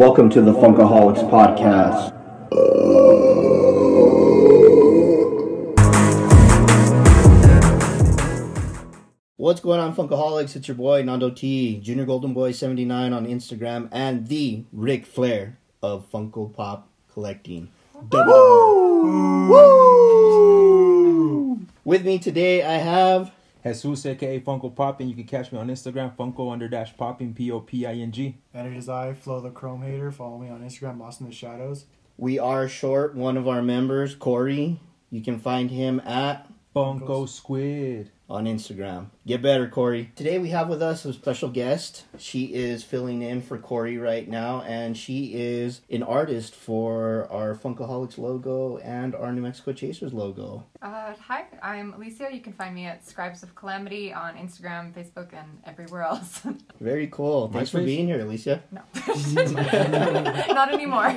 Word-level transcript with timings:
Welcome 0.00 0.30
to 0.30 0.40
the 0.40 0.54
Funkaholiks 0.54 1.20
Podcast. 1.28 2.10
What's 9.36 9.60
going 9.60 9.78
on, 9.78 9.94
Funkaholiks? 9.94 10.56
It's 10.56 10.68
your 10.68 10.74
boy 10.78 11.02
Nando 11.02 11.28
T, 11.28 11.78
Junior 11.80 12.06
Golden 12.06 12.32
Boy 12.32 12.52
79 12.52 13.12
on 13.12 13.26
Instagram, 13.26 13.90
and 13.92 14.28
the 14.28 14.64
Ric 14.72 15.04
Flair 15.04 15.58
of 15.82 16.10
Funko 16.10 16.50
Pop 16.50 16.88
Collecting. 17.12 17.68
Woo! 18.10 19.50
With 21.84 22.06
me 22.06 22.18
today, 22.18 22.62
I 22.62 22.78
have 22.78 23.32
Jesus, 23.62 24.06
aka 24.06 24.40
Funko 24.40 24.74
Pop, 24.74 25.00
and 25.00 25.08
you 25.08 25.14
can 25.14 25.24
catch 25.24 25.52
me 25.52 25.58
on 25.58 25.68
Instagram, 25.68 26.16
Funko 26.16 26.52
under 26.52 26.68
dash 26.68 26.96
popping, 26.96 27.34
P 27.34 27.50
O 27.50 27.60
P 27.60 27.86
I 27.86 27.94
N 27.94 28.12
G. 28.12 28.38
And 28.54 28.66
it 28.66 28.76
is 28.76 28.88
I, 28.88 29.12
Flo 29.12 29.40
the 29.40 29.50
Chrome 29.50 29.82
Hater. 29.82 30.10
Follow 30.10 30.38
me 30.38 30.48
on 30.48 30.60
Instagram, 30.62 30.98
Lost 30.98 31.20
in 31.20 31.26
the 31.26 31.32
Shadows. 31.32 31.84
we 32.16 32.38
are 32.38 32.68
short 32.68 33.14
one 33.14 33.36
of 33.36 33.48
our 33.48 33.62
members, 33.62 34.14
Corey. 34.14 34.80
You 35.10 35.22
can 35.22 35.38
find 35.38 35.70
him 35.70 36.00
at 36.00 36.46
Funko 36.74 37.28
Squid. 37.28 38.10
On 38.30 38.44
Instagram. 38.44 39.06
Get 39.26 39.42
better, 39.42 39.68
Corey. 39.68 40.12
Today 40.14 40.38
we 40.38 40.50
have 40.50 40.68
with 40.68 40.80
us 40.80 41.04
a 41.04 41.12
special 41.12 41.48
guest. 41.48 42.04
She 42.16 42.44
is 42.54 42.84
filling 42.84 43.22
in 43.22 43.42
for 43.42 43.58
Corey 43.58 43.98
right 43.98 44.28
now, 44.28 44.62
and 44.62 44.96
she 44.96 45.32
is 45.34 45.80
an 45.90 46.04
artist 46.04 46.54
for 46.54 47.26
our 47.28 47.56
Funkaholiks 47.56 48.18
logo 48.18 48.76
and 48.78 49.16
our 49.16 49.32
New 49.32 49.42
Mexico 49.42 49.72
Chasers 49.72 50.12
logo. 50.12 50.64
Uh, 50.80 51.14
hi, 51.20 51.46
I'm 51.60 51.92
Alycia. 51.94 52.32
You 52.32 52.40
can 52.40 52.52
find 52.52 52.72
me 52.72 52.86
at 52.86 53.04
Scribes 53.04 53.42
of 53.42 53.56
Calamity 53.56 54.12
on 54.12 54.36
Instagram, 54.36 54.92
Facebook, 54.92 55.32
and 55.32 55.58
everywhere 55.64 56.02
else. 56.02 56.40
Very 56.80 57.08
cool. 57.08 57.48
Thanks 57.48 57.70
for 57.70 57.80
MySpace? 57.80 57.84
being 57.84 58.06
here, 58.06 58.20
Alycia. 58.20 58.60
no, 58.70 60.54
not 60.54 60.72
anymore. 60.72 61.10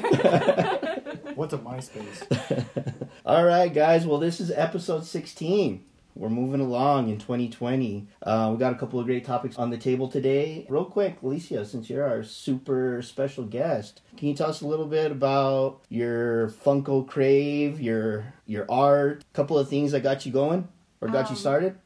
What's 1.35 1.53
a 1.53 1.59
MySpace? 1.59 2.65
All 3.25 3.45
right, 3.45 3.71
guys. 3.71 4.07
Well, 4.07 4.17
this 4.17 4.41
is 4.41 4.49
episode 4.49 5.05
16. 5.05 5.85
We're 6.15 6.29
moving 6.29 6.61
along 6.61 7.09
in 7.09 7.17
2020. 7.17 8.07
Uh, 8.21 8.49
we 8.53 8.59
got 8.59 8.71
a 8.71 8.75
couple 8.75 8.99
of 8.99 9.05
great 9.07 9.25
topics 9.25 9.57
on 9.57 9.69
the 9.71 9.77
table 9.77 10.07
today. 10.07 10.65
Real 10.69 10.85
quick, 10.85 11.19
Alycia, 11.21 11.65
since 11.65 11.89
you're 11.89 12.07
our 12.07 12.23
super 12.23 13.01
special 13.01 13.43
guest, 13.45 14.01
can 14.15 14.27
you 14.27 14.35
tell 14.35 14.49
us 14.49 14.61
a 14.61 14.67
little 14.67 14.85
bit 14.85 15.11
about 15.11 15.81
your 15.89 16.49
Funko 16.49 17.07
Crave, 17.07 17.81
your 17.81 18.31
your 18.45 18.65
art, 18.69 19.23
a 19.23 19.35
couple 19.35 19.57
of 19.57 19.67
things 19.69 19.91
that 19.93 20.01
got 20.03 20.25
you 20.25 20.31
going 20.31 20.67
or 21.01 21.07
got 21.07 21.25
you 21.25 21.31
Um, 21.31 21.35
started? 21.35 21.77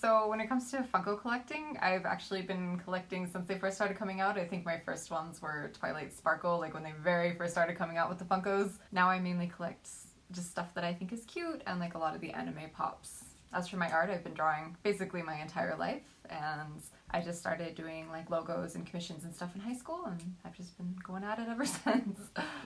so 0.00 0.28
when 0.28 0.40
it 0.40 0.48
comes 0.48 0.70
to 0.72 0.78
Funko 0.92 1.20
collecting, 1.20 1.76
I've 1.80 2.04
actually 2.06 2.42
been 2.42 2.78
collecting 2.84 3.26
since 3.26 3.46
they 3.46 3.58
first 3.58 3.76
started 3.76 3.96
coming 3.96 4.20
out. 4.20 4.38
I 4.38 4.44
think 4.44 4.64
my 4.64 4.78
first 4.84 5.10
ones 5.10 5.40
were 5.42 5.70
Twilight 5.78 6.12
Sparkle, 6.12 6.58
like 6.58 6.74
when 6.74 6.82
they 6.82 6.92
very 7.02 7.34
first 7.36 7.52
started 7.52 7.76
coming 7.76 7.96
out 7.96 8.08
with 8.08 8.18
the 8.18 8.24
Funkos. 8.24 8.78
Now 8.92 9.08
I 9.08 9.18
mainly 9.20 9.46
collect 9.48 9.88
just 10.32 10.50
stuff 10.50 10.74
that 10.74 10.84
I 10.84 10.92
think 10.92 11.12
is 11.12 11.24
cute 11.24 11.62
and 11.66 11.78
like 11.80 11.94
a 11.94 11.98
lot 11.98 12.14
of 12.14 12.20
the 12.20 12.30
anime 12.32 12.70
pops. 12.74 13.24
As 13.52 13.68
for 13.68 13.76
my 13.76 13.90
art, 13.90 14.10
I've 14.10 14.24
been 14.24 14.34
drawing 14.34 14.76
basically 14.82 15.22
my 15.22 15.40
entire 15.40 15.76
life, 15.76 16.02
and 16.28 16.82
I 17.10 17.20
just 17.20 17.38
started 17.38 17.74
doing 17.74 18.10
like 18.10 18.28
logos 18.30 18.74
and 18.74 18.86
commissions 18.86 19.24
and 19.24 19.34
stuff 19.34 19.54
in 19.54 19.60
high 19.60 19.74
school, 19.76 20.04
and 20.06 20.36
I've 20.44 20.56
just 20.56 20.76
been 20.76 20.94
going 21.02 21.24
at 21.24 21.38
it 21.38 21.48
ever 21.48 21.64
since. 21.84 22.18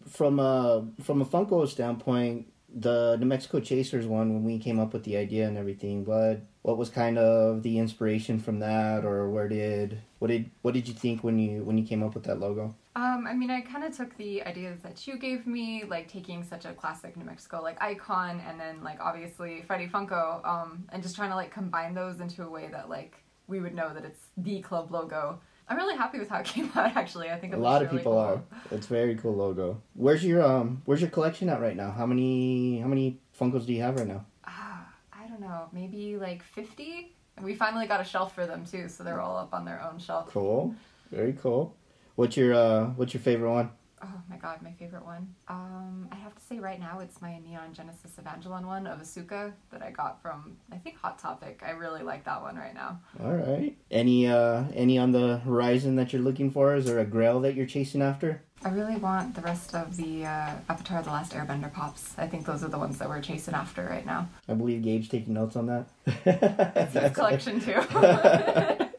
From 0.08 0.40
a 0.40 0.86
from 1.02 1.22
a 1.22 1.24
Funko 1.24 1.68
standpoint, 1.68 2.52
the 2.74 3.16
New 3.20 3.26
Mexico 3.26 3.60
Chasers 3.60 4.06
one 4.06 4.32
when 4.34 4.44
we 4.44 4.58
came 4.58 4.80
up 4.80 4.92
with 4.92 5.04
the 5.04 5.16
idea 5.16 5.46
and 5.46 5.56
everything, 5.56 6.04
what 6.04 6.42
what 6.62 6.78
was 6.78 6.88
kind 6.88 7.18
of 7.18 7.62
the 7.62 7.78
inspiration 7.78 8.40
from 8.40 8.58
that, 8.60 9.04
or 9.04 9.30
where 9.30 9.48
did 9.48 10.00
what 10.22 10.28
did 10.28 10.48
what 10.62 10.72
did 10.72 10.86
you 10.86 10.94
think 10.94 11.24
when 11.24 11.36
you 11.36 11.64
when 11.64 11.76
you 11.76 11.84
came 11.84 12.00
up 12.00 12.14
with 12.14 12.22
that 12.22 12.38
logo? 12.38 12.72
Um, 12.94 13.26
I 13.28 13.34
mean, 13.34 13.50
I 13.50 13.60
kind 13.60 13.82
of 13.82 13.96
took 13.96 14.16
the 14.18 14.40
ideas 14.44 14.78
that 14.84 15.04
you 15.04 15.18
gave 15.18 15.48
me, 15.48 15.82
like 15.88 16.06
taking 16.06 16.44
such 16.44 16.64
a 16.64 16.72
classic 16.72 17.16
New 17.16 17.24
Mexico 17.24 17.60
like 17.60 17.82
icon, 17.82 18.40
and 18.46 18.60
then 18.60 18.84
like 18.84 19.00
obviously 19.00 19.64
Freddie 19.66 19.88
Funko, 19.88 20.46
um, 20.46 20.84
and 20.92 21.02
just 21.02 21.16
trying 21.16 21.30
to 21.30 21.34
like 21.34 21.50
combine 21.50 21.92
those 21.92 22.20
into 22.20 22.44
a 22.44 22.48
way 22.48 22.68
that 22.70 22.88
like 22.88 23.16
we 23.48 23.58
would 23.58 23.74
know 23.74 23.92
that 23.92 24.04
it's 24.04 24.20
the 24.36 24.60
club 24.60 24.92
logo. 24.92 25.40
I'm 25.68 25.76
really 25.76 25.96
happy 25.96 26.20
with 26.20 26.28
how 26.28 26.38
it 26.38 26.44
came 26.54 26.70
out. 26.76 26.96
Actually, 26.96 27.28
I 27.30 27.40
think 27.40 27.52
A 27.54 27.56
lot 27.56 27.82
of 27.82 27.88
really 27.88 27.98
people 27.98 28.12
cool. 28.12 28.20
are. 28.20 28.42
It's 28.70 28.86
a 28.86 28.90
very 28.90 29.16
cool 29.16 29.34
logo. 29.34 29.82
Where's 29.94 30.24
your 30.24 30.40
um 30.44 30.82
Where's 30.84 31.00
your 31.00 31.10
collection 31.10 31.48
at 31.48 31.60
right 31.60 31.74
now? 31.76 31.90
How 31.90 32.06
many 32.06 32.78
how 32.78 32.86
many 32.86 33.18
Funkos 33.36 33.66
do 33.66 33.72
you 33.72 33.82
have 33.82 33.96
right 33.96 34.06
now? 34.06 34.24
Ah, 34.46 34.86
I 35.12 35.26
don't 35.26 35.40
know, 35.40 35.68
maybe 35.72 36.16
like 36.16 36.44
50. 36.44 37.16
We 37.42 37.54
finally 37.54 37.86
got 37.86 38.00
a 38.00 38.04
shelf 38.04 38.34
for 38.34 38.46
them 38.46 38.64
too, 38.64 38.88
so 38.88 39.02
they're 39.02 39.20
all 39.20 39.36
up 39.36 39.52
on 39.52 39.64
their 39.64 39.82
own 39.82 39.98
shelf. 39.98 40.28
Cool, 40.28 40.74
very 41.10 41.32
cool. 41.34 41.74
What's 42.14 42.36
your 42.36 42.54
uh 42.54 42.86
What's 42.90 43.14
your 43.14 43.22
favorite 43.22 43.50
one? 43.50 43.70
Oh 44.04 44.20
my 44.28 44.36
god, 44.36 44.60
my 44.62 44.72
favorite 44.72 45.04
one. 45.04 45.32
Um, 45.46 46.08
I 46.10 46.16
have 46.16 46.34
to 46.34 46.42
say 46.42 46.58
right 46.58 46.80
now 46.80 46.98
it's 46.98 47.22
my 47.22 47.38
Neon 47.38 47.72
Genesis 47.72 48.12
Evangelion 48.20 48.64
one 48.66 48.86
of 48.88 49.00
Asuka 49.00 49.52
that 49.70 49.80
I 49.82 49.90
got 49.90 50.20
from 50.20 50.56
I 50.72 50.76
think 50.76 50.96
Hot 50.98 51.18
Topic. 51.20 51.62
I 51.64 51.70
really 51.70 52.02
like 52.02 52.24
that 52.24 52.42
one 52.42 52.56
right 52.56 52.74
now. 52.74 52.98
All 53.22 53.32
right. 53.32 53.76
Any 53.92 54.26
uh 54.26 54.64
any 54.74 54.98
on 54.98 55.12
the 55.12 55.38
horizon 55.38 55.94
that 55.96 56.12
you're 56.12 56.22
looking 56.22 56.50
for? 56.50 56.74
Is 56.74 56.86
there 56.86 56.98
a 56.98 57.04
Grail 57.04 57.38
that 57.40 57.54
you're 57.54 57.66
chasing 57.66 58.02
after? 58.02 58.42
I 58.64 58.70
really 58.70 58.96
want 58.96 59.34
the 59.34 59.40
rest 59.40 59.74
of 59.74 59.96
the 59.96 60.24
uh, 60.24 60.54
Avatar: 60.68 61.02
The 61.02 61.10
Last 61.10 61.32
Airbender 61.32 61.72
pops. 61.72 62.14
I 62.16 62.28
think 62.28 62.46
those 62.46 62.62
are 62.62 62.68
the 62.68 62.78
ones 62.78 62.96
that 62.98 63.08
we're 63.08 63.20
chasing 63.20 63.54
after 63.54 63.84
right 63.84 64.06
now. 64.06 64.28
I 64.48 64.54
believe 64.54 64.82
Gabe's 64.82 65.08
taking 65.08 65.34
notes 65.34 65.56
on 65.56 65.66
that. 65.66 65.86
It's 66.06 66.94
his 66.94 67.10
collection 67.14 67.60
too. 67.60 67.80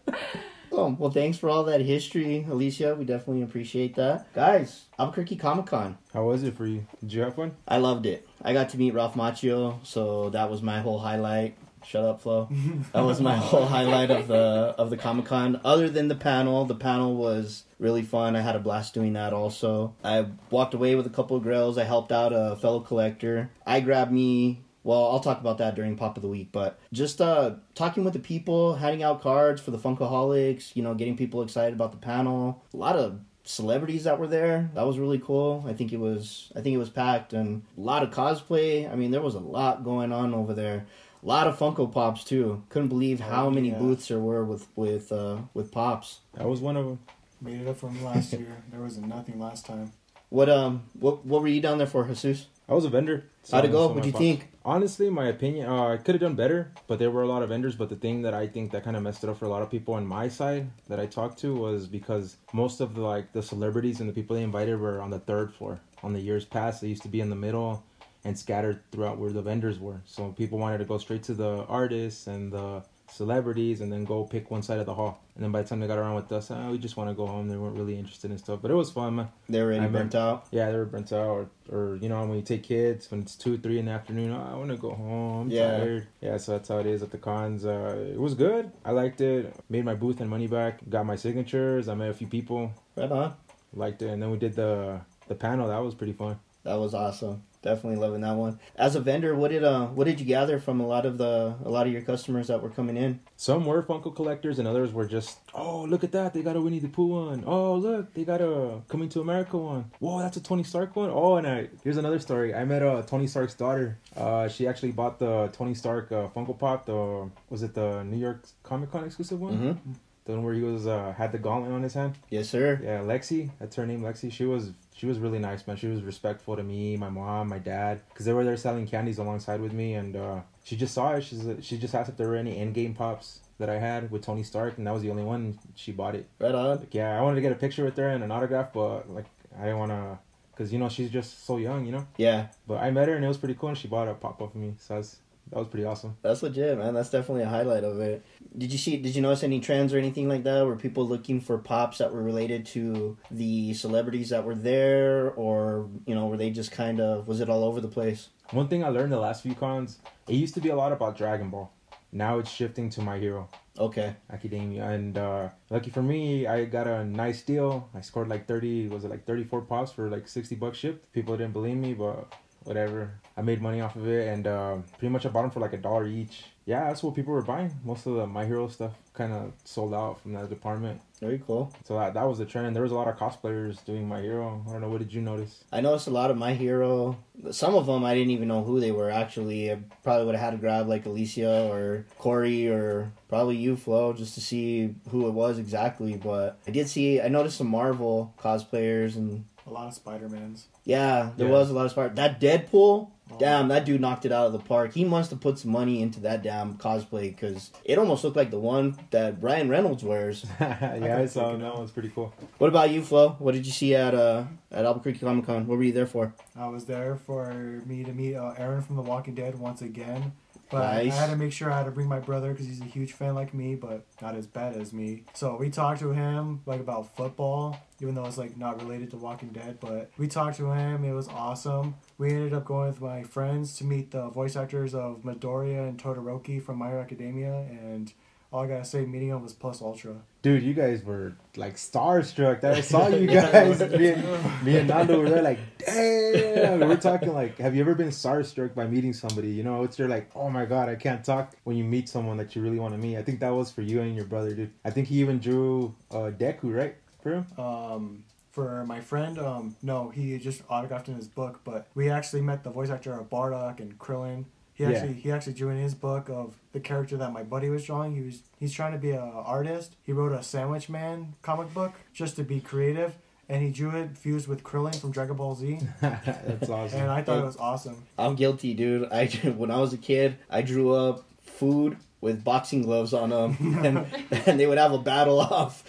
Oh, 0.83 0.97
well, 0.99 1.11
thanks 1.11 1.37
for 1.37 1.49
all 1.49 1.63
that 1.63 1.79
history, 1.79 2.45
Alycia. 2.49 2.97
We 2.97 3.05
definitely 3.05 3.41
appreciate 3.41 3.95
that. 3.95 4.33
Guys, 4.33 4.83
Albuquerque 4.99 5.37
Comic 5.37 5.67
Con. 5.67 5.97
How 6.13 6.25
was 6.25 6.43
it 6.43 6.57
for 6.57 6.65
you? 6.65 6.85
Did 6.99 7.13
you 7.13 7.21
have 7.21 7.35
fun? 7.35 7.53
I 7.65 7.77
loved 7.77 8.05
it. 8.05 8.27
I 8.41 8.51
got 8.51 8.67
to 8.69 8.77
meet 8.77 8.93
Ralph 8.93 9.15
Macchio, 9.15 9.77
so 9.85 10.29
that 10.31 10.51
was 10.51 10.61
my 10.61 10.81
whole 10.81 10.99
highlight. 10.99 11.55
Shut 11.85 12.03
up, 12.03 12.21
Flo. 12.21 12.49
That 12.91 13.05
was 13.05 13.21
my 13.21 13.37
whole 13.37 13.65
highlight 13.65 14.11
of 14.11 14.27
the 14.27 14.75
of 14.77 14.89
the 14.89 14.97
Comic 14.97 15.25
Con. 15.25 15.61
Other 15.63 15.87
than 15.89 16.09
the 16.09 16.15
panel, 16.15 16.65
the 16.65 16.75
panel 16.75 17.15
was 17.15 17.63
really 17.79 18.03
fun. 18.03 18.35
I 18.35 18.41
had 18.41 18.57
a 18.57 18.59
blast 18.59 18.93
doing 18.93 19.13
that. 19.13 19.31
Also, 19.31 19.93
I 20.03 20.25
walked 20.49 20.73
away 20.73 20.95
with 20.95 21.07
a 21.07 21.09
couple 21.09 21.37
of 21.37 21.43
grills. 21.43 21.77
I 21.77 21.85
helped 21.85 22.11
out 22.11 22.33
a 22.33 22.57
fellow 22.57 22.81
collector. 22.81 23.51
I 23.65 23.79
grabbed 23.79 24.11
me. 24.11 24.63
Well, 24.83 25.05
I'll 25.11 25.19
talk 25.19 25.39
about 25.39 25.57
that 25.59 25.75
during 25.75 25.95
Pop 25.95 26.17
of 26.17 26.23
the 26.23 26.27
Week, 26.29 26.49
but 26.51 26.79
just 26.91 27.21
uh, 27.21 27.55
talking 27.73 28.03
with 28.03 28.13
the 28.13 28.19
people, 28.19 28.75
handing 28.75 29.01
out 29.03 29.21
cards 29.21 29.61
for 29.61 29.71
the 29.71 29.77
Funkaholiks, 29.77 30.75
you 30.75 30.83
know, 30.83 30.93
getting 30.93 31.15
people 31.15 31.41
excited 31.41 31.73
about 31.73 31.91
the 31.91 31.97
panel. 31.97 32.63
A 32.73 32.77
lot 32.77 32.95
of 32.97 33.19
celebrities 33.45 34.03
that 34.05 34.19
were 34.19 34.27
there. 34.27 34.69
That 34.73 34.85
was 34.85 34.97
really 34.99 35.19
cool. 35.19 35.63
I 35.67 35.73
think 35.73 35.93
it 35.93 35.99
was 35.99 36.51
I 36.55 36.61
think 36.61 36.73
it 36.73 36.79
was 36.79 36.89
packed 36.89 37.33
and 37.33 37.63
a 37.77 37.81
lot 37.81 38.03
of 38.03 38.09
cosplay. 38.11 38.91
I 38.91 38.95
mean, 38.95 39.11
there 39.11 39.21
was 39.21 39.35
a 39.35 39.39
lot 39.39 39.83
going 39.83 40.11
on 40.11 40.33
over 40.33 40.53
there. 40.53 40.85
A 41.21 41.25
lot 41.25 41.47
of 41.47 41.57
Funko 41.57 41.89
Pops 41.91 42.25
too. 42.25 42.63
Couldn't 42.69 42.89
believe 42.89 43.21
how 43.21 43.45
Oh, 43.47 43.49
many 43.49 43.69
yeah. 43.69 43.77
booths 43.77 44.09
there 44.09 44.19
were 44.19 44.43
with 44.43 44.67
with 44.75 45.11
uh, 45.11 45.37
with 45.53 45.71
pops. 45.71 46.19
That 46.33 46.47
was 46.49 46.59
one 46.59 46.75
of 46.75 46.85
them. 46.85 46.99
Made 47.41 47.61
it 47.61 47.67
up 47.67 47.77
from 47.77 48.03
last 48.03 48.33
year. 48.33 48.63
There 48.71 48.81
was 48.81 48.97
nothing 48.97 49.39
last 49.39 49.65
time. 49.65 49.91
What 50.29 50.49
um 50.49 50.83
what 50.99 51.25
what 51.25 51.41
were 51.41 51.47
you 51.47 51.61
down 51.61 51.77
there 51.77 51.87
for, 51.87 52.05
Jesus? 52.07 52.47
I 52.67 52.73
was 52.73 52.85
a 52.85 52.89
vendor. 52.89 53.25
So 53.43 53.57
How'd 53.57 53.65
it 53.65 53.71
go? 53.71 53.87
So 53.87 53.93
What'd 53.93 54.05
you 54.05 54.17
think? 54.17 54.47
Honestly, 54.65 55.09
my 55.09 55.27
opinion, 55.27 55.67
uh, 55.67 55.87
I 55.89 55.97
could 55.97 56.15
have 56.15 56.21
done 56.21 56.35
better, 56.35 56.71
but 56.87 56.97
there 56.97 57.11
were 57.11 57.23
a 57.23 57.27
lot 57.27 57.43
of 57.43 57.49
vendors. 57.49 57.75
But 57.75 57.89
the 57.89 57.97
thing 57.97 58.21
that 58.21 58.33
I 58.33 58.47
think 58.47 58.71
that 58.71 58.85
kind 58.85 58.95
of 58.95 59.03
messed 59.03 59.23
it 59.23 59.29
up 59.29 59.37
for 59.37 59.45
a 59.45 59.49
lot 59.49 59.61
of 59.61 59.69
people 59.69 59.95
on 59.95 60.07
my 60.07 60.29
side 60.29 60.69
that 60.87 60.99
I 60.99 61.05
talked 61.05 61.39
to 61.39 61.53
was 61.53 61.87
because 61.87 62.37
most 62.53 62.79
of 62.79 62.95
the 62.95 63.01
like 63.01 63.33
the 63.33 63.43
celebrities 63.43 63.99
and 63.99 64.07
the 64.07 64.13
people 64.13 64.35
they 64.35 64.43
invited 64.43 64.79
were 64.79 65.01
on 65.01 65.09
the 65.09 65.19
third 65.19 65.53
floor. 65.53 65.81
On 66.03 66.13
the 66.13 66.21
years 66.21 66.45
past, 66.45 66.81
they 66.81 66.87
used 66.87 67.03
to 67.03 67.09
be 67.09 67.19
in 67.19 67.29
the 67.29 67.35
middle 67.35 67.83
and 68.23 68.39
scattered 68.39 68.81
throughout 68.91 69.17
where 69.17 69.31
the 69.31 69.41
vendors 69.41 69.79
were. 69.79 70.01
So 70.05 70.29
people 70.31 70.57
wanted 70.57 70.77
to 70.77 70.85
go 70.85 70.97
straight 70.97 71.23
to 71.23 71.33
the 71.33 71.65
artists 71.65 72.27
and 72.27 72.51
the 72.51 72.83
celebrities 73.13 73.81
and 73.81 73.91
then 73.91 74.03
go 74.05 74.23
pick 74.23 74.51
one 74.51 74.61
side 74.61 74.79
of 74.79 74.85
the 74.85 74.93
hall. 74.93 75.19
And 75.35 75.43
then 75.43 75.51
by 75.51 75.61
the 75.61 75.67
time 75.69 75.79
they 75.79 75.87
got 75.87 75.97
around 75.97 76.15
with 76.15 76.31
us, 76.31 76.51
uh, 76.51 76.67
we 76.71 76.77
just 76.77 76.97
want 76.97 77.09
to 77.09 77.13
go 77.15 77.25
home. 77.27 77.47
They 77.47 77.55
weren't 77.57 77.75
really 77.77 77.97
interested 77.97 78.31
in 78.31 78.37
stuff, 78.37 78.59
but 78.61 78.69
it 78.71 78.75
was 78.75 78.91
fun. 78.91 79.15
Man. 79.15 79.27
They 79.49 79.61
were 79.61 79.73
already 79.73 79.87
burnt 79.87 80.15
out. 80.15 80.47
Yeah, 80.51 80.69
they 80.71 80.77
were 80.77 80.85
burnt 80.85 81.11
out, 81.13 81.27
or, 81.27 81.49
or 81.69 81.95
you 81.97 82.09
know, 82.09 82.23
when 82.25 82.35
you 82.37 82.43
take 82.43 82.63
kids 82.63 83.09
when 83.09 83.21
it's 83.21 83.35
two, 83.35 83.57
three 83.57 83.79
in 83.79 83.85
the 83.85 83.91
afternoon, 83.91 84.31
oh, 84.31 84.49
I 84.51 84.55
want 84.55 84.69
to 84.71 84.77
go 84.77 84.91
home. 84.93 85.47
I'm 85.47 85.49
Yeah. 85.49 85.77
tired. 85.77 86.07
Yeah, 86.21 86.37
so 86.37 86.51
that's 86.53 86.69
how 86.69 86.77
it 86.79 86.85
is 86.85 87.01
at 87.03 87.11
the 87.11 87.17
cons. 87.17 87.65
Uh, 87.65 88.09
it 88.11 88.19
was 88.19 88.33
good. 88.33 88.71
I 88.85 88.91
liked 88.91 89.21
it. 89.21 89.53
Made 89.69 89.85
my 89.85 89.95
booth 89.95 90.19
and 90.21 90.29
money 90.29 90.47
back. 90.47 90.79
Got 90.89 91.05
my 91.05 91.15
signatures. 91.15 91.87
I 91.87 91.95
met 91.95 92.09
a 92.09 92.13
few 92.13 92.27
people. 92.27 92.71
Right 92.95 93.11
on. 93.11 93.33
Liked 93.73 94.01
it, 94.03 94.09
and 94.09 94.21
then 94.21 94.29
we 94.31 94.37
did 94.37 94.55
the 94.55 95.01
the 95.27 95.35
panel. 95.35 95.67
That 95.69 95.79
was 95.83 95.95
pretty 95.95 96.13
fun. 96.13 96.37
That 96.63 96.75
was 96.75 96.93
awesome. 96.93 97.43
Definitely 97.63 97.99
loving 97.99 98.21
that 98.21 98.35
one. 98.35 98.59
As 98.75 98.95
a 98.95 98.99
vendor, 98.99 99.33
what 99.35 99.49
did 99.51 99.63
uh 99.63 99.87
what 99.87 100.05
did 100.05 100.19
you 100.19 100.25
gather 100.25 100.59
from 100.59 100.81
a 100.81 100.85
lot 100.85 101.05
of 101.05 101.17
the 101.17 101.55
a 101.63 101.69
lot 101.69 101.87
of 101.87 101.93
your 101.93 102.01
customers 102.01 102.47
that 102.47 102.61
were 102.61 102.69
coming 102.69 102.97
in? 102.97 103.21
Some 103.37 103.65
were 103.65 103.81
Funko 103.81 104.13
collectors, 104.13 104.59
and 104.59 104.67
others 104.67 104.91
were 104.91 105.07
just, 105.07 105.39
oh, 105.53 105.83
look 105.83 106.03
at 106.03 106.11
that, 106.11 106.33
they 106.33 106.41
got 106.41 106.55
a 106.57 106.61
Winnie 106.61 106.79
the 106.79 106.89
Pooh 106.89 107.07
one. 107.07 107.43
Oh, 107.47 107.75
look, 107.75 108.13
they 108.13 108.25
got 108.25 108.41
a 108.41 108.81
Coming 108.89 109.09
to 109.09 109.21
America 109.21 109.57
one. 109.57 109.91
Whoa, 109.99 110.19
that's 110.19 110.35
a 110.35 110.41
Tony 110.43 110.63
Stark 110.63 110.95
one. 110.95 111.09
Oh, 111.09 111.37
and 111.37 111.47
I 111.47 111.69
here's 111.83 111.97
another 111.97 112.19
story. 112.19 112.53
I 112.53 112.65
met 112.65 112.83
uh, 112.83 113.01
Tony 113.03 113.27
Stark's 113.27 113.53
daughter. 113.53 113.97
Uh, 114.15 114.47
she 114.49 114.67
actually 114.67 114.91
bought 114.91 115.19
the 115.19 115.49
Tony 115.53 115.73
Stark 115.73 116.11
uh, 116.11 116.27
Funko 116.35 116.59
Pop. 116.59 116.85
The 116.85 117.29
was 117.49 117.63
it 117.63 117.73
the 117.73 118.03
New 118.03 118.17
York 118.17 118.45
Comic 118.63 118.91
Con 118.91 119.05
exclusive 119.05 119.39
one? 119.39 119.57
Mm-hmm. 119.57 119.91
The 120.25 120.31
one 120.33 120.43
where 120.43 120.53
he 120.53 120.61
was 120.61 120.85
uh 120.85 121.13
had 121.17 121.31
the 121.31 121.37
gauntlet 121.37 121.71
on 121.71 121.83
his 121.83 121.93
hand. 121.93 122.15
Yes, 122.29 122.49
sir. 122.49 122.79
Yeah, 122.83 122.99
Lexi. 122.99 123.51
That's 123.59 123.75
her 123.77 123.85
name, 123.85 124.01
Lexi. 124.01 124.31
She 124.31 124.45
was 124.45 124.71
she 124.95 125.05
was 125.05 125.19
really 125.19 125.39
nice, 125.39 125.65
man. 125.67 125.77
She 125.77 125.87
was 125.87 126.01
respectful 126.01 126.55
to 126.55 126.63
me, 126.63 126.97
my 126.97 127.09
mom, 127.09 127.49
my 127.49 127.59
dad, 127.59 128.01
because 128.09 128.25
they 128.25 128.33
were 128.33 128.43
there 128.43 128.57
selling 128.57 128.87
candies 128.87 129.17
alongside 129.17 129.59
with 129.61 129.73
me, 129.73 129.93
and 129.93 130.15
uh, 130.15 130.41
she 130.63 130.75
just 130.75 130.93
saw 130.93 131.13
it. 131.13 131.23
She's 131.23 131.45
she 131.61 131.77
just 131.77 131.93
asked 131.95 132.09
if 132.09 132.17
there 132.17 132.27
were 132.27 132.35
any 132.35 132.55
Endgame 132.55 132.95
pops 132.95 133.39
that 133.59 133.69
I 133.69 133.79
had 133.79 134.11
with 134.11 134.23
Tony 134.23 134.43
Stark, 134.43 134.77
and 134.77 134.87
that 134.87 134.93
was 134.93 135.03
the 135.03 135.09
only 135.11 135.23
one. 135.23 135.59
She 135.75 135.91
bought 135.91 136.15
it. 136.15 136.27
Right 136.39 136.53
on. 136.53 136.79
Like, 136.79 136.93
yeah, 136.93 137.17
I 137.17 137.21
wanted 137.21 137.35
to 137.35 137.41
get 137.41 137.51
a 137.51 137.55
picture 137.55 137.83
with 137.83 137.97
her 137.97 138.09
and 138.09 138.23
an 138.23 138.31
autograph, 138.31 138.73
but 138.73 139.09
like 139.09 139.25
I 139.59 139.65
didn't 139.65 139.79
want 139.79 139.91
to, 139.91 140.19
cause 140.55 140.71
you 140.73 140.79
know 140.79 140.89
she's 140.89 141.09
just 141.09 141.45
so 141.45 141.57
young, 141.57 141.85
you 141.85 141.91
know. 141.91 142.07
Yeah, 142.17 142.47
But 142.67 142.81
I 142.81 142.91
met 142.91 143.07
her 143.07 143.15
and 143.15 143.23
it 143.23 143.27
was 143.27 143.37
pretty 143.37 143.55
cool, 143.55 143.69
and 143.69 143.77
she 143.77 143.87
bought 143.87 144.07
a 144.07 144.13
pop 144.13 144.41
up 144.41 144.51
for 144.51 144.57
me, 144.57 144.73
so 144.79 144.95
that's 144.95 145.17
that 145.49 145.59
was 145.59 145.67
pretty 145.67 145.85
awesome. 145.85 146.17
that's 146.21 146.41
legit, 146.41 146.77
man. 146.77 146.93
That's 146.93 147.09
definitely 147.09 147.43
a 147.43 147.49
highlight 147.49 147.83
of 147.83 147.99
it. 147.99 148.25
Did 148.57 148.71
you 148.71 148.77
see? 148.77 148.97
Did 148.97 149.15
you 149.15 149.21
notice 149.21 149.43
any 149.43 149.59
trends 149.59 149.93
or 149.93 149.97
anything 149.97 150.27
like 150.27 150.43
that? 150.43 150.65
Were 150.65 150.75
people 150.75 151.07
looking 151.07 151.41
for 151.41 151.57
pops 151.57 151.99
that 151.99 152.13
were 152.13 152.23
related 152.23 152.65
to 152.67 153.17
the 153.29 153.73
celebrities 153.73 154.29
that 154.29 154.43
were 154.43 154.55
there, 154.55 155.31
or 155.31 155.89
you 156.05 156.15
know, 156.15 156.27
were 156.27 156.37
they 156.37 156.49
just 156.49 156.71
kind 156.71 156.99
of? 156.99 157.27
Was 157.27 157.39
it 157.39 157.49
all 157.49 157.63
over 157.63 157.81
the 157.81 157.87
place? 157.87 158.29
One 158.51 158.67
thing 158.67 158.83
I 158.83 158.89
learned 158.89 159.11
the 159.11 159.19
last 159.19 159.43
few 159.43 159.55
cons, 159.55 159.99
it 160.27 160.35
used 160.35 160.53
to 160.55 160.61
be 160.61 160.69
a 160.69 160.75
lot 160.75 160.91
about 160.91 161.17
Dragon 161.17 161.49
Ball. 161.49 161.71
Now 162.11 162.37
it's 162.37 162.51
shifting 162.51 162.89
to 162.91 163.01
My 163.01 163.17
Hero. 163.17 163.49
Okay. 163.77 164.15
Academia. 164.31 164.85
And 164.85 165.17
uh, 165.17 165.49
lucky 165.71 165.89
for 165.89 166.03
me, 166.03 166.45
I 166.45 166.65
got 166.65 166.87
a 166.87 167.03
nice 167.03 167.41
deal. 167.41 167.89
I 167.95 168.01
scored 168.01 168.27
like 168.27 168.47
30, 168.47 168.89
was 168.89 169.03
it 169.03 169.09
like 169.09 169.25
34 169.25 169.61
pops 169.61 169.91
for 169.91 170.09
like 170.11 170.27
60 170.27 170.55
bucks 170.55 170.77
shipped? 170.77 171.11
People 171.11 171.35
didn't 171.35 171.53
believe 171.53 171.77
me, 171.77 171.95
but 171.95 172.31
whatever. 172.65 173.11
I 173.35 173.41
made 173.41 173.61
money 173.61 173.81
off 173.81 173.95
of 173.95 174.07
it, 174.07 174.27
and 174.27 174.45
uh, 174.45 174.77
pretty 174.99 175.11
much 175.11 175.25
I 175.25 175.29
bought 175.29 175.41
them 175.41 175.51
for 175.51 175.59
like 175.59 175.73
a 175.73 175.77
dollar 175.77 176.05
each. 176.05 176.43
Yeah, 176.65 176.85
that's 176.85 177.03
what 177.03 177.15
people 177.15 177.33
were 177.33 177.41
buying. 177.41 177.73
Most 177.83 178.05
of 178.05 178.15
the 178.15 178.25
My 178.27 178.45
Hero 178.45 178.67
stuff 178.69 178.93
kind 179.13 179.33
of 179.33 179.51
sold 179.65 179.93
out 179.93 180.21
from 180.21 180.33
that 180.33 180.49
department. 180.49 181.01
Very 181.19 181.41
cool. 181.45 181.73
So 181.85 181.95
that, 181.95 182.13
that 182.13 182.23
was 182.23 182.37
the 182.37 182.45
trend. 182.45 182.73
There 182.73 182.83
was 182.83 182.93
a 182.93 182.95
lot 182.95 183.07
of 183.07 183.17
cosplayers 183.17 183.83
doing 183.83 184.07
My 184.07 184.21
Hero. 184.21 184.63
I 184.67 184.71
don't 184.71 184.81
know, 184.81 184.89
what 184.89 184.99
did 184.99 185.13
you 185.13 185.21
notice? 185.21 185.63
I 185.73 185.81
noticed 185.81 186.07
a 186.07 186.11
lot 186.11 186.31
of 186.31 186.37
My 186.37 186.53
Hero. 186.53 187.17
Some 187.51 187.75
of 187.75 187.85
them 187.85 188.05
I 188.05 188.13
didn't 188.13 188.31
even 188.31 188.47
know 188.47 188.63
who 188.63 188.79
they 188.79 188.91
were. 188.91 189.09
Actually, 189.09 189.71
I 189.71 189.79
probably 190.03 190.25
would 190.25 190.35
have 190.35 190.43
had 190.43 190.51
to 190.51 190.57
grab 190.57 190.87
like 190.87 191.03
Alycia 191.03 191.69
or 191.69 192.05
Corey 192.17 192.69
or 192.69 193.11
probably 193.27 193.57
you, 193.57 193.75
Flo, 193.75 194.13
just 194.13 194.35
to 194.35 194.41
see 194.41 194.95
who 195.09 195.27
it 195.27 195.31
was 195.31 195.57
exactly. 195.57 196.15
But 196.15 196.59
I 196.65 196.71
did 196.71 196.87
see. 196.87 197.19
I 197.19 197.27
noticed 197.27 197.57
some 197.57 197.67
Marvel 197.67 198.33
cosplayers 198.39 199.17
and 199.17 199.43
A 199.65 199.71
lot 199.71 199.87
of 199.87 199.93
Spider 199.93 200.27
Mans. 200.29 200.67
yeah, 200.83 201.29
there 201.37 201.47
Yeah. 201.47 201.53
was 201.53 201.69
a 201.69 201.73
lot 201.73 201.85
of 201.85 201.91
Spider. 201.91 202.13
That 202.15 202.39
Deadpool. 202.41 203.09
Damn, 203.39 203.69
that 203.69 203.83
dude 203.85 203.99
knocked 203.99 204.25
it 204.25 204.31
out 204.31 204.45
of 204.45 204.53
the 204.53 204.59
park. 204.59 204.93
He 204.93 205.03
must 205.05 205.31
have 205.31 205.39
put 205.39 205.57
some 205.57 205.71
money 205.71 206.03
into 206.03 206.19
that 206.19 206.43
damn 206.43 206.75
cosplay 206.75 207.29
because 207.35 207.71
it 207.83 207.97
almost 207.97 208.23
looked 208.23 208.35
like 208.35 208.51
the 208.51 208.59
one 208.59 208.95
that 209.09 209.41
Ryan 209.41 209.69
Reynolds 209.69 210.03
wears. 210.03 210.45
yeah, 210.59 210.77
I 210.93 210.99
can 210.99 211.27
saw 211.27 211.45
check 211.45 211.49
him. 211.55 211.61
it 211.61 211.63
That 211.63 211.75
one's 211.75 211.89
pretty 211.91 212.09
cool. 212.09 212.31
What 212.59 212.67
about 212.67 212.91
you, 212.91 213.01
Flo? 213.01 213.29
What 213.39 213.53
did 213.53 213.65
you 213.65 213.71
see 213.71 213.95
at 213.95 214.13
uh 214.13 214.43
at 214.71 214.85
Albuquerque 214.85 215.19
Comic 215.19 215.45
Con? 215.47 215.65
What 215.65 215.77
were 215.77 215.83
you 215.83 215.93
there 215.93 216.05
for? 216.05 216.33
I 216.55 216.67
was 216.67 216.85
there 216.85 217.15
for 217.15 217.51
me 217.87 218.03
to 218.03 218.11
meet 218.13 218.35
uh, 218.35 218.53
Aaron 218.57 218.81
from 218.83 218.97
The 218.97 219.01
Walking 219.01 219.33
Dead 219.33 219.57
once 219.57 219.81
again. 219.81 220.33
But 220.69 220.81
I 220.83 221.03
had 221.05 221.29
to 221.29 221.35
make 221.35 221.53
sure 221.53 221.71
I 221.71 221.77
had 221.77 221.85
to 221.85 221.91
bring 221.91 222.07
my 222.07 222.19
brother 222.19 222.51
because 222.51 222.65
he's 222.67 222.81
a 222.81 222.85
huge 222.85 223.13
fan 223.13 223.35
like 223.35 223.53
me, 223.53 223.75
but 223.75 224.05
not 224.21 224.35
as 224.35 224.47
bad 224.47 224.75
as 224.75 224.91
me. 224.91 225.23
So 225.33 225.55
we 225.55 225.69
talked 225.69 225.99
to 226.01 226.11
him 226.11 226.61
like 226.65 226.79
about 226.79 227.15
football, 227.15 227.77
even 228.03 228.15
though 228.15 228.25
it's 228.25 228.37
like 228.37 228.57
not 228.57 228.81
related 228.81 229.09
to 229.11 229.17
Walking 229.17 229.49
Dead. 229.49 229.79
But 229.79 230.11
we 230.17 230.27
talked 230.27 230.57
to 230.57 230.71
him. 230.71 231.05
It 231.05 231.13
was 231.13 231.29
awesome. 231.29 231.95
We 232.17 232.29
ended 232.29 232.53
up 232.53 232.65
going 232.65 232.89
with 232.89 233.01
my 233.01 233.23
friends 233.23 233.77
to 233.77 233.85
meet 233.85 234.11
the 234.11 234.27
voice 234.29 234.55
actors 234.55 234.93
of 234.93 235.23
Midoriya 235.23 235.87
and 235.87 235.97
Todoroki 235.97 236.61
from 236.61 236.77
My 236.77 236.89
Hero 236.89 237.01
Academia, 237.01 237.53
and 237.53 238.11
all 238.51 238.63
I 238.63 238.67
gotta 238.67 238.85
say, 238.85 239.05
meeting 239.05 239.29
them 239.29 239.41
was 239.41 239.53
plus 239.53 239.81
ultra. 239.81 240.15
Dude, 240.43 240.61
you 240.61 240.73
guys 240.73 241.01
were 241.03 241.33
like 241.55 241.75
starstruck. 241.75 242.63
I 242.63 242.81
saw 242.81 243.07
you 243.21 243.25
guys. 243.25 243.79
me, 243.79 244.09
and, 244.09 244.63
me 244.63 244.77
and 244.77 244.87
Nando 244.89 245.19
were 245.21 245.29
there 245.29 245.41
like, 245.41 245.59
damn. 245.79 246.81
We're 246.81 246.97
talking 246.97 247.33
like, 247.33 247.57
have 247.57 247.73
you 247.73 247.81
ever 247.81 247.95
been 247.95 248.09
starstruck 248.09 248.75
by 248.75 248.85
meeting 248.85 249.13
somebody? 249.13 249.49
You 249.49 249.63
know, 249.63 249.83
it's 249.83 249.97
you're 249.97 250.09
like, 250.09 250.29
oh 250.35 250.49
my 250.49 250.65
god, 250.65 250.89
I 250.89 250.95
can't 250.95 251.23
talk 251.23 251.53
when 251.63 251.77
you 251.77 251.83
meet 251.85 252.09
someone 252.09 252.37
that 252.37 252.55
you 252.55 252.61
really 252.61 252.79
want 252.79 252.93
to 252.93 252.99
meet. 252.99 253.17
I 253.17 253.23
think 253.23 253.39
that 253.39 253.49
was 253.55 253.71
for 253.71 253.81
you 253.81 254.01
and 254.01 254.15
your 254.15 254.25
brother, 254.25 254.53
dude. 254.53 254.71
I 254.83 254.91
think 254.91 255.07
he 255.07 255.21
even 255.21 255.39
drew 255.39 255.95
uh, 256.11 256.29
Deku, 256.37 256.75
right? 256.75 256.95
For 257.23 257.31
him? 257.35 257.45
Um, 257.57 258.23
for 258.51 258.85
my 258.85 258.99
friend, 259.01 259.39
um, 259.39 259.75
no, 259.81 260.09
he 260.09 260.37
just 260.37 260.61
autographed 260.69 261.07
in 261.09 261.15
his 261.15 261.27
book, 261.27 261.61
but 261.63 261.87
we 261.95 262.09
actually 262.09 262.41
met 262.41 262.63
the 262.63 262.69
voice 262.69 262.89
actor 262.91 263.13
of 263.13 263.29
Bardock 263.29 263.79
and 263.79 263.97
Krillin. 263.97 264.45
He 264.75 264.83
Yeah. 264.83 264.89
actually 264.91 265.13
he 265.13 265.31
actually 265.31 265.53
drew 265.53 265.69
in 265.69 265.77
his 265.77 265.93
book 265.95 266.29
of 266.29 266.55
the 266.71 266.79
character 266.79 267.15
that 267.17 267.31
my 267.31 267.43
buddy 267.43 267.69
was 267.69 267.85
drawing. 267.85 268.15
He 268.15 268.21
was 268.21 268.41
he's 268.59 268.73
trying 268.73 268.91
to 268.93 268.97
be 268.97 269.11
an 269.11 269.19
artist. 269.19 269.95
He 270.03 270.11
wrote 270.11 270.31
a 270.31 270.43
Sandwich 270.43 270.89
Man 270.89 271.33
comic 271.41 271.73
book 271.73 271.93
just 272.13 272.35
to 272.37 272.43
be 272.43 272.59
creative, 272.59 273.15
and 273.47 273.61
he 273.63 273.69
drew 273.69 273.91
it 273.91 274.17
fused 274.17 274.47
with 274.47 274.63
Krillin 274.63 274.95
from 274.99 275.11
Dragon 275.11 275.35
Ball 275.35 275.53
Z, 275.55 275.79
That's 276.01 276.69
awesome. 276.69 276.99
and 277.01 277.11
I 277.11 277.21
thought 277.21 277.39
it 277.39 277.45
was 277.45 277.57
awesome. 277.57 278.03
I'm 278.17 278.35
guilty, 278.35 278.73
dude. 278.73 279.11
I 279.11 279.27
when 279.57 279.69
I 279.71 279.79
was 279.79 279.93
a 279.93 279.97
kid, 279.97 280.37
I 280.49 280.61
drew 280.63 280.91
up 280.93 281.23
food 281.41 281.97
with 282.23 282.43
boxing 282.43 282.81
gloves 282.81 283.13
on 283.13 283.29
them, 283.29 283.57
and, 283.85 284.07
and 284.47 284.59
they 284.59 284.65
would 284.65 284.77
have 284.77 284.93
a 284.93 284.97
battle 284.97 285.39
off. 285.41 285.83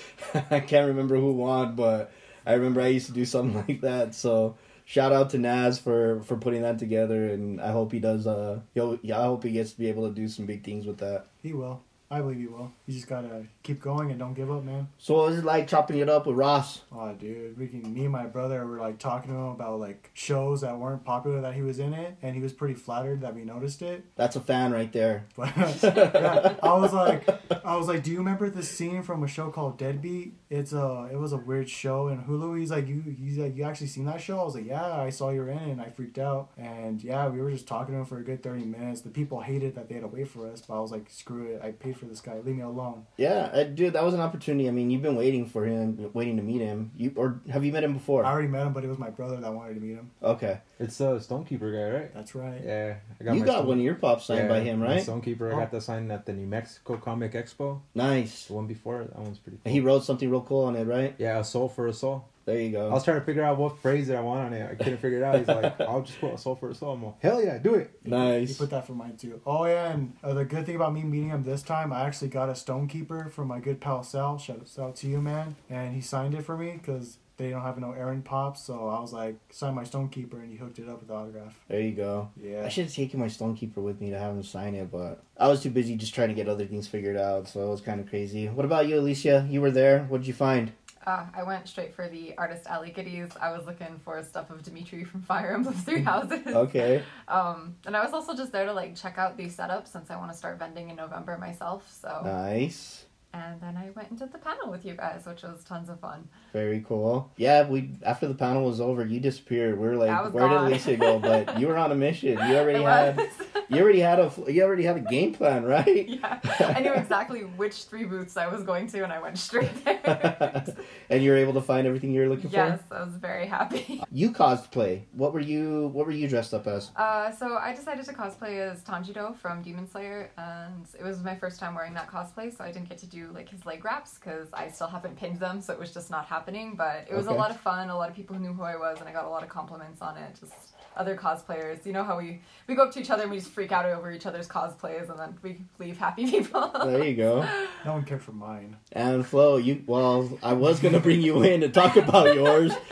I 0.50 0.60
can't 0.60 0.88
remember 0.88 1.16
who 1.16 1.32
won, 1.32 1.76
but 1.76 2.12
I 2.44 2.54
remember 2.54 2.82
I 2.82 2.88
used 2.88 3.06
to 3.06 3.12
do 3.12 3.25
something 3.25 3.56
like 3.69 3.81
that. 3.81 4.14
So 4.14 4.56
shout 4.84 5.12
out 5.12 5.31
to 5.31 5.38
Naz 5.38 5.78
for 5.78 6.20
for 6.22 6.36
putting 6.36 6.62
that 6.62 6.78
together, 6.78 7.25
and 7.31 7.60
I 7.60 7.70
hope 7.70 7.92
he 7.92 8.00
does. 8.00 8.26
Uh, 8.26 8.60
yo, 8.75 8.98
yeah, 9.02 9.20
I 9.20 9.25
hope 9.25 9.44
he 9.44 9.52
gets 9.52 9.72
to 9.72 9.78
be 9.78 9.88
able 9.88 10.08
to 10.08 10.14
do 10.14 10.28
some 10.28 10.44
big 10.44 10.64
things 10.64 10.84
with 10.84 10.98
that. 10.98 11.26
He 11.42 11.52
will. 11.52 11.81
I 12.14 12.20
believe 12.20 12.38
you 12.38 12.50
will. 12.50 12.70
You 12.87 12.94
just 12.94 13.08
gotta 13.08 13.46
keep 13.64 13.81
going 13.82 14.11
and 14.11 14.20
don't 14.20 14.34
give 14.34 14.49
up, 14.50 14.62
man. 14.62 14.87
So 14.99 15.14
what 15.14 15.31
was 15.31 15.38
it 15.38 15.44
like 15.44 15.66
chopping 15.66 15.99
it 15.99 16.08
up 16.08 16.26
with 16.26 16.37
Ross? 16.37 16.82
Oh, 16.93 17.12
dude, 17.12 17.58
we 17.58 17.66
can. 17.66 17.93
Me 17.93 18.02
and 18.02 18.12
my 18.12 18.26
brother 18.26 18.64
were 18.66 18.78
like 18.78 19.00
talking 19.00 19.32
to 19.32 19.37
him 19.37 19.46
about 19.49 19.81
like 19.81 20.11
shows 20.14 20.61
that 20.61 20.78
weren't 20.78 21.05
popular 21.05 21.40
that 21.40 21.55
he 21.55 21.62
was 21.62 21.81
in 21.81 21.93
it, 21.93 22.16
and 22.22 22.37
he 22.37 22.40
was 22.40 22.52
pretty 22.52 22.75
flattered 22.75 23.22
that 23.22 23.34
we 23.34 23.44
noticed 23.44 23.82
it. 23.82 24.05
That's 24.14 24.37
a 24.37 24.40
fan 24.40 24.72
right 24.72 24.93
there. 24.93 25.26
But 25.37 25.56
yeah, 25.82 26.55
I 26.62 26.75
was 26.75 26.93
like, 26.93 27.28
I 27.64 27.76
was 27.76 27.88
like, 27.88 28.05
do 28.05 28.12
you 28.12 28.19
remember 28.19 28.49
this 28.49 28.70
scene 28.70 29.02
from 29.02 29.25
a 29.25 29.28
show 29.28 29.50
called 29.50 29.76
Deadbeat? 29.76 30.34
It's 30.49 30.72
a, 30.72 31.08
it 31.12 31.17
was 31.17 31.32
a 31.32 31.37
weird 31.37 31.69
show 31.69 32.08
in 32.08 32.22
Hulu. 32.22 32.58
He's 32.58 32.70
like, 32.70 32.87
you, 32.87 33.00
he's 33.02 33.38
like, 33.38 33.56
you 33.56 33.64
actually 33.64 33.88
seen 33.88 34.05
that 34.06 34.20
show? 34.20 34.38
I 34.40 34.44
was 34.44 34.55
like, 34.55 34.67
yeah, 34.67 35.00
I 35.00 35.10
saw 35.10 35.31
you 35.31 35.40
were 35.40 35.50
in 35.50 35.58
it, 35.58 35.69
and 35.69 35.81
I 35.81 35.90
freaked 35.90 36.19
out. 36.19 36.50
And 36.56 37.02
yeah, 37.02 37.28
we 37.28 37.40
were 37.40 37.50
just 37.50 37.67
talking 37.67 37.94
to 37.94 38.00
him 38.00 38.06
for 38.06 38.19
a 38.19 38.22
good 38.22 38.43
thirty 38.43 38.64
minutes. 38.64 39.00
The 39.00 39.10
people 39.10 39.40
hated 39.40 39.75
that 39.75 39.88
they 39.88 39.96
had 39.96 40.02
to 40.02 40.08
wait 40.08 40.28
for 40.28 40.49
us, 40.49 40.62
but 40.62 40.76
I 40.76 40.81
was 40.81 40.93
like, 40.93 41.10
screw 41.10 41.46
it, 41.46 41.60
I 41.62 41.72
paid 41.72 41.96
for 41.96 42.03
this 42.08 42.20
guy, 42.20 42.34
leave 42.44 42.56
me 42.56 42.62
alone. 42.62 43.06
Yeah, 43.16 43.50
uh, 43.52 43.64
dude, 43.64 43.92
that 43.94 44.04
was 44.04 44.14
an 44.14 44.20
opportunity. 44.20 44.68
I 44.68 44.70
mean, 44.72 44.90
you've 44.90 45.02
been 45.02 45.16
waiting 45.16 45.46
for 45.46 45.64
him, 45.64 46.10
waiting 46.14 46.36
to 46.36 46.43
meet 46.43 46.60
him. 46.60 46.90
You 46.96 47.12
or 47.17 47.40
have 47.50 47.64
you 47.64 47.72
met 47.72 47.84
him 47.84 47.93
before? 47.94 48.24
I 48.24 48.31
already 48.32 48.48
met 48.48 48.67
him, 48.67 48.72
but 48.72 48.84
it 48.84 48.88
was 48.88 48.98
my 48.98 49.10
brother 49.10 49.36
that 49.36 49.52
wanted 49.55 49.74
to 49.74 49.81
meet 49.81 49.94
him. 49.96 50.10
Okay, 50.22 50.60
it's 50.79 51.00
a 51.00 51.05
Stonekeeper 51.20 51.72
guy, 51.72 51.98
right? 51.98 52.14
That's 52.14 52.34
right. 52.34 52.60
Yeah. 52.64 52.94
I 53.20 53.34
you 53.34 53.40
my 53.40 53.46
got 53.46 53.52
Stone- 53.58 53.67
one 53.69 53.79
of 53.79 53.84
your 53.84 53.94
pops 53.94 54.24
signed 54.26 54.40
Yeah, 54.40 54.48
by 54.48 54.60
him, 54.60 54.81
right? 54.82 55.02
Stonekeeper. 55.02 55.50
I 55.50 55.55
Oh. 55.55 55.58
got 55.58 55.70
that 55.70 55.82
signed 55.82 56.10
at 56.12 56.26
the 56.26 56.32
New 56.32 56.46
Mexico 56.46 56.96
Comic 56.96 57.32
Expo. 57.32 57.81
Nice. 57.94 58.46
The 58.46 58.55
one 58.55 58.67
before, 58.67 59.05
that 59.05 59.19
one's 59.19 59.38
pretty 59.38 59.58
cool. 59.64 59.72
He 59.72 59.81
wrote 59.81 60.05
something 60.05 60.29
real 60.31 60.43
cool 60.43 60.64
on 60.64 60.76
it, 60.76 60.84
right? 60.84 61.14
Yeah, 61.19 61.38
a 61.38 61.44
soul 61.44 61.69
for 61.69 61.86
a 61.86 61.93
soul. 61.93 62.26
There 62.44 62.60
you 62.60 62.70
go. 62.70 62.89
I 62.89 62.93
was 62.93 63.05
trying 63.05 63.20
to 63.20 63.24
figure 63.24 63.43
out 63.43 63.56
what 63.58 63.79
phrase 63.79 64.08
that 64.08 64.17
I 64.17 64.20
want 64.20 64.46
on 64.46 64.53
it. 64.53 64.70
I 64.70 64.74
couldn't 64.74 64.98
figure 64.98 65.19
it 65.19 65.24
out. 65.24 65.39
He's 65.39 65.48
like, 65.48 65.81
I'll 65.81 66.03
just 66.03 66.20
put 66.20 66.34
a 66.34 66.39
soul 66.39 66.56
for 66.56 66.70
a 66.70 66.74
soul. 66.74 66.93
I'm 66.93 67.05
like, 67.05 67.20
hell 67.20 67.43
yeah, 67.43 67.58
do 67.58 67.74
it. 67.74 67.98
He 68.05 68.10
nice. 68.10 68.56
put 68.56 68.70
that 68.70 68.86
for 68.86 68.93
mine 68.93 69.17
too. 69.17 69.41
Oh 69.46 69.65
yeah, 69.65 69.93
and 69.93 70.17
uh, 70.22 70.34
the 70.34 70.44
good 70.44 70.67
thing 70.67 70.77
about 70.77 70.93
me 70.93 71.03
meeting 71.03 71.31
him 71.31 71.43
this 71.43 71.63
time, 71.63 71.93
I 71.93 72.03
actually 72.03 72.29
got 72.29 72.48
a 72.48 72.53
Stonekeeper 72.53 73.31
from 73.32 73.48
my 73.48 73.60
good 73.60 73.81
pal 73.81 74.03
Sal. 74.03 74.39
Shout 74.39 74.67
out 74.79 74.96
to 74.96 75.06
you, 75.06 75.20
man. 75.20 75.56
And 75.70 75.94
he 75.94 76.01
signed 76.01 76.34
it 76.34 76.43
for 76.43 76.56
me 76.56 76.72
because 76.72 77.19
they 77.36 77.51
don't 77.51 77.63
have 77.63 77.79
no 77.79 77.93
Aaron 77.93 78.22
pops. 78.22 78.63
So 78.63 78.89
I 78.89 79.01
was 79.01 79.13
like, 79.13 79.36
sign 79.51 79.74
my 79.74 79.82
Stonekeeper, 79.82 80.34
and 80.34 80.51
he 80.51 80.56
hooked 80.56 80.79
it 80.79 80.89
up 80.89 81.01
with 81.01 81.08
the 81.08 81.15
autograph. 81.15 81.58
There 81.69 81.81
you 81.81 81.93
go. 81.93 82.31
Yeah. 82.41 82.63
I 82.65 82.69
should 82.69 82.84
have 82.84 82.94
taken 82.94 83.20
my 83.20 83.27
Stonekeeper 83.27 83.77
with 83.77 84.01
me 84.01 84.10
to 84.10 84.19
have 84.19 84.34
him 84.34 84.43
sign 84.43 84.74
it, 84.74 84.91
but 84.91 85.22
I 85.39 85.48
was 85.48 85.63
too 85.63 85.70
busy 85.70 85.96
just 85.96 86.15
trying 86.15 86.29
to 86.29 86.34
get 86.34 86.48
other 86.48 86.67
things 86.67 86.86
figured 86.86 87.17
out, 87.17 87.48
so 87.48 87.67
it 87.67 87.70
was 87.70 87.81
kind 87.81 88.01
of 88.01 88.08
crazy. 88.08 88.48
What 88.48 88.65
about 88.65 88.86
you, 88.86 88.96
Alycia? 88.96 89.51
You 89.51 89.60
were 89.60 89.70
there. 89.70 90.05
What 90.05 90.19
did 90.19 90.27
you 90.27 90.34
find? 90.34 90.72
Uh, 91.06 91.27
I 91.34 91.43
went 91.43 91.69
straight 91.69 91.94
for 91.94 92.08
the 92.08 92.34
artist 92.39 92.67
alley 92.67 92.91
goodies. 92.91 93.31
I 93.41 93.53
was 93.53 93.67
looking 93.67 94.01
for 94.05 94.23
stuff 94.23 94.51
of 94.51 94.63
Dimitri 94.63 95.05
from 95.05 95.23
Fire 95.23 95.53
Emblem 95.55 95.75
Three 95.75 96.03
Houses. 96.03 96.46
Okay. 96.46 97.03
Um, 97.29 97.77
and 97.87 97.96
I 97.96 98.03
was 98.03 98.13
also 98.13 98.34
just 98.34 98.53
there 98.53 98.65
to 98.65 98.73
like 98.73 98.96
check 98.96 99.19
out 99.19 99.37
the 99.37 99.49
setup 99.49 99.87
since 99.87 100.11
I 100.11 100.17
want 100.17 100.32
to 100.32 100.37
start 100.39 100.58
vending 100.58 100.91
in 100.91 100.96
November 100.96 101.37
myself. 101.37 101.91
So, 101.91 102.23
Nice. 102.25 103.05
And 103.34 103.60
then 103.60 103.76
I 103.76 103.91
went 103.96 104.12
into 104.12 104.26
the 104.26 104.38
panel 104.38 104.70
with 104.70 104.84
you 104.84 104.94
guys, 104.94 105.26
which 105.26 105.43
was 105.43 105.64
tons 105.64 105.88
of 105.88 105.98
fun. 105.98 106.29
Very 106.53 106.84
cool. 106.86 107.32
Yeah, 107.36 107.69
we 107.69 107.91
after 108.05 108.29
the 108.29 108.34
panel 108.34 108.64
was 108.64 108.81
over, 108.81 109.05
you 109.05 109.19
disappeared. 109.19 109.76
We 109.76 109.88
were 109.88 109.96
like, 109.96 110.32
where 110.32 110.48
gone. 110.48 110.70
did 110.70 110.81
Alycia 110.81 111.00
go? 111.00 111.19
But 111.19 111.58
you 111.60 111.67
were 111.67 111.76
on 111.76 111.91
a 111.91 111.96
mission. 111.96 112.38
You 112.48 112.56
already 112.56 112.82
had 112.82 113.29
you 113.69 113.82
already 113.82 113.98
had 113.98 114.20
a 114.20 114.31
you 114.46 114.62
already 114.62 114.84
had 114.84 114.96
a 114.96 115.00
game 115.00 115.34
plan, 115.34 115.64
right? 115.64 116.08
yeah, 116.08 116.38
I 116.60 116.79
knew 116.81 116.93
exactly 116.93 117.41
which 117.41 117.84
three 117.84 118.05
booths 118.05 118.36
I 118.36 118.46
was 118.46 118.62
going 118.62 118.86
to, 118.88 119.03
and 119.03 119.12
I 119.12 119.20
went 119.20 119.36
straight 119.36 119.84
there. 119.84 120.64
and 121.10 121.20
you 121.20 121.32
were 121.32 121.36
able 121.36 121.55
to 121.55 121.60
find 121.62 121.88
everything 121.88 122.12
you 122.12 122.20
were 122.20 122.29
looking 122.29 122.50
for? 122.50 122.56
yes, 122.56 122.81
I 122.93 123.03
was 123.03 123.14
very 123.14 123.46
happy. 123.46 124.00
You 124.12 124.31
cosplay. 124.31 125.03
What 125.12 125.32
were 125.32 125.41
you 125.41 125.88
What 125.88 126.06
were 126.06 126.12
you 126.12 126.29
dressed 126.29 126.55
up 126.55 126.69
as? 126.69 126.93
Uh, 126.94 127.32
so 127.32 127.56
I 127.56 127.74
decided 127.74 128.05
to 128.05 128.12
cosplay 128.12 128.60
as 128.60 128.82
Tanjiro 128.84 129.36
from 129.36 129.60
Demon 129.60 129.88
Slayer, 129.91 130.31
and 130.38 130.86
it 130.96 131.03
was 131.03 131.20
my 131.24 131.34
first 131.34 131.58
time 131.58 131.74
wearing 131.74 131.94
that 131.94 132.08
cosplay, 132.08 132.56
so 132.56 132.62
I 132.62 132.70
didn't 132.70 132.88
get 132.88 132.98
to 132.98 133.06
do 133.06 133.23
do 133.26 133.32
like 133.32 133.48
his 133.48 133.64
leg 133.66 133.84
wraps 133.84 134.14
because 134.19 134.48
I 134.52 134.69
still 134.69 134.86
haven't 134.88 135.16
pinned 135.16 135.38
them, 135.40 135.60
so 135.60 135.72
it 135.72 135.78
was 135.78 135.93
just 135.93 136.10
not 136.10 136.26
happening. 136.26 136.74
But 136.76 137.06
it 137.10 137.14
was 137.14 137.26
Okay. 137.26 137.34
a 137.34 137.38
lot 137.38 137.50
of 137.50 137.58
fun. 137.60 137.90
A 137.90 137.96
lot 137.96 138.08
of 138.10 138.16
people 138.16 138.38
knew 138.38 138.52
who 138.52 138.62
I 138.62 138.76
was, 138.76 139.00
and 139.00 139.08
I 139.08 139.12
got 139.12 139.24
a 139.24 139.28
lot 139.28 139.43
of 139.43 139.48
compliments 139.48 140.00
on 140.02 140.16
it. 140.16 140.36
Just 140.40 140.52
other 140.96 141.16
cosplayers. 141.16 141.84
You 141.84 141.93
know 141.93 142.04
how 142.04 142.16
we 142.19 142.40
we 142.69 142.74
go 142.76 142.84
up 142.84 142.93
to 142.93 143.00
each 143.00 143.10
other 143.10 143.22
and 143.22 143.31
we 143.32 143.38
just 143.38 143.50
freak 143.50 143.72
out 143.72 143.84
over 143.84 144.10
each 144.12 144.26
other's 144.26 144.46
cosplays, 144.46 145.10
and 145.10 145.19
then 145.19 145.36
we 145.43 145.60
leave 145.78 145.98
happy 145.98 146.26
people. 146.31 146.70
There 146.84 147.04
you 147.04 147.16
go. 147.16 147.44
No 147.84 147.93
one 147.94 148.04
cared 148.04 148.22
for 148.22 148.32
mine. 148.32 148.76
And 148.93 149.26
Flo, 149.26 149.56
you 149.56 149.82
well, 149.86 150.38
I 150.43 150.52
was 150.52 150.81
gonna 150.81 151.00
bring 151.00 151.20
you 151.20 151.43
in 151.43 151.60
to 151.62 151.69
talk 151.69 151.96
about 151.96 152.34
yours. 152.34 152.72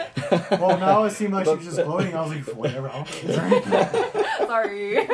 Well, 0.51 0.79
now 0.79 1.05
it 1.05 1.11
seemed 1.11 1.35
like 1.35 1.45
she 1.47 1.55
was 1.55 1.65
just 1.65 1.77
floating. 1.83 2.15
I 2.15 2.23
was 2.23 2.31
like, 2.31 2.57
whatever. 2.57 2.89
I'll 2.89 3.05
Sorry. 4.47 5.07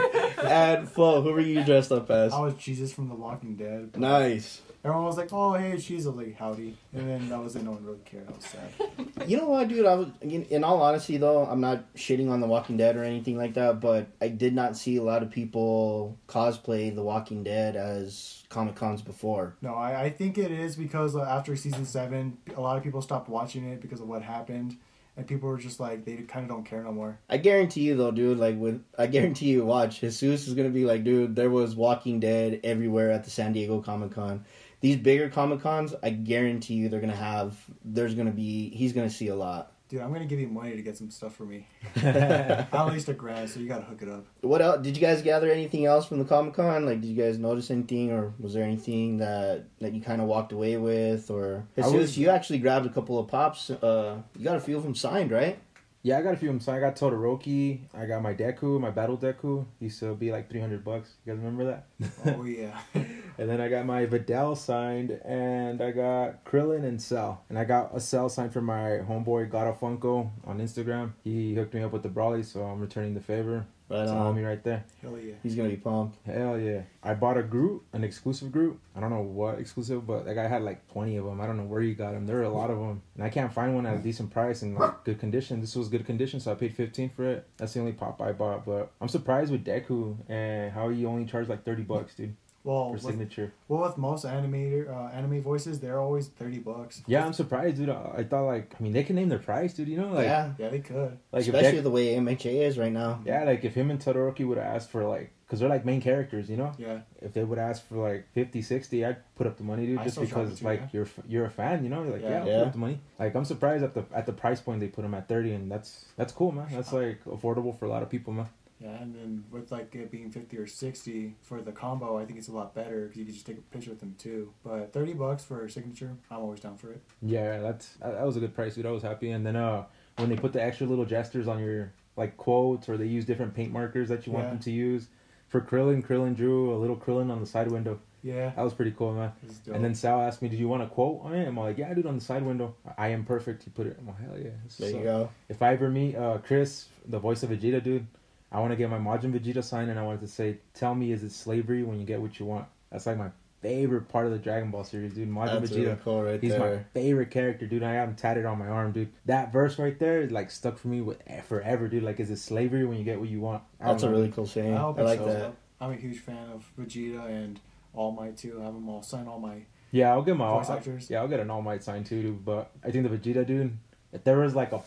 and 0.45 0.89
Flo, 0.89 1.23
who 1.23 1.33
were 1.33 1.41
you 1.41 1.65
dressed 1.65 1.91
up 1.91 2.09
as? 2.11 2.33
I 2.33 2.41
was 2.41 2.55
Jesus 2.55 2.93
from 2.93 3.09
The 3.09 3.15
Walking 3.17 3.57
Dead. 3.57 3.97
Nice. 3.97 4.61
Everyone 4.85 5.07
was 5.07 5.17
like, 5.17 5.33
"Oh, 5.33 5.55
hey, 5.55 5.79
she's 5.79 6.07
a 6.07 6.11
like 6.13 6.37
howdy," 6.37 6.77
and 6.95 7.09
then 7.09 7.29
that 7.31 7.43
was 7.43 7.57
it. 7.57 7.65
No 7.65 7.73
one 7.73 7.85
really 7.85 7.99
cared. 8.05 8.29
I 8.29 8.33
was 8.33 8.45
sad. 8.45 9.29
You 9.29 9.37
know 9.37 9.49
what, 9.49 9.67
dude? 9.69 9.85
I 9.85 9.95
was, 9.95 10.09
in, 10.21 10.45
in 10.45 10.63
all 10.63 10.81
honesty, 10.81 11.17
though, 11.17 11.45
I'm 11.45 11.61
not 11.61 11.93
shitting 11.95 12.31
on 12.31 12.41
The 12.41 12.47
Walking 12.47 12.77
Dead 12.77 12.97
or 12.97 13.03
anything 13.03 13.37
like 13.37 13.55
that, 13.55 13.81
but 13.81 14.07
I 14.21 14.29
did 14.29 14.55
not 14.55 14.77
see 14.77 14.97
a 14.97 15.03
lot 15.03 15.25
of 15.25 15.31
people 15.31 16.17
cosplay 16.29 16.95
The 16.95 17.03
Walking 17.03 17.43
Dead 17.43 17.75
as 17.75 18.45
Comic 18.49 18.77
Cons 18.77 19.03
before. 19.03 19.57
No, 19.61 19.75
I, 19.75 20.05
I 20.05 20.11
think 20.11 20.39
it 20.39 20.53
is 20.53 20.77
because 20.77 21.17
after 21.17 21.57
season 21.57 21.85
seven, 21.85 22.39
a 22.57 22.61
lot 22.61 22.77
of 22.77 22.85
people 22.85 23.03
stopped 23.03 23.29
watching 23.29 23.69
it 23.69 23.81
because 23.81 24.01
of 24.01 24.09
what 24.09 24.23
happened, 24.23 24.77
and 25.17 25.27
people 25.27 25.49
were 25.49 25.59
just 25.59 25.81
like, 25.81 26.05
they 26.05 26.19
kind 26.19 26.45
of 26.45 26.49
don't 26.49 26.65
care 26.65 26.85
no 26.85 26.93
more. 26.93 27.19
I 27.29 27.39
guarantee 27.39 27.81
you, 27.81 27.97
though, 27.97 28.13
dude. 28.13 28.39
Like, 28.39 28.57
with 28.57 28.83
I 28.97 29.09
guarantee 29.09 29.47
you, 29.47 29.65
watch 29.65 29.99
Jesus 30.01 30.47
is 30.47 30.55
gonna 30.55 30.71
be 30.71 30.85
like, 30.85 31.03
dude. 31.03 31.35
There 31.35 31.51
was 31.51 31.75
Walking 31.75 32.21
Dead 32.21 32.61
everywhere 32.63 33.11
at 33.11 33.25
the 33.25 33.31
San 33.31 33.53
Diego 33.53 33.83
Comic 33.83 34.13
Con. 34.13 34.45
These 34.81 34.97
bigger 34.99 35.29
Comic 35.29 35.61
Cons, 35.61 35.95
I 36.03 36.11
guarantee 36.11 36.75
you, 36.75 36.89
they're 36.89 37.01
gonna 37.01 37.15
have. 37.17 37.57
There's 37.85 38.15
gonna 38.15 38.31
be. 38.31 38.71
He's 38.71 38.93
gonna 38.93 39.11
see 39.11 39.29
a 39.29 39.35
lot. 39.37 39.73
Dude, 39.89 40.03
I'm 40.03 40.13
gonna 40.13 40.27
give 40.27 40.39
you 40.39 40.49
money 40.49 40.77
to 40.77 40.83
get 40.83 40.99
some 40.99 41.11
stuff 41.11 41.35
for 41.35 41.45
me. 41.45 41.67
At 42.03 42.87
least 42.93 43.09
a 43.09 43.15
grand, 43.15 43.49
so 43.49 43.59
you 43.59 43.67
gotta 43.69 43.85
hook 43.85 44.03
it 44.03 44.09
up. 44.09 44.27
What 44.43 44.61
else? 44.61 44.83
Did 44.83 44.97
you 44.97 45.01
guys 45.01 45.23
gather 45.23 45.51
anything 45.51 45.87
else 45.87 46.07
from 46.07 46.19
the 46.19 46.27
Comic 46.27 46.55
Con? 46.55 46.85
Like, 46.85 47.01
did 47.01 47.09
you 47.09 47.17
guys 47.21 47.39
notice 47.39 47.71
anything, 47.71 48.13
or 48.13 48.35
was 48.39 48.53
there 48.55 48.63
anything 48.65 49.17
that 49.17 49.65
that 49.81 49.95
you 49.95 50.03
kind 50.03 50.21
of 50.21 50.29
walked 50.29 50.53
away 50.53 50.77
with, 50.77 51.31
or 51.31 51.65
I 51.77 51.83
Jesus, 51.83 51.95
was- 51.95 52.19
you 52.19 52.29
actually 52.29 52.59
grabbed 52.59 52.87
a 52.87 52.91
couple 52.91 53.19
of 53.19 53.29
pops. 53.29 53.71
Uh, 53.71 54.19
you 54.37 54.45
got 54.45 54.57
a 54.57 54.61
few 54.61 54.77
of 54.77 54.83
them 54.83 54.95
signed, 54.95 55.31
right? 55.31 55.59
Yeah, 56.03 56.19
I 56.19 56.23
got 56.23 56.35
a 56.35 56.37
few 56.37 56.49
of 56.49 56.55
them. 56.55 56.61
So 56.61 56.73
I 56.73 56.81
got 56.81 56.97
Todoroki. 56.97 57.81
I 57.93 58.07
got 58.07 58.23
my 58.23 58.33
Deku, 58.33 58.81
my 58.81 58.91
Battle 58.91 59.19
Deku. 59.19 59.67
Used 59.81 60.01
to 60.01 60.15
be 60.15 60.31
like 60.31 60.49
300 60.49 60.85
bucks. 60.85 61.15
You 61.25 61.33
guys 61.33 61.43
remember 61.43 61.65
that? 61.65 62.37
Oh 62.39 62.45
yeah. 62.45 62.79
And 63.39 63.49
then 63.49 63.61
I 63.61 63.69
got 63.69 63.87
my 63.87 64.05
Vidal 64.05 64.57
signed, 64.57 65.13
and 65.25 65.81
I 65.81 65.93
got 65.93 66.45
Krillin 66.45 66.83
and 66.85 67.01
Cell. 67.01 67.45
And 67.49 67.57
I 67.57 67.63
got 67.63 67.97
a 67.97 68.01
Cell 68.01 68.29
signed 68.29 68.53
for 68.53 68.61
my 68.61 68.99
homeboy 69.09 69.49
Gato 69.49 69.79
Funko 69.81 70.31
on 70.45 70.59
Instagram. 70.59 71.13
He 71.23 71.55
hooked 71.55 71.73
me 71.73 71.85
up 71.85 71.93
with 71.93 72.03
the 72.03 72.09
Brawly, 72.09 72.43
so 72.43 72.65
I'm 72.65 72.81
returning 72.81 73.15
the 73.15 73.21
favor. 73.21 73.65
Right 73.89 74.03
It's 74.03 74.11
on. 74.11 74.37
homie 74.37 74.47
right 74.47 74.63
there. 74.63 74.85
Hell 75.01 75.19
yeah. 75.19 75.35
He's 75.43 75.55
gonna 75.55 75.71
be 75.71 75.77
pumped. 75.77 76.19
Hell 76.27 76.59
yeah. 76.59 76.83
I 77.03 77.15
bought 77.15 77.39
a 77.39 77.43
group, 77.43 77.85
an 77.93 78.05
exclusive 78.05 78.53
group. 78.53 78.79
I 78.95 79.01
don't 79.01 79.11
know 79.11 79.23
what 79.23 79.59
exclusive, 79.59 80.07
but 80.07 80.27
that 80.27 80.35
guy 80.35 80.47
had 80.47 80.63
like 80.63 80.87
20 80.93 81.17
of 81.17 81.25
them. 81.25 81.41
I 81.41 81.47
don't 81.47 81.57
know 81.57 81.65
where 81.65 81.81
he 81.81 81.95
got 81.95 82.13
them. 82.13 82.27
There 82.27 82.39
are 82.39 82.43
a 82.43 82.51
lot 82.51 82.71
of 82.71 82.79
them. 82.79 83.01
And 83.15 83.25
I 83.25 83.31
can't 83.31 83.53
find 83.53 83.75
one 83.75 83.87
at 83.87 83.95
a 83.97 83.99
decent 83.99 84.31
price 84.31 84.61
and 84.63 84.77
like 84.77 85.05
good 85.05 85.19
condition. 85.19 85.61
This 85.61 85.75
was 85.75 85.89
good 85.89 86.05
condition, 86.05 86.39
so 86.41 86.53
I 86.53 86.55
paid 86.55 86.75
15 86.75 87.11
for 87.11 87.25
it. 87.25 87.47
That's 87.57 87.73
the 87.73 87.81
only 87.81 87.93
pop 87.93 88.21
I 88.21 88.33
bought. 88.33 88.67
But 88.67 88.91
I'm 89.01 89.09
surprised 89.09 89.51
with 89.51 89.65
Deku 89.65 90.17
and 90.29 90.71
how 90.73 90.91
he 90.91 91.07
only 91.07 91.25
charged 91.25 91.49
like 91.49 91.65
30 91.65 91.83
bucks, 91.85 92.15
dude, 92.15 92.37
Well, 92.65 92.89
for 92.89 92.93
with, 92.95 93.03
signature. 93.03 93.53
well, 93.69 93.83
with 93.83 93.97
most 93.97 94.25
animator 94.27 94.91
uh, 94.95 95.09
anime 95.15 95.41
voices, 95.43 95.81
they're 95.81 96.01
always 96.01 96.29
thirty 96.29 96.59
bucks. 96.59 97.03
Yeah, 97.07 97.25
I'm 97.25 97.33
surprised, 97.33 97.77
dude. 97.77 97.89
I, 97.89 98.15
I 98.19 98.25
thought 98.25 98.45
like, 98.47 98.75
I 98.79 98.83
mean, 98.83 98.93
they 98.93 99.05
can 99.05 99.17
name 99.17 99.29
their 99.29 99.39
price, 99.39 99.73
dude. 99.75 99.89
You 99.89 99.99
know, 99.99 100.09
like, 100.13 100.27
yeah, 100.27 100.53
Yeah, 100.59 100.69
they 100.69 100.81
could. 100.81 101.17
like 101.33 101.43
especially 101.43 101.79
Deku, 101.79 101.83
the 101.85 101.91
way 101.91 102.15
MHA 102.17 102.67
is 102.67 102.77
right 102.79 102.93
now. 102.93 103.21
yeah, 103.25 103.45
like 103.45 103.65
if 103.65 103.75
him 103.75 103.91
and 103.91 103.99
Todoroki 104.01 104.47
would 104.47 104.59
have 104.59 104.67
asked 104.67 104.91
for 104.91 105.05
like, 105.05 105.31
cause 105.49 105.61
they're 105.61 105.69
like 105.69 105.87
main 105.87 106.01
characters, 106.03 106.51
you 106.51 106.57
know. 106.59 106.73
Yeah. 106.79 106.99
if 107.23 107.33
they 107.33 107.43
would 107.45 107.59
ask 107.59 107.87
for 107.89 107.97
like 107.97 108.27
50 108.35 108.61
60 108.61 109.05
i'd 109.05 109.17
put 109.35 109.47
up 109.47 109.57
the 109.57 109.63
money 109.65 109.87
dude 109.87 109.99
I 109.99 110.05
just 110.05 110.21
because 110.21 110.53
it 110.53 110.59
too, 110.59 110.65
like 110.67 110.81
yeah. 110.81 110.87
you're 110.93 111.09
you're 111.27 111.45
a 111.47 111.51
fan 111.51 111.83
you 111.83 111.89
know 111.91 112.03
you're 112.05 112.13
like 112.13 112.23
yeah, 112.23 112.29
Yeah. 112.31 112.41
I'll 112.43 112.47
Yeah. 112.49 112.59
put 112.59 112.67
up 112.67 112.73
the 112.75 112.79
money 112.79 113.01
like 113.19 113.35
i'm 113.35 113.45
surprised 113.47 113.83
at 113.83 113.95
the 113.95 114.05
at 114.15 114.27
the 114.27 114.33
price 114.33 114.61
point 114.61 114.79
they 114.81 114.89
put 114.89 115.03
them 115.03 115.15
at 115.15 115.27
30 115.27 115.53
and 115.55 115.73
that's 115.73 116.05
that's 116.17 116.33
cool 116.33 116.53
man 116.53 116.67
that's 116.71 116.93
like 116.93 117.25
affordable 117.25 117.77
for 117.79 117.87
a 117.87 117.89
lot 117.89 118.03
of 118.03 118.11
people 118.11 118.33
man 118.35 118.47
Yeah, 118.81 118.91
and 119.03 119.15
then 119.15 119.45
with 119.51 119.73
like 119.73 119.95
it 119.95 120.11
being 120.11 120.31
fifty 120.31 120.57
or 120.57 120.67
sixty 120.67 121.35
for 121.43 121.61
the 121.61 121.73
combo, 121.73 122.17
I 122.19 122.25
think 122.25 122.39
it's 122.39 122.49
a 122.49 122.53
lot 122.53 122.75
better 122.75 123.03
because 123.07 123.17
you 123.19 123.25
can 123.25 123.35
just 123.35 123.47
take 123.47 123.59
a 123.59 123.61
picture 123.61 123.91
with 123.91 124.01
them 124.01 124.15
too. 124.19 124.53
But 124.65 124.93
thirty 124.93 125.15
bucks 125.15 125.45
for 125.45 125.65
a 125.65 125.71
signature, 125.71 126.17
I'm 126.31 126.39
always 126.39 126.61
down 126.61 126.77
for 126.77 126.93
it. 126.93 127.03
yeah 127.23 127.59
that's 127.59 127.95
that, 127.97 128.13
that 128.13 128.25
was 128.25 128.37
a 128.37 128.41
good 128.41 128.55
price 128.55 128.75
dude 128.77 128.87
i 128.87 128.91
was 128.91 129.03
happy 129.03 129.31
and 129.33 129.45
then 129.45 129.57
uh 129.57 129.85
when 130.19 130.29
they 130.29 130.37
put 130.37 130.53
the 130.53 130.63
extra 130.63 130.87
little 130.87 131.05
gestures 131.05 131.49
on 131.49 131.59
your 131.59 131.93
like 132.17 132.37
quotes 132.37 132.89
or 132.89 132.97
they 132.97 133.07
use 133.07 133.25
different 133.25 133.53
paint 133.55 133.73
markers 133.73 134.09
that 134.09 134.27
you 134.27 134.33
want 134.33 134.45
Yeah. 134.45 134.51
them 134.51 134.59
to 134.61 134.71
use 134.71 135.09
for 135.49 135.61
krillin 135.61 136.05
krillin 136.05 136.37
drew 136.37 136.75
a 136.75 136.79
little 136.79 136.97
krillin 136.97 137.31
on 137.31 137.41
the 137.41 137.47
side 137.47 137.71
window 137.71 137.99
Yeah. 138.23 138.51
that 138.55 138.63
was 138.63 138.75
pretty 138.75 138.93
cool 138.93 139.13
man 139.15 139.33
dope. 139.65 139.75
and 139.75 139.85
then 139.85 139.95
sal 139.95 140.21
asked 140.21 140.41
me 140.43 140.49
did 140.49 140.59
you 140.61 140.69
want 140.69 140.83
a 140.85 140.87
quote 140.87 141.21
on 141.25 141.35
it 141.35 141.47
i'm 141.49 141.57
like 141.57 141.79
yeah 141.79 141.93
dude 141.95 142.07
on 142.07 142.15
the 142.15 142.21
side 142.31 142.45
window 142.45 142.75
i 142.97 143.09
am 143.09 143.25
perfect 143.25 143.65
he 143.65 143.71
put 143.71 143.87
it 143.89 143.97
i'm 143.99 144.07
like 144.07 144.21
hell 144.21 144.37
yeah 144.39 144.51
There 144.79 144.91
So- 144.91 144.97
you 144.99 145.03
go. 145.03 145.31
If 145.49 145.61
I 145.63 145.73
ever 145.73 145.91
meet 145.91 146.15
uh, 146.17 146.39
Chris, 146.39 146.87
the 147.07 147.19
voice 147.19 147.43
of 147.43 147.51
Vegeta, 147.51 147.83
dude, 147.83 148.07
I 148.51 148.61
want 148.61 148.73
to 148.73 148.77
get 148.77 148.89
my 148.91 148.99
Majin 148.99 149.33
Vegeta 149.39 149.63
sign, 149.63 149.89
and 149.91 149.99
I 149.99 150.03
wanted 150.03 150.21
to 150.21 150.29
say, 150.29 150.59
"Tell 150.75 150.95
me, 150.95 151.13
is 151.13 151.23
it 151.23 151.33
slavery 151.33 151.83
when 151.83 151.99
you 152.01 152.07
get 152.07 152.21
what 152.21 152.39
you 152.39 152.47
want?" 152.47 152.67
That's 152.91 153.07
like 153.07 153.19
my 153.19 153.31
favorite 153.61 154.09
part 154.09 154.25
of 154.25 154.33
the 154.33 154.39
Dragon 154.39 154.71
Ball 154.71 154.85
series, 154.85 155.13
dude. 155.15 155.29
Majin 155.29 155.61
That's 155.61 155.71
Vegeta, 155.73 155.85
really 155.85 155.97
cool 156.05 156.23
right 156.23 156.41
he's 156.41 156.57
my 156.57 156.79
favorite 156.95 157.31
character, 157.31 157.67
dude. 157.67 157.83
I 157.83 157.93
have 157.95 158.09
him 158.09 158.15
tatted 158.15 158.47
on 158.47 158.59
my 158.59 158.69
arm, 158.69 158.93
dude. 158.93 159.11
That 159.27 159.53
verse 159.53 159.79
right 159.79 159.99
there 159.99 160.23
is 160.23 160.31
like 160.31 160.51
stuck 160.51 160.79
for 160.79 160.89
me 160.89 161.01
with 161.01 161.19
forever, 161.45 161.89
dude. 161.89 162.05
Like, 162.05 162.21
is 162.21 162.31
it 162.31 162.39
slavery 162.39 162.87
when 162.87 162.97
you 162.99 163.05
get 163.05 163.19
what 163.21 163.29
you 163.29 163.41
want? 163.41 163.63
I 163.81 163.85
don't 163.87 163.95
That's 163.95 164.03
a 164.05 164.07
know, 164.07 164.13
really 164.13 164.27
dude. 164.29 164.37
cool 164.37 164.47
saying. 164.47 164.75
I 164.75 164.77
I, 164.77 164.81
hope 164.81 164.99
it 164.99 165.03
like 165.05 165.19
shows 165.19 165.27
that. 165.35 165.45
up. 165.47 165.57
I'm 165.81 165.91
a 165.93 165.97
huge 165.97 166.19
fan 166.21 166.49
of 166.53 166.71
Vegeta 166.79 167.27
and 167.27 167.61
All 167.95 168.13
Might 168.13 168.37
too. 168.37 168.59
I 168.61 168.65
have 168.65 168.75
them 168.75 168.89
all 168.89 169.03
sign 169.03 169.27
all 169.29 169.39
my 169.41 169.63
Yeah, 169.91 170.11
I'll 170.13 170.23
get 170.23 170.37
my 170.37 170.49
voice 170.49 170.71
I'll- 170.71 170.77
actors. 170.77 171.11
yeah, 171.11 171.19
I'll 171.21 171.29
get 171.29 171.41
an 171.41 171.51
All 171.51 171.61
Might 171.63 171.83
sign 171.83 172.05
too, 172.05 172.23
dude. 172.23 172.45
But 172.45 172.71
I 172.85 172.91
think 172.93 173.09
the 173.11 173.17
Vegeta, 173.17 173.45
dude, 173.47 173.77
if 174.13 174.25
there 174.25 174.39
was 174.39 174.55
like 174.55 174.73
a 174.73 174.79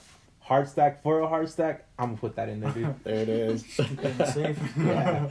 hard 0.52 0.68
stack 0.68 1.02
for 1.02 1.22
a 1.22 1.28
hard 1.30 1.48
stack, 1.48 1.86
I'm 1.98 2.08
gonna 2.10 2.18
put 2.18 2.36
that 2.36 2.50
in 2.50 2.60
there, 2.60 2.72
dude. 2.72 2.96
There 3.06 3.16
it 3.16 3.30
is. 3.30 3.66
Safe. 4.34 4.60
Yeah. 4.78 5.30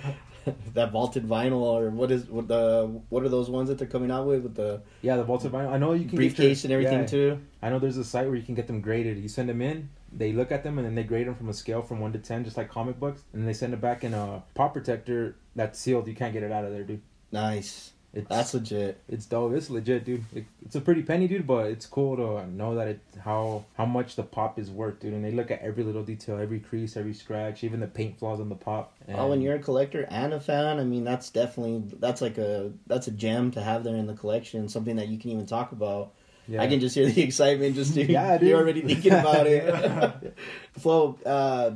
that 0.73 0.93
vaulted 0.93 1.29
vinyl, 1.29 1.61
or 1.61 1.91
what 1.91 2.11
is 2.11 2.25
what 2.25 2.49
the 2.49 3.03
what 3.11 3.23
are 3.23 3.29
those 3.29 3.51
ones 3.51 3.69
that 3.69 3.77
they're 3.77 3.87
coming 3.87 4.11
out 4.11 4.27
with 4.27 4.43
with 4.43 4.55
the 4.55 4.81
Yeah, 5.03 5.17
the 5.17 5.25
vaulted 5.25 5.53
vinyl. 5.53 5.71
I 5.71 5.77
know 5.77 5.93
you 5.93 6.07
can 6.07 6.17
briefcase 6.17 6.63
get 6.63 6.65
and 6.65 6.73
everything 6.73 7.01
yeah, 7.01 7.07
too? 7.07 7.41
I 7.61 7.69
know 7.69 7.79
there's 7.79 7.99
a 7.99 8.05
site 8.05 8.27
where 8.29 8.37
you 8.37 8.43
can 8.43 8.55
get 8.55 8.67
them 8.67 8.81
graded. 8.81 9.19
You 9.19 9.29
send 9.29 9.51
them 9.51 9.61
in, 9.61 9.91
they 10.11 10.33
look 10.33 10.51
at 10.51 10.65
them, 10.65 10.79
and 10.79 10.87
then 10.87 10.95
they 10.95 11.05
grade 11.05 11.27
them 11.27 11.35
from 11.35 11.51
a 11.51 11.55
scale 11.55 11.83
from 11.83 12.01
one 12.01 12.15
to 12.15 12.19
ten, 12.19 12.43
just 12.43 12.57
like 12.57 12.71
comic 12.71 12.99
books, 12.99 13.23
and 13.35 13.47
they 13.47 13.53
send 13.53 13.75
it 13.75 13.81
back 13.83 14.03
in 14.05 14.15
a 14.15 14.43
pop 14.55 14.73
protector 14.73 15.37
that's 15.55 15.79
sealed. 15.79 16.09
You 16.09 16.15
can't 16.15 16.33
get 16.33 16.43
it 16.43 16.51
out 16.51 16.65
of 16.65 16.73
there, 16.73 16.85
dude. 16.85 17.03
Nice. 17.31 17.93
It's 18.13 18.27
That's 18.29 18.55
legit. 18.55 19.01
it's 19.09 19.25
dope. 19.27 19.53
It's 19.53 19.71
legit, 19.71 20.05
dude. 20.05 20.25
It, 20.35 20.45
it's 20.67 20.75
a 20.75 20.81
pretty 20.81 21.03
penny, 21.05 21.29
dude, 21.29 21.47
but 21.47 21.67
it's 21.67 21.87
cool 21.87 22.17
to 22.17 22.45
know 22.51 22.75
that 22.75 22.89
it 22.89 23.01
how 23.25 23.65
how 23.77 23.85
much 23.85 24.17
the 24.17 24.25
pop 24.25 24.59
is 24.59 24.69
worth, 24.69 24.99
dude. 24.99 25.13
And 25.13 25.25
they 25.25 25.31
look 25.31 25.53
at 25.53 25.61
every 25.63 25.85
little 25.85 26.03
detail, 26.03 26.37
every 26.39 26.59
crease, 26.59 26.97
every 26.97 27.15
scratch, 27.15 27.63
even 27.63 27.79
the 27.79 27.87
paint 27.87 28.19
flaws 28.19 28.41
on 28.41 28.49
the 28.49 28.57
pop. 28.57 28.95
And 29.07 29.17
Oh, 29.17 29.29
when 29.29 29.41
you're 29.41 29.55
a 29.55 29.61
collector 29.61 30.09
and 30.11 30.33
a 30.35 30.41
fan, 30.41 30.81
I 30.81 30.85
mean, 30.85 31.05
that's 31.05 31.31
definitely 31.31 31.85
that's 32.01 32.21
like 32.21 32.37
a 32.37 32.73
that's 32.89 33.07
a 33.07 33.13
gem 33.13 33.53
to 33.53 33.63
have 33.63 33.85
there 33.85 33.95
in 33.95 34.09
the 34.09 34.15
collection. 34.15 34.69
Something 34.69 34.97
that 34.97 35.07
you 35.07 35.17
can 35.17 35.31
even 35.31 35.47
talk 35.47 35.71
about. 35.71 36.11
yeah. 36.49 36.61
I 36.63 36.67
can 36.67 36.81
just 36.81 36.97
hear 36.97 37.07
the 37.07 37.23
excitement. 37.29 37.77
Just 37.77 37.95
dude, 37.95 38.09
Yeah, 38.11 38.39
dude. 38.39 38.49
you're 38.49 38.59
already 38.59 38.83
thinking 38.83 39.13
about 39.13 39.47
it. 39.47 40.37
Flo, 40.79 41.17
uh, 41.25 41.71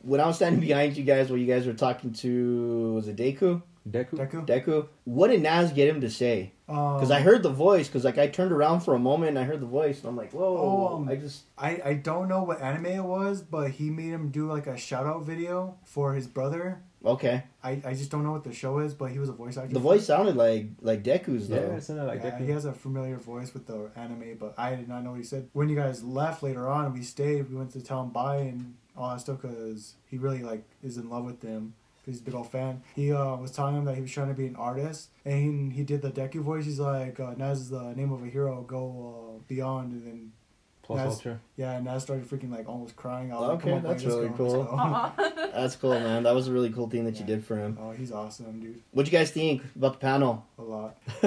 when 0.00 0.18
I 0.20 0.26
was 0.26 0.36
standing 0.36 0.62
behind 0.62 0.96
you 0.96 1.04
guys, 1.04 1.28
while 1.28 1.38
you 1.38 1.46
guys 1.46 1.66
were 1.66 1.74
talking 1.74 2.14
to 2.14 2.94
was 2.94 3.06
it 3.08 3.16
Deku? 3.16 3.60
Deku. 3.88 4.12
Deku. 4.16 4.46
Deku. 4.46 4.88
What 5.04 5.28
did 5.28 5.42
Naz 5.42 5.72
get 5.72 5.88
him 5.88 6.00
to 6.00 6.10
say? 6.10 6.52
Um, 6.68 6.94
Because 6.94 7.10
I 7.10 7.20
heard 7.20 7.42
the 7.42 7.50
voice. 7.50 7.86
Because 7.88 8.04
like 8.04 8.16
I 8.16 8.28
turned 8.28 8.52
around 8.52 8.80
for 8.80 8.94
a 8.94 8.98
moment 8.98 9.30
and 9.30 9.38
I 9.38 9.44
heard 9.44 9.60
the 9.60 9.66
voice, 9.66 9.98
and 10.00 10.08
I'm 10.08 10.16
like, 10.16 10.32
whoa! 10.32 10.56
Oh, 10.56 10.96
um, 10.96 11.08
I 11.08 11.16
just 11.16 11.42
I, 11.58 11.80
I 11.84 11.92
don't 11.94 12.28
know 12.28 12.42
what 12.44 12.60
anime 12.62 12.86
it 12.86 13.04
was, 13.04 13.42
but 13.42 13.70
he 13.72 13.90
made 13.90 14.10
him 14.10 14.30
do 14.30 14.46
like 14.50 14.66
a 14.66 14.76
shout 14.78 15.06
out 15.06 15.24
video 15.24 15.76
for 15.84 16.14
his 16.14 16.26
brother. 16.26 16.82
okay. 17.04 17.44
I, 17.62 17.80
I 17.84 17.92
just 17.94 18.10
don't 18.10 18.24
know 18.24 18.32
what 18.32 18.44
the 18.44 18.52
show 18.54 18.78
is, 18.78 18.94
but 18.94 19.10
he 19.10 19.18
was 19.18 19.28
a 19.28 19.32
voice 19.32 19.56
actor. 19.58 19.74
The 19.74 19.80
voice 19.80 20.06
sounded 20.06 20.36
like 20.36 20.68
like 20.80 21.02
Deku's 21.02 21.50
Yeah, 21.50 21.76
it 21.76 21.82
sounded 21.82 22.04
like 22.04 22.22
yeah, 22.24 22.30
Deku. 22.38 22.44
he 22.46 22.50
has 22.52 22.64
a 22.64 22.72
familiar 22.72 23.16
voice 23.18 23.52
with 23.52 23.66
the 23.66 23.90
anime, 23.96 24.36
but 24.38 24.54
I 24.56 24.74
did 24.76 24.88
not 24.88 25.02
know 25.04 25.10
what 25.10 25.18
he 25.18 25.24
said. 25.24 25.50
When 25.52 25.68
you 25.68 25.76
guys 25.76 26.02
left 26.02 26.42
later 26.42 26.66
on, 26.68 26.92
we 26.94 27.02
stayed. 27.02 27.50
We 27.50 27.56
went 27.56 27.72
to 27.72 27.82
tell 27.82 28.02
him 28.02 28.08
bye 28.10 28.38
and 28.38 28.76
all 28.96 29.10
that 29.10 29.20
stuff 29.20 29.42
because 29.42 29.94
he 30.06 30.16
really 30.16 30.42
like 30.42 30.64
is 30.82 30.96
in 30.96 31.10
love 31.10 31.24
with 31.26 31.40
them. 31.40 31.74
'Cause 32.04 32.14
He's 32.14 32.20
a 32.20 32.24
big 32.24 32.34
old 32.34 32.50
fan. 32.50 32.82
He 32.94 33.12
uh, 33.12 33.36
was 33.36 33.50
telling 33.50 33.76
him 33.76 33.84
that 33.86 33.94
he 33.94 34.00
was 34.02 34.10
trying 34.12 34.28
to 34.28 34.34
be 34.34 34.46
an 34.46 34.56
artist, 34.56 35.08
and 35.24 35.70
he, 35.72 35.76
he 35.78 35.82
did 35.84 36.02
the 36.02 36.10
Deku 36.10 36.40
voice. 36.40 36.64
He's 36.66 36.80
like, 36.80 37.18
uh, 37.18 37.34
"Naz 37.36 37.60
is 37.62 37.70
the 37.70 37.94
name 37.94 38.12
of 38.12 38.22
a 38.22 38.26
hero. 38.28 38.62
Go 38.62 39.36
uh, 39.36 39.42
beyond." 39.48 39.92
And 39.92 40.06
then 40.06 40.32
Plus 40.82 40.98
That's- 40.98 41.14
Ultra. 41.14 41.40
yeah, 41.56 41.72
and 41.76 41.86
Naz 41.86 42.02
started 42.02 42.28
freaking 42.28 42.50
like 42.50 42.68
almost 42.68 42.94
crying. 42.94 43.32
I 43.32 43.36
was 43.36 43.48
like, 43.48 43.56
Okay, 43.58 43.70
"Come 43.70 43.82
that's 43.82 44.04
really 44.04 44.28
go, 44.28 44.34
cool. 44.34 45.12
That's 45.54 45.76
cool, 45.76 45.98
man. 45.98 46.24
That 46.24 46.34
was 46.34 46.48
a 46.48 46.52
really 46.52 46.68
cool 46.70 46.90
thing 46.90 47.06
that 47.06 47.18
you 47.18 47.24
did 47.24 47.42
for 47.42 47.56
him. 47.56 47.78
Oh, 47.80 47.92
he's 47.92 48.12
awesome, 48.12 48.60
dude. 48.60 48.82
What'd 48.90 49.10
you 49.10 49.18
guys 49.18 49.30
think 49.30 49.62
about 49.74 49.94
the 49.94 49.98
panel? 50.00 50.44
A 50.58 50.62
lot. 50.62 50.98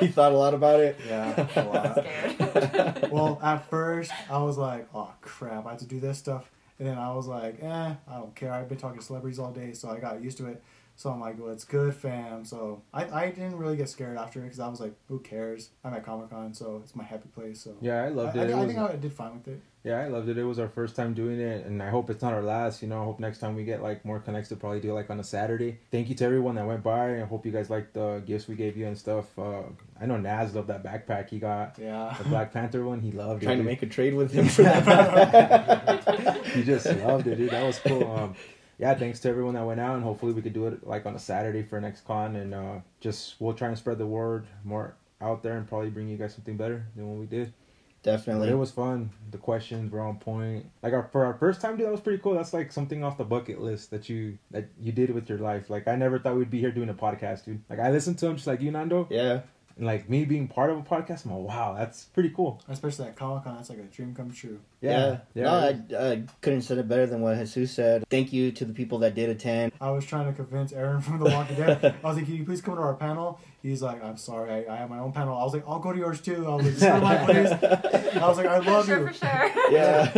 he 0.00 0.06
thought 0.08 0.32
a 0.32 0.36
lot 0.36 0.54
about 0.54 0.80
it. 0.80 0.96
Yeah, 1.06 1.46
a 1.56 1.64
lot. 1.64 3.10
Well, 3.12 3.38
at 3.42 3.68
first 3.68 4.12
I 4.30 4.42
was 4.42 4.56
like, 4.56 4.88
oh 4.94 5.10
crap, 5.20 5.66
I 5.66 5.70
have 5.70 5.78
to 5.80 5.86
do 5.86 6.00
this 6.00 6.16
stuff, 6.16 6.50
and 6.78 6.88
then 6.88 6.98
I 6.98 7.12
was 7.14 7.26
like, 7.26 7.62
eh, 7.62 7.94
I 8.06 8.14
don't 8.14 8.34
care. 8.34 8.52
I've 8.52 8.68
been 8.68 8.78
talking 8.78 8.98
to 8.98 9.04
celebrities 9.04 9.38
all 9.38 9.52
day, 9.52 9.72
so 9.72 9.88
I 9.90 9.98
got 9.98 10.22
used 10.22 10.38
to 10.38 10.46
it. 10.46 10.62
So 11.00 11.10
I'm 11.10 11.20
like, 11.20 11.38
well, 11.38 11.52
it's 11.52 11.62
good, 11.62 11.94
fam. 11.94 12.44
So 12.44 12.82
I, 12.92 13.04
I 13.04 13.26
didn't 13.30 13.56
really 13.56 13.76
get 13.76 13.88
scared 13.88 14.18
after 14.18 14.40
it 14.40 14.46
because 14.46 14.58
I 14.58 14.66
was 14.66 14.80
like, 14.80 14.94
who 15.06 15.20
cares? 15.20 15.70
I'm 15.84 15.94
at 15.94 16.04
Comic 16.04 16.30
Con, 16.30 16.52
so 16.54 16.80
it's 16.82 16.96
my 16.96 17.04
happy 17.04 17.28
place. 17.32 17.60
So 17.60 17.76
Yeah, 17.80 18.02
I 18.02 18.06
I, 18.06 18.08
loved 18.08 18.36
I, 18.36 18.42
it. 18.42 18.50
it 18.50 18.52
I 18.52 18.56
was, 18.56 18.66
think 18.66 18.78
I 18.80 18.96
did 18.96 19.12
fine 19.12 19.34
with 19.34 19.46
it. 19.46 19.60
yeah, 19.84 20.00
I 20.00 20.08
loved 20.08 20.28
it. 20.28 20.36
It 20.36 20.42
was 20.42 20.58
our 20.58 20.66
first 20.68 20.96
time 20.96 21.14
doing 21.14 21.38
it, 21.38 21.64
and 21.66 21.80
I 21.80 21.88
hope 21.88 22.10
it's 22.10 22.20
not 22.20 22.32
our 22.32 22.42
last. 22.42 22.82
You 22.82 22.88
know, 22.88 23.00
I 23.00 23.04
hope 23.04 23.20
next 23.20 23.38
time 23.38 23.54
we 23.54 23.62
get 23.62 23.80
like 23.80 24.04
more 24.04 24.18
connects 24.18 24.48
to 24.48 24.56
probably 24.56 24.80
do 24.80 24.92
like 24.92 25.08
on 25.08 25.20
a 25.20 25.22
Saturday. 25.24 25.78
Thank 25.92 26.08
you 26.08 26.16
to 26.16 26.24
everyone 26.24 26.56
that 26.56 26.66
went 26.66 26.82
by. 26.82 27.20
I 27.22 27.24
hope 27.26 27.46
you 27.46 27.52
guys 27.52 27.70
liked 27.70 27.94
the 27.94 28.20
gifts 28.26 28.48
we 28.48 28.56
gave 28.56 28.76
you 28.76 28.88
and 28.88 28.98
stuff. 28.98 29.26
Uh, 29.38 29.62
I 30.00 30.06
know 30.06 30.16
Naz 30.16 30.52
loved 30.56 30.66
that 30.66 30.82
backpack 30.82 31.30
he 31.30 31.38
got. 31.38 31.76
Yeah. 31.80 32.12
The 32.18 32.24
Black 32.28 32.52
Panther 32.52 32.84
one, 32.84 32.98
he 33.00 33.12
loved 33.12 33.44
Trying 33.44 33.52
it. 33.52 33.56
to 33.58 33.62
dude. 33.62 33.66
make 33.70 33.82
a 33.84 33.86
trade 33.86 34.14
with 34.14 34.32
him 34.32 34.48
for 34.48 34.64
that. 34.64 36.44
he 36.54 36.64
just 36.64 36.86
loved 36.86 37.28
it, 37.28 37.36
dude. 37.36 37.50
That 37.50 37.64
was 37.64 37.78
cool. 37.78 38.10
Um, 38.10 38.34
yeah, 38.78 38.94
thanks 38.94 39.20
to 39.20 39.28
everyone 39.28 39.54
that 39.54 39.66
went 39.66 39.80
out, 39.80 39.96
and 39.96 40.04
hopefully 40.04 40.32
we 40.32 40.42
could 40.42 40.52
do 40.52 40.66
it 40.68 40.86
like 40.86 41.04
on 41.04 41.14
a 41.14 41.18
Saturday 41.18 41.62
for 41.62 41.80
next 41.80 42.06
con, 42.06 42.36
and 42.36 42.54
uh, 42.54 42.78
just 43.00 43.34
we'll 43.40 43.54
try 43.54 43.68
and 43.68 43.76
spread 43.78 43.98
the 43.98 44.06
word 44.06 44.46
more 44.64 44.94
out 45.20 45.42
there, 45.42 45.56
and 45.56 45.68
probably 45.68 45.90
bring 45.90 46.08
you 46.08 46.16
guys 46.16 46.34
something 46.34 46.56
better 46.56 46.86
than 46.94 47.08
what 47.08 47.18
we 47.18 47.26
did. 47.26 47.52
But 48.02 48.12
Definitely. 48.12 48.50
it 48.50 48.54
was 48.54 48.70
fun. 48.70 49.10
The 49.32 49.38
questions 49.38 49.90
were 49.90 50.00
on 50.00 50.18
point. 50.18 50.66
Like 50.82 50.92
our 50.92 51.08
for 51.10 51.24
our 51.24 51.34
first 51.34 51.60
time, 51.60 51.76
dude, 51.76 51.86
that 51.86 51.90
was 51.90 52.00
pretty 52.00 52.22
cool. 52.22 52.34
That's 52.34 52.52
like 52.52 52.70
something 52.70 53.02
off 53.02 53.18
the 53.18 53.24
bucket 53.24 53.60
list 53.60 53.90
that 53.90 54.08
you 54.08 54.38
that 54.52 54.68
you 54.80 54.92
did 54.92 55.10
with 55.10 55.28
your 55.28 55.38
life. 55.38 55.68
Like 55.68 55.88
I 55.88 55.96
never 55.96 56.18
thought 56.18 56.36
we'd 56.36 56.50
be 56.50 56.60
here 56.60 56.70
doing 56.70 56.88
a 56.88 56.94
podcast, 56.94 57.44
dude. 57.44 57.60
Like 57.68 57.80
I 57.80 57.90
listened 57.90 58.18
to 58.18 58.28
him 58.28 58.36
just 58.36 58.46
like 58.46 58.60
you, 58.60 58.70
Nando, 58.70 59.08
yeah. 59.10 59.40
And 59.78 59.86
like 59.86 60.08
me 60.08 60.24
being 60.24 60.48
part 60.48 60.70
of 60.70 60.78
a 60.78 60.82
podcast. 60.82 61.24
I'm 61.24 61.32
like, 61.32 61.48
wow, 61.48 61.74
that's 61.78 62.04
pretty 62.04 62.30
cool. 62.30 62.60
Especially 62.68 63.06
at 63.06 63.16
Comic 63.16 63.44
Con, 63.44 63.56
that's 63.56 63.70
like 63.70 63.78
a 63.78 63.82
dream 63.82 64.14
come 64.14 64.30
true. 64.32 64.60
Yeah, 64.80 65.18
yeah. 65.34 65.42
No, 65.44 65.50
I, 65.50 66.10
I 66.10 66.22
couldn't 66.40 66.62
said 66.62 66.78
it 66.78 66.88
better 66.88 67.06
than 67.06 67.20
what 67.20 67.38
Jesus 67.38 67.72
said. 67.72 68.04
Thank 68.10 68.32
you 68.32 68.52
to 68.52 68.64
the 68.64 68.72
people 68.72 68.98
that 68.98 69.14
did 69.14 69.30
attend. 69.30 69.72
I 69.80 69.90
was 69.90 70.04
trying 70.04 70.26
to 70.26 70.32
convince 70.32 70.72
Aaron 70.72 71.00
from 71.02 71.18
The 71.18 71.26
Walking 71.26 71.56
Dead. 71.56 71.96
I 72.02 72.06
was 72.06 72.16
like, 72.16 72.26
can 72.26 72.34
you 72.34 72.44
please 72.44 72.60
come 72.60 72.76
to 72.76 72.82
our 72.82 72.94
panel? 72.94 73.40
He's 73.68 73.82
like, 73.82 74.02
I'm 74.02 74.16
sorry, 74.16 74.50
I, 74.66 74.74
I 74.74 74.76
have 74.78 74.90
my 74.90 74.98
own 74.98 75.12
panel. 75.12 75.36
I 75.36 75.44
was 75.44 75.52
like, 75.52 75.64
I'll 75.68 75.78
go 75.78 75.92
to 75.92 75.98
yours 75.98 76.20
too. 76.20 76.46
I 76.46 76.54
was 76.54 76.64
like, 76.64 76.74
this 76.74 76.82
is 76.82 77.02
my 77.02 77.16
place. 77.24 77.50
I 78.16 78.26
was 78.26 78.36
like, 78.38 78.46
I 78.46 78.58
love 78.58 78.86
sure, 78.86 79.00
you. 79.00 79.06
for 79.08 79.12
sure. 79.12 79.50
Yeah. 79.70 80.10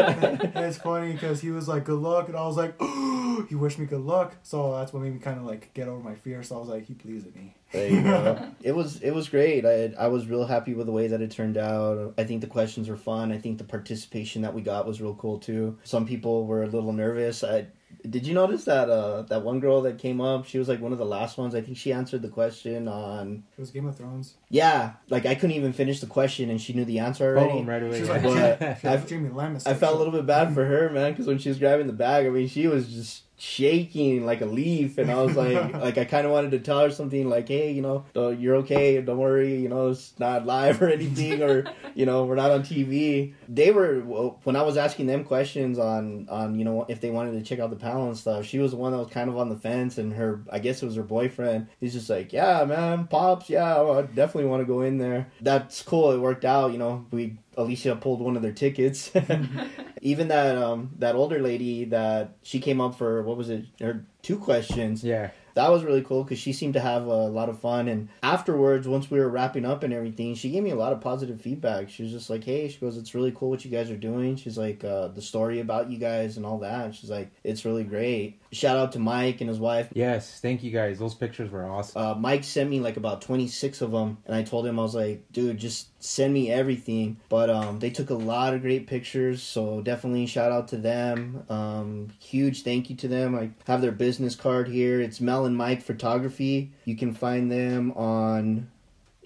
and 0.55 0.65
it's 0.65 0.79
funny 0.79 1.13
because 1.13 1.41
he 1.41 1.51
was 1.51 1.67
like, 1.67 1.85
"Good 1.85 1.99
luck," 1.99 2.29
and 2.29 2.37
I 2.37 2.47
was 2.47 2.57
like, 2.57 2.81
"He 3.49 3.57
wished 3.57 3.81
me 3.81 3.87
good 3.87 4.03
luck." 4.03 4.37
So 4.45 4.77
that's 4.77 4.93
what 4.93 5.03
made 5.03 5.13
me 5.13 5.19
kind 5.19 5.39
of 5.39 5.45
like 5.45 5.75
get 5.75 5.89
over 5.89 6.01
my 6.01 6.15
fear. 6.15 6.43
So 6.45 6.57
I 6.57 6.59
was 6.61 6.69
like, 6.69 6.85
"He 6.87 6.95
pleased 6.95 7.35
me." 7.35 7.57
There 7.73 7.89
you 7.89 8.03
go. 8.03 8.49
it 8.63 8.73
was 8.73 9.01
it 9.03 9.11
was 9.11 9.29
great. 9.29 9.67
I 9.67 9.93
I 9.99 10.07
was 10.07 10.27
real 10.29 10.47
happy 10.47 10.75
with 10.75 10.87
the 10.87 10.93
way 10.93 11.09
that 11.09 11.21
it 11.21 11.33
turned 11.33 11.57
out. 11.57 12.15
I 12.17 12.25
think 12.25 12.43
the 12.43 12.47
questions 12.47 12.89
were 12.89 12.97
fun. 12.97 13.33
I 13.33 13.39
think 13.39 13.59
the 13.59 13.65
participation 13.65 14.43
that 14.43 14.55
we 14.55 14.63
got 14.63 14.87
was 14.87 15.01
real 15.01 15.15
cool 15.17 15.39
too. 15.39 15.77
Some 15.83 16.07
people 16.07 16.47
were 16.47 16.63
a 16.63 16.69
little 16.69 16.93
nervous. 16.93 17.43
I 17.43 17.67
did 18.09 18.27
you 18.27 18.35
notice 18.35 18.65
that 18.65 18.89
uh 18.89 19.23
that 19.23 19.43
one 19.43 19.61
girl 19.61 19.83
that 19.83 19.99
came 19.99 20.21
up? 20.21 20.47
She 20.47 20.59
was 20.59 20.69
like 20.69 20.81
one 20.81 20.93
of 20.93 20.99
the 20.99 21.05
last 21.05 21.37
ones. 21.39 21.55
I 21.55 21.61
think 21.61 21.77
she 21.77 21.93
answered 21.93 22.23
the 22.23 22.29
question 22.29 22.89
on 22.89 23.43
It 23.57 23.61
was 23.61 23.71
Game 23.71 23.87
of 23.87 23.97
Thrones. 23.97 24.35
yeah. 24.49 24.93
Like 25.09 25.27
I 25.27 25.35
couldn't 25.35 25.57
even 25.57 25.73
finish 25.73 26.01
the 26.01 26.07
question 26.07 26.51
and 26.51 26.61
she 26.61 26.73
knew 26.73 26.85
the 26.85 26.99
answer 27.01 27.27
already. 27.37 27.59
Boom, 27.59 27.69
right 27.69 27.83
away. 27.83 27.97
She 27.97 28.01
was 28.03 28.09
yeah. 28.09 28.21
like, 28.23 28.59
But 28.61 28.79
She 28.81 28.89
I've- 28.89 29.09
Jamie 29.09 29.29
Lamb. 29.31 29.59
I 29.67 29.75
felt 29.75 29.95
a 29.95 29.99
little 29.99 30.13
bit 30.13 30.27
bad 30.27 30.55
for 30.55 30.65
her, 30.65 30.91
man, 30.91 31.13
because 31.13 31.27
when 31.27 31.39
she 31.39 31.49
was 31.49 31.59
grabbing 31.59 31.87
the 31.87 31.93
bag, 31.93 32.27
I 32.27 32.31
mean, 32.31 32.49
she 32.49 32.67
was 32.67 32.89
just 32.93 33.23
shaking 33.41 34.27
like 34.27 34.41
a 34.41 34.47
leaf, 34.47 34.99
and 34.99 35.11
I 35.11 35.23
was 35.23 35.37
like, 35.37 35.73
like 35.75 35.99
I 35.99 36.05
kind 36.05 36.27
of 36.27 36.33
wanted 36.33 36.51
to 36.53 36.59
tell 36.59 36.81
her 36.81 36.91
something 36.91 37.29
like, 37.29 37.49
hey, 37.49 37.73
you 37.73 37.83
know, 37.83 38.05
uh, 38.15 38.29
you're 38.29 38.57
okay, 38.57 39.01
don't 39.01 39.19
worry, 39.19 39.57
you 39.57 39.69
know, 39.69 39.89
it's 39.89 40.13
not 40.19 40.47
live 40.47 40.83
or 40.83 40.89
anything, 40.89 41.43
or 41.43 41.65
you 41.95 42.07
know, 42.07 42.25
we're 42.25 42.35
not 42.35 42.51
on 42.51 42.63
TV. 42.63 43.35
They 43.49 43.71
were 43.71 44.01
when 44.01 44.57
I 44.57 44.63
was 44.63 44.77
asking 44.77 45.07
them 45.07 45.25
questions 45.25 45.79
on 45.79 46.29
on 46.29 46.59
you 46.59 46.65
know 46.65 46.85
if 46.89 47.01
they 47.01 47.11
wanted 47.11 47.33
to 47.33 47.43
check 47.43 47.59
out 47.59 47.71
the 47.71 47.77
panel 47.77 48.07
and 48.07 48.17
stuff. 48.17 48.45
She 48.45 48.59
was 48.59 48.73
the 48.73 48.77
one 48.77 48.93
that 48.93 48.99
was 48.99 49.09
kind 49.09 49.31
of 49.31 49.39
on 49.39 49.49
the 49.49 49.57
fence, 49.57 49.99
and 49.99 50.13
her 50.13 50.43
I 50.51 50.59
guess 50.59 50.83
it 50.83 50.87
was 50.87 50.97
her 50.97 51.03
boyfriend. 51.03 51.69
He's 51.81 51.95
just 51.95 52.11
like, 52.11 52.33
yeah, 52.33 52.65
man, 52.65 53.07
pops, 53.07 53.49
yeah, 53.49 53.81
I 53.81 54.03
definitely 54.03 54.51
want 54.51 54.63
to 54.63 54.67
go 54.67 54.83
in 54.83 54.99
there. 54.99 55.29
That's 55.41 55.83
cool. 55.83 56.13
It 56.13 56.19
worked 56.19 56.45
out, 56.45 56.73
you 56.73 56.79
know. 56.79 57.07
We 57.11 57.39
Alycia 57.57 58.01
pulled 58.01 58.21
one 58.21 58.37
of 58.37 58.43
their 58.43 58.53
tickets. 58.53 59.11
Even 60.03 60.29
that 60.29 60.57
um 60.57 60.91
that 60.99 61.15
older 61.15 61.39
lady 61.41 61.85
that 61.87 62.37
she 62.43 62.59
came 62.61 62.81
up 62.81 62.97
for 62.97 63.23
what 63.23 63.37
was 63.37 63.51
it? 63.51 63.65
Her 63.81 64.05
two 64.23 64.39
questions. 64.39 65.05
yeah. 65.05 65.31
That 65.55 65.71
was 65.71 65.83
really 65.83 66.03
cool 66.03 66.23
because 66.23 66.39
she 66.39 66.53
seemed 66.53 66.75
to 66.75 66.81
have 66.81 67.07
a 67.07 67.27
lot 67.27 67.49
of 67.49 67.59
fun. 67.59 67.89
And 67.89 68.09
afterwards, 68.23 68.87
once 68.87 69.11
we 69.11 69.19
were 69.19 69.29
wrapping 69.29 69.65
up 69.67 69.83
and 69.83 69.93
everything, 69.93 70.37
she 70.37 70.49
gave 70.51 70.63
me 70.63 70.71
a 70.71 70.77
lot 70.77 70.93
of 70.93 71.01
positive 71.01 71.41
feedback. 71.41 71.91
She 71.91 72.05
was 72.05 72.13
just 72.13 72.31
like, 72.31 72.45
"Hey," 72.45 72.69
she 72.69 72.79
goes, 72.79 72.97
"It's 72.97 73.17
really 73.17 73.33
cool 73.33 73.51
what 73.51 73.65
you 73.65 73.71
guys 73.71 73.91
are 73.91 73.97
doing." 73.97 74.37
She's 74.37 74.57
like, 74.57 74.85
uh, 74.85 75.09
"The 75.09 75.21
story 75.21 75.59
about 75.59 75.91
you 75.91 75.99
guys 75.99 76.37
and 76.37 76.47
all 76.47 76.59
that." 76.59 76.95
She's 76.95 77.11
like, 77.11 77.33
"It's 77.43 77.65
really 77.65 77.83
great." 77.85 78.40
Shout 78.53 78.77
out 78.77 78.93
to 78.93 78.99
Mike 78.99 79.41
and 79.41 79.49
his 79.49 79.61
wife. 79.61 79.89
Yes, 79.95 80.41
thank 80.41 80.65
you 80.65 80.73
guys. 80.73 80.99
Those 80.99 81.15
pictures 81.15 81.51
were 81.51 81.65
awesome. 81.65 82.03
Uh, 82.03 82.15
Mike 82.17 82.43
sent 82.43 82.69
me 82.69 82.81
like 82.81 82.97
about 82.97 83.23
26 83.23 83.81
of 83.81 83.93
them, 83.93 84.19
and 84.27 84.35
I 84.35 84.43
told 84.43 84.67
him 84.67 84.79
I 84.79 84.83
was 84.83 84.95
like, 84.95 85.23
dude, 85.31 85.59
just 85.59 85.89
send 86.03 86.35
me 86.35 86.51
everything. 86.51 87.21
But 87.29 87.49
um, 87.49 87.79
they 87.79 87.91
took 87.91 88.11
a 88.11 88.15
lot 88.15 88.53
of 88.55 88.63
great 88.63 88.89
pictures, 88.89 89.41
so 89.41 89.81
definitely 89.83 90.27
shout 90.27 90.51
out 90.51 90.67
to 90.69 90.77
them. 90.79 91.45
Um, 91.49 92.09
huge 92.19 92.63
thank 92.65 92.91
you 92.91 92.97
to 92.97 93.09
them. 93.09 93.37
I 93.37 93.51
have 93.67 93.83
their 93.83 93.93
business 93.93 94.35
card 94.35 94.67
here. 94.69 95.01
It's 95.01 95.21
Mel 95.21 95.45
and 95.47 95.57
Mike 95.57 95.83
Photography. 95.83 96.73
You 96.85 96.97
can 96.97 97.15
find 97.15 97.53
them 97.53 97.93
on 97.93 98.69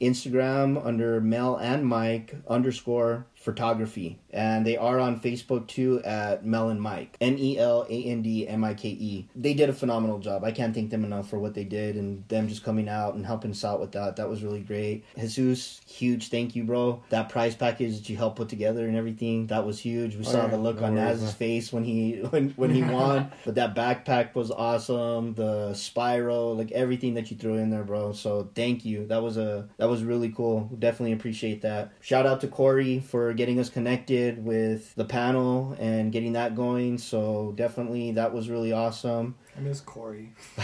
Instagram 0.00 0.84
under 0.84 1.20
Mel 1.20 1.56
and 1.56 1.86
Mike 1.86 2.34
underscore 2.48 3.26
photography. 3.44 4.18
And 4.30 4.66
they 4.66 4.76
are 4.76 4.98
on 4.98 5.20
Facebook 5.20 5.68
too 5.68 6.02
at 6.04 6.44
Mel 6.44 6.70
and 6.70 6.80
Mike. 6.80 7.16
M 7.20 7.36
E 7.38 7.58
L 7.58 7.86
A 7.88 8.04
N 8.04 8.22
D 8.22 8.48
M 8.48 8.64
I 8.64 8.74
K 8.74 8.88
E. 8.88 9.28
They 9.36 9.54
did 9.54 9.68
a 9.68 9.72
phenomenal 9.72 10.18
job. 10.18 10.42
I 10.44 10.50
can't 10.50 10.74
thank 10.74 10.90
them 10.90 11.04
enough 11.04 11.28
for 11.28 11.38
what 11.38 11.54
they 11.54 11.64
did 11.64 11.96
and 11.96 12.26
them 12.28 12.48
just 12.48 12.64
coming 12.64 12.88
out 12.88 13.14
and 13.14 13.24
helping 13.24 13.52
us 13.52 13.64
out 13.64 13.80
with 13.80 13.92
that. 13.92 14.16
That 14.16 14.28
was 14.28 14.42
really 14.42 14.60
great. 14.60 15.04
Jesus, 15.16 15.80
huge 15.86 16.28
thank 16.30 16.56
you, 16.56 16.64
bro. 16.64 17.02
That 17.10 17.28
prize 17.28 17.54
package 17.54 17.96
that 17.98 18.08
you 18.08 18.16
helped 18.16 18.36
put 18.36 18.48
together 18.48 18.86
and 18.88 18.96
everything, 18.96 19.46
that 19.48 19.64
was 19.66 19.78
huge. 19.78 20.16
We 20.16 20.24
Oh, 20.24 20.30
saw 20.30 20.42
yeah. 20.44 20.48
the 20.48 20.56
look 20.58 20.80
No 20.80 20.86
on 20.86 20.94
worries, 20.94 21.04
Naz's 21.20 21.22
man. 21.24 21.32
face 21.34 21.72
when 21.72 21.84
he 21.84 22.12
when, 22.30 22.50
when 22.56 22.74
he 22.74 22.82
won. 22.82 23.30
But 23.44 23.56
that 23.56 23.74
backpack 23.74 24.34
was 24.34 24.50
awesome. 24.50 25.34
The 25.34 25.74
spiral, 25.74 26.56
like 26.56 26.72
everything 26.72 27.14
that 27.14 27.30
you 27.30 27.36
threw 27.36 27.54
in 27.54 27.70
there, 27.70 27.84
bro. 27.84 28.12
So 28.12 28.48
thank 28.54 28.84
you. 28.84 29.06
That 29.06 29.22
was 29.22 29.36
a 29.36 29.68
that 29.76 29.88
was 29.88 30.02
really 30.02 30.30
cool. 30.30 30.70
Definitely 30.78 31.12
appreciate 31.12 31.62
that. 31.62 31.92
Shout 32.00 32.26
out 32.26 32.40
to 32.40 32.48
Corey 32.48 33.00
for 33.00 33.33
getting 33.36 33.58
us 33.60 33.68
connected 33.68 34.44
with 34.44 34.94
the 34.94 35.04
panel 35.04 35.76
and 35.78 36.12
getting 36.12 36.32
that 36.34 36.54
going. 36.54 36.98
So 36.98 37.52
definitely 37.56 38.12
that 38.12 38.32
was 38.32 38.48
really 38.48 38.72
awesome. 38.72 39.34
I 39.56 39.60
miss 39.60 39.80
Corey. 39.80 40.32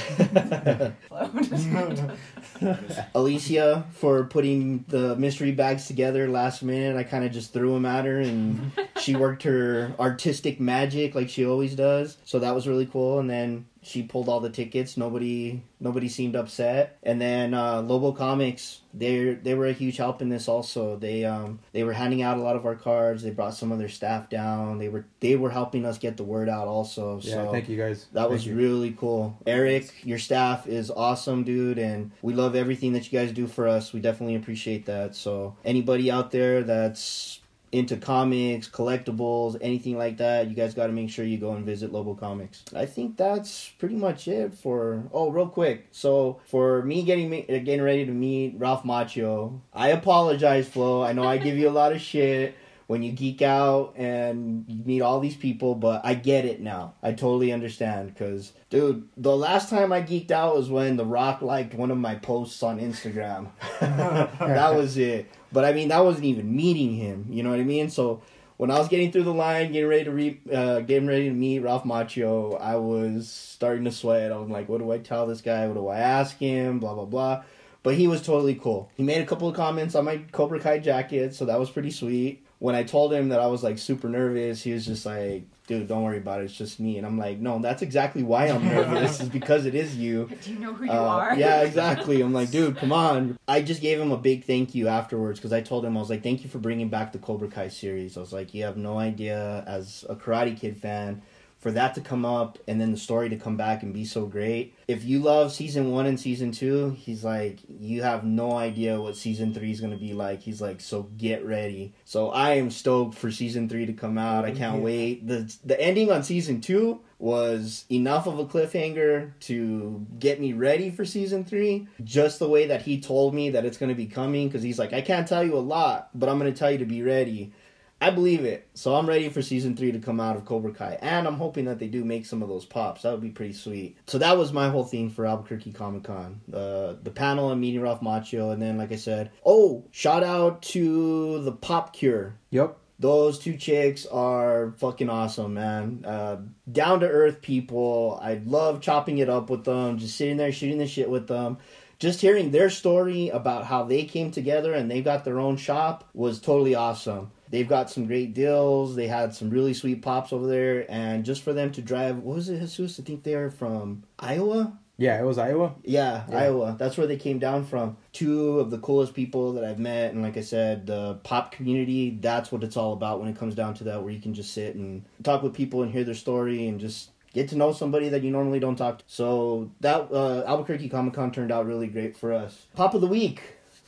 Alycia 3.15 3.91
for 3.93 4.25
putting 4.25 4.85
the 4.89 5.15
mystery 5.17 5.53
bags 5.53 5.87
together 5.87 6.29
last 6.29 6.63
minute. 6.63 6.97
I 6.97 7.05
kind 7.05 7.25
of 7.25 7.31
just 7.31 7.53
threw 7.53 7.73
them 7.75 7.87
at 7.87 8.05
her 8.05 8.19
and 8.19 8.73
she 9.01 9.15
worked 9.15 9.45
her 9.45 9.95
artistic 10.01 10.59
magic 10.59 11.15
like 11.15 11.29
she 11.29 11.47
always 11.47 11.77
does. 11.77 12.19
So 12.25 12.41
that 12.41 12.55
was 12.55 12.67
really 12.67 12.87
cool. 12.87 13.21
And 13.21 13.31
then 13.31 13.67
she 13.83 14.03
pulled 14.03 14.29
all 14.29 14.41
the 14.41 14.51
tickets. 14.51 14.97
Nobody 14.97 15.63
nobody 15.81 16.09
seemed 16.09 16.37
upset. 16.37 16.99
And 17.03 17.21
then 17.21 17.55
uh, 17.55 17.81
Lobo 17.81 18.13
Comics, 18.13 18.81
they 18.93 19.35
they 19.35 19.55
were 19.55 19.67
a 19.67 19.73
huge 19.73 19.97
help 19.97 20.21
in 20.21 20.29
this 20.29 20.49
also. 20.49 20.97
They 20.97 21.25
um 21.25 21.61
they 21.73 21.85
were 21.85 21.93
handing 21.93 22.23
out 22.23 22.37
a 22.37 22.43
lot 22.43 22.57
of 22.57 22.67
our 22.67 22.75
cards. 22.75 23.23
They 23.23 23.31
brought 23.31 23.55
some 23.55 23.73
of 23.73 23.79
their 23.79 23.89
staff 23.89 24.29
down. 24.29 24.79
They 24.79 24.89
were 24.89 25.07
they 25.21 25.37
were 25.37 25.51
helping 25.51 25.87
us 25.87 25.99
get 25.99 26.17
the 26.17 26.25
word 26.25 26.49
out 26.49 26.69
also. 26.69 27.21
yeah, 27.23 27.35
so 27.35 27.51
thank 27.51 27.69
you 27.69 27.77
guys. 27.77 28.07
that 28.13 28.29
was 28.29 28.47
you. 28.47 28.55
really 28.55 28.93
cool. 28.93 29.39
Eric, 29.47 30.05
your 30.05 30.19
staff 30.19 30.67
is 30.67 30.91
awesome, 30.91 31.45
dude, 31.45 31.79
and 31.79 32.11
we 32.23 32.35
love 32.35 32.55
everything 32.55 32.93
that 32.93 33.11
you 33.11 33.19
guys 33.19 33.33
do 33.33 33.47
for 33.47 33.67
us. 33.67 33.93
We 33.93 34.01
definitely 34.01 34.37
appreciate 34.37 34.87
that. 34.87 35.15
So, 35.15 35.57
anybody 35.65 36.11
out 36.11 36.31
there 36.31 36.63
that's 36.63 37.40
into 37.73 37.97
comics, 37.97 38.69
collectibles, 38.69 39.57
anything 39.61 39.97
like 39.97 40.17
that, 40.17 40.49
you 40.49 40.55
guys 40.55 40.75
got 40.75 40.89
to 40.89 40.93
make 40.93 41.11
sure 41.11 41.25
you 41.25 41.39
go 41.39 41.53
and 41.53 41.65
visit 41.65 41.93
Lobo 41.93 42.15
Comics. 42.15 42.65
I 42.75 42.87
think 42.87 43.17
that's 43.17 43.69
pretty 43.79 43.95
much 43.95 44.27
it 44.27 44.55
for. 44.55 45.05
Oh, 45.13 45.31
real 45.31 45.49
quick. 45.49 45.87
So, 45.93 46.41
for 46.47 46.83
me 46.83 47.03
getting 47.03 47.31
me, 47.31 47.43
getting 47.43 47.83
ready 47.83 48.05
to 48.05 48.13
meet 48.13 48.55
Ralph 48.59 48.83
Macchio, 48.83 49.61
I 49.73 49.89
apologize, 49.89 50.69
Flo. 50.69 51.03
I 51.03 51.13
know 51.13 51.25
I 51.25 51.39
give 51.39 51.57
you 51.57 51.69
a 51.69 51.71
lot 51.71 51.93
of 51.93 52.01
shit 52.01 52.57
when 52.91 53.05
you 53.05 53.13
geek 53.13 53.41
out 53.41 53.95
and 53.95 54.65
you 54.67 54.83
meet 54.85 55.01
all 55.01 55.21
these 55.21 55.37
people, 55.37 55.77
but 55.77 56.01
I 56.03 56.15
get 56.15 56.45
it 56.45 56.61
now. 56.61 56.95
I 57.05 57.13
totally 57.13 57.53
understand 57.53 58.13
because, 58.13 58.53
dude, 58.69 59.09
the 59.17 59.37
last 59.37 59.71
time 59.71 59.93
I 59.93 60.03
geeked 60.03 60.33
out 60.33 60.57
was 60.57 60.69
when 60.69 60.97
The 60.97 61.05
Rock 61.05 61.41
liked 61.41 61.73
one 61.73 61.93
of 61.93 61.99
my 61.99 62.17
posts 62.17 62.65
on 62.65 62.81
Instagram. 62.81 63.51
that 63.81 64.75
was 64.75 64.99
it. 64.99 65.31
But 65.53 65.65
I 65.65 65.73
mean, 65.73 65.87
that 65.87 66.05
wasn't 66.05 66.25
even 66.25 66.57
meeting 66.57 66.97
him. 66.97 67.27
You 67.31 67.45
know 67.45 67.51
what 67.51 67.61
I 67.61 67.63
mean? 67.63 67.91
So 67.91 68.23
when 68.57 68.73
I 68.73 68.79
was 68.81 68.89
getting 68.89 69.13
through 69.13 69.23
the 69.23 69.35
line, 69.35 69.71
getting 69.71 69.89
ready 69.89 70.03
to 70.03 70.11
re- 70.11 70.41
uh, 70.53 70.81
getting 70.81 71.07
ready 71.07 71.29
to 71.29 71.33
meet 71.33 71.61
Ralph 71.61 71.85
Macchio, 71.85 72.61
I 72.61 72.75
was 72.75 73.31
starting 73.31 73.85
to 73.85 73.93
sweat. 73.93 74.33
I 74.33 74.37
was 74.37 74.51
like, 74.51 74.69
what 74.69 74.79
do 74.81 74.91
I 74.91 74.99
tell 74.99 75.29
this 75.29 75.43
guy? 75.43 75.69
What 75.69 75.75
do 75.75 75.87
I 75.87 75.99
ask 75.99 76.37
him? 76.39 76.81
Blah 76.81 76.95
blah 76.95 77.05
blah. 77.05 77.45
But 77.85 77.95
he 77.95 78.09
was 78.09 78.21
totally 78.21 78.57
cool. 78.57 78.91
He 78.97 79.05
made 79.05 79.23
a 79.23 79.27
couple 79.27 79.49
of 79.49 79.55
comments 79.55 79.95
on 79.95 80.07
my 80.07 80.17
Cobra 80.33 80.59
Kai 80.59 80.81
jacket, 80.81 81.37
so 81.37 81.45
that 81.45 81.61
was 81.61 81.71
pretty 81.71 81.93
sweet. 81.93 82.45
When 82.61 82.75
I 82.77 82.83
told 82.85 83.13
him 83.13 83.31
that 83.31 83.41
I 83.41 83.47
was 83.49 83.63
like 83.65 83.79
super 83.79 84.09
nervous, 84.09 84.63
he 84.63 84.73
was 84.73 84.85
just 84.87 85.05
like, 85.07 85.45
"Dude, 85.67 85.89
don't 85.89 86.03
worry 86.03 86.19
about 86.19 86.43
it. 86.43 86.45
It's 86.45 86.55
just 86.55 86.79
me." 86.79 86.99
And 86.99 87.07
I'm 87.07 87.17
like, 87.19 87.39
"No, 87.39 87.59
that's 87.59 87.81
exactly 87.83 88.23
why 88.23 88.47
I'm 88.49 88.63
nervous. 88.65 89.19
is 89.21 89.29
because 89.31 89.65
it 89.67 89.75
is 89.75 89.97
you." 89.97 90.29
Do 90.45 90.53
you 90.53 90.59
know 90.59 90.75
who 90.75 90.85
you 90.85 90.91
Uh, 90.93 90.95
are? 90.95 91.35
yeah, 91.39 91.63
exactly. 91.63 92.21
I'm 92.21 92.35
like, 92.35 92.51
dude, 92.51 92.77
come 92.77 92.93
on. 93.09 93.39
I 93.49 93.63
just 93.63 93.81
gave 93.81 93.99
him 93.99 94.13
a 94.13 94.19
big 94.19 94.45
thank 94.45 94.75
you 94.75 94.89
afterwards 94.89 95.39
because 95.41 95.55
I 95.55 95.63
told 95.63 95.87
him 95.87 95.97
I 95.97 96.01
was 96.01 96.11
like, 96.11 96.23
thank 96.23 96.45
you 96.45 96.51
for 96.51 96.59
bringing 96.59 96.91
back 96.91 97.13
the 97.13 97.19
Cobra 97.19 97.49
Kai 97.49 97.69
series. 97.69 98.17
I 98.17 98.21
was 98.21 98.33
like, 98.33 98.53
you 98.53 98.63
have 98.65 98.77
no 98.77 98.99
idea 98.99 99.65
as 99.67 100.05
a 100.09 100.15
Karate 100.15 100.55
Kid 100.55 100.77
fan 100.77 101.23
for 101.61 101.71
that 101.71 101.95
to 101.95 102.01
come 102.01 102.25
up 102.25 102.59
and 102.67 102.81
then 102.81 102.91
the 102.91 102.97
story 102.97 103.29
to 103.29 103.37
come 103.37 103.57
back 103.57 103.83
and 103.83 103.93
be 103.93 104.05
so 104.05 104.25
great. 104.27 104.75
If 104.89 105.05
you 105.05 105.19
love 105.21 105.53
season 105.53 105.93
one 105.93 106.07
and 106.07 106.19
season 106.19 106.53
two, 106.53 106.91
he's 106.99 107.23
like, 107.23 107.59
you 107.69 108.03
have 108.03 108.25
no 108.25 108.53
idea 108.53 109.01
what 109.01 109.15
season 109.17 109.53
three 109.55 109.71
is 109.71 109.81
gonna 109.81 109.99
be 109.99 110.15
like. 110.15 110.41
He's 110.41 110.61
like, 110.63 110.81
so 110.81 111.03
get 111.19 111.45
ready. 111.45 111.93
So 112.07 112.31
I 112.31 112.55
am 112.55 112.71
stoked 112.71 113.15
for 113.15 113.31
season 113.31 113.69
three 113.69 113.85
to 113.87 113.93
come 113.93 114.17
out. 114.19 114.45
I 114.47 114.53
can't 114.53 114.77
Yeah. 114.79 114.83
wait. 114.83 115.27
The 115.29 115.55
the 115.65 115.81
ending 115.81 116.11
on 116.11 116.23
season 116.23 116.61
two 116.63 117.01
was 117.19 117.85
enough 117.91 118.27
of 118.27 118.39
a 118.39 118.47
cliffhanger 118.47 119.33
to 119.41 120.07
get 120.19 120.41
me 120.41 120.55
ready 120.55 120.91
for 120.91 121.05
season 121.05 121.45
three. 121.45 121.87
Just 122.03 122.39
the 122.39 122.49
way 122.49 122.67
that 122.69 122.81
he 122.83 122.99
told 122.99 123.35
me 123.35 123.51
that 123.51 123.67
it's 123.67 123.77
gonna 123.77 123.95
be 123.95 124.07
coming, 124.07 124.49
because 124.49 124.63
he's 124.63 124.79
like, 124.79 124.95
I 124.95 125.03
can't 125.03 125.29
tell 125.29 125.45
you 125.45 125.55
a 125.55 125.61
lot, 125.61 126.09
but 126.15 126.31
I'm 126.31 126.39
gonna 126.39 126.53
tell 126.53 126.71
you 126.71 126.79
to 126.79 126.87
be 126.87 127.03
ready. 127.03 127.53
I 128.01 128.11
believe 128.11 128.45
it. 128.45 128.67
So 128.75 128.95
I'm 128.95 129.07
ready 129.07 129.29
for 129.29 129.43
season 129.43 129.77
three 129.77 129.93
to 129.93 129.99
come 129.99 130.21
out 130.21 130.37
of 130.37 130.47
Cobra 130.47 130.73
Kai. 130.73 130.99
And 131.03 131.27
I'm 131.27 131.35
hoping 131.35 131.67
that 131.67 131.79
they 131.79 131.89
do 131.89 132.03
make 132.03 132.25
some 132.25 132.43
of 132.43 132.49
those 132.49 132.65
pops. 132.65 133.03
That 133.03 133.13
would 133.13 133.21
be 133.21 133.31
pretty 133.31 133.53
sweet. 133.53 133.99
So 134.07 134.17
that 134.19 134.39
was 134.39 134.53
my 134.53 134.71
whole 134.71 134.85
thing 134.85 135.11
for 135.11 135.27
Albuquerque 135.27 135.73
Comic 135.73 136.05
Con. 136.05 136.41
Uh, 136.53 136.95
the 137.03 137.13
panel 137.15 137.51
and 137.51 137.61
meeting 137.61 137.83
Ralph 137.83 138.01
Macchio. 138.01 138.53
And 138.53 138.63
then, 138.63 138.79
like 138.79 138.91
I 138.91 138.97
said, 138.97 139.31
oh, 139.45 139.85
shout 139.91 140.25
out 140.25 140.63
to 140.63 141.43
the 141.43 141.53
Pop 141.53 141.93
Cure. 141.93 142.37
Yep. 142.51 142.77
Those 142.99 143.39
two 143.39 143.57
chicks 143.57 144.05
are 144.07 144.75
fucking 144.79 145.09
awesome, 145.09 145.55
man. 145.55 146.05
Uh, 146.07 146.37
down 146.71 147.01
to 147.01 147.09
earth 147.09 147.41
people. 147.41 148.19
I 148.23 148.43
love 148.45 148.83
chopping 148.83 149.19
it 149.19 149.31
up 149.31 149.49
with 149.49 149.65
them, 149.65 149.97
just 149.97 150.17
sitting 150.17 150.37
there 150.37 150.53
shooting 150.53 150.79
the 150.79 150.87
shit 150.87 151.09
with 151.09 151.27
them. 151.27 151.59
Just 151.99 152.21
hearing 152.21 152.51
their 152.51 152.71
story 152.71 153.29
about 153.29 153.67
how 153.67 153.85
they 153.85 154.05
came 154.05 154.31
together 154.31 154.73
and 154.73 154.91
they 154.91 155.03
got 155.03 155.25
their 155.25 155.39
own 155.39 155.59
shop 155.59 156.09
was 156.15 156.41
totally 156.41 156.75
awesome. 156.75 157.31
They've 157.51 157.69
got 157.69 157.91
some 157.91 158.07
great 158.07 158.33
deals. 158.33 158.95
They 158.95 159.09
had 159.09 159.35
some 159.35 159.51
really 159.51 159.75
sweet 159.75 160.03
pops 160.03 160.33
over 160.33 160.47
there, 160.47 160.87
and 160.91 161.25
just 161.25 161.43
for 161.43 161.53
them 161.53 161.73
to 161.73 161.83
drive, 161.83 162.19
what 162.19 162.37
was 162.37 162.49
it, 162.49 162.61
Jesus? 162.61 162.99
I 162.99 163.03
think 163.03 163.25
they're 163.25 163.51
from 163.51 164.05
Iowa. 164.19 164.79
Yeah, 164.97 165.19
it 165.19 165.25
was 165.25 165.39
Iowa. 165.39 165.75
Yeah, 165.83 166.25
Yeah. 166.29 166.39
Iowa. 166.39 166.77
That's 166.79 166.99
where 166.99 167.07
they 167.07 167.17
came 167.17 167.39
down 167.39 167.65
from. 167.65 167.97
Two 168.13 168.61
of 168.61 168.71
the 168.71 168.77
coolest 168.79 169.15
people 169.15 169.55
that 169.55 169.65
I've 169.65 169.79
met, 169.79 170.13
and 170.13 170.23
like 170.23 170.37
I 170.37 170.43
said, 170.43 170.87
the 170.87 171.15
pop 171.23 171.53
community. 171.53 172.19
That's 172.21 172.53
what 172.53 172.63
it's 172.63 172.77
all 172.77 172.93
about 172.93 173.19
when 173.19 173.29
it 173.31 173.39
comes 173.39 173.55
down 173.55 173.73
to 173.75 173.85
that. 173.85 174.03
Where 174.03 174.13
you 174.13 174.21
can 174.21 174.35
just 174.35 174.53
sit 174.53 174.75
and 174.75 175.03
talk 175.23 175.43
with 175.43 175.55
people 175.55 175.83
and 175.83 175.91
hear 175.91 176.05
their 176.05 176.15
story 176.15 176.69
and 176.69 176.79
just 176.79 177.11
get 177.33 177.49
to 177.49 177.57
know 177.57 177.73
somebody 177.73 178.11
that 178.11 178.23
you 178.23 178.31
normally 178.31 178.61
don't 178.61 178.77
talk 178.77 178.99
to. 178.99 179.05
So 179.07 179.71
that 179.81 180.13
uh, 180.13 180.45
Albuquerque 180.47 180.91
Comic 180.91 181.15
Con 181.15 181.33
turned 181.33 181.51
out 181.51 181.65
really 181.67 181.87
great 181.87 182.15
for 182.15 182.35
us. 182.35 182.67
Pop 182.77 182.93
of 182.93 183.01
the 183.01 183.07
week. 183.07 183.41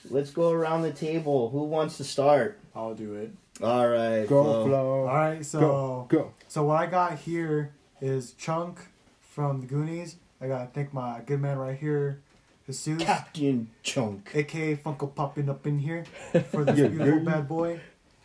Let's 0.09 0.31
go 0.31 0.51
around 0.51 0.81
the 0.81 0.93
table. 0.93 1.51
Who 1.51 1.65
wants 1.65 1.99
to 1.99 2.05
start? 2.05 2.59
I'll 2.75 2.95
do 2.95 3.15
it. 3.15 3.33
All 3.63 3.89
right, 3.89 4.27
Go 4.27 4.43
Flo. 4.45 4.67
Flo. 4.67 5.01
All 5.01 5.15
right, 5.15 5.45
so 5.45 5.61
Go. 5.61 6.07
Go. 6.09 6.33
so 6.49 6.65
what 6.65 6.77
I 6.81 6.87
got 6.87 7.19
here 7.19 7.73
is 8.01 8.33
Chunk 8.33 8.79
from 9.21 9.61
the 9.61 9.67
Goonies. 9.67 10.17
I 10.41 10.49
got 10.49 10.63
I 10.63 10.67
think 10.67 10.93
my 10.93 11.21
good 11.25 11.41
man 11.41 11.59
right 11.59 11.79
here, 11.79 12.21
Jesus, 12.67 13.03
Captain 13.03 13.69
Chunk. 13.83 14.31
aka 14.35 14.75
Funko 14.77 15.15
popping 15.15 15.49
up 15.49 15.67
in 15.67 15.79
here 15.79 16.05
for 16.51 16.65
this 16.65 16.79
Yeah, 16.79 16.89
beautiful 16.89 17.19
yeah. 17.19 17.25
bad 17.25 17.49
boy. 17.49 17.81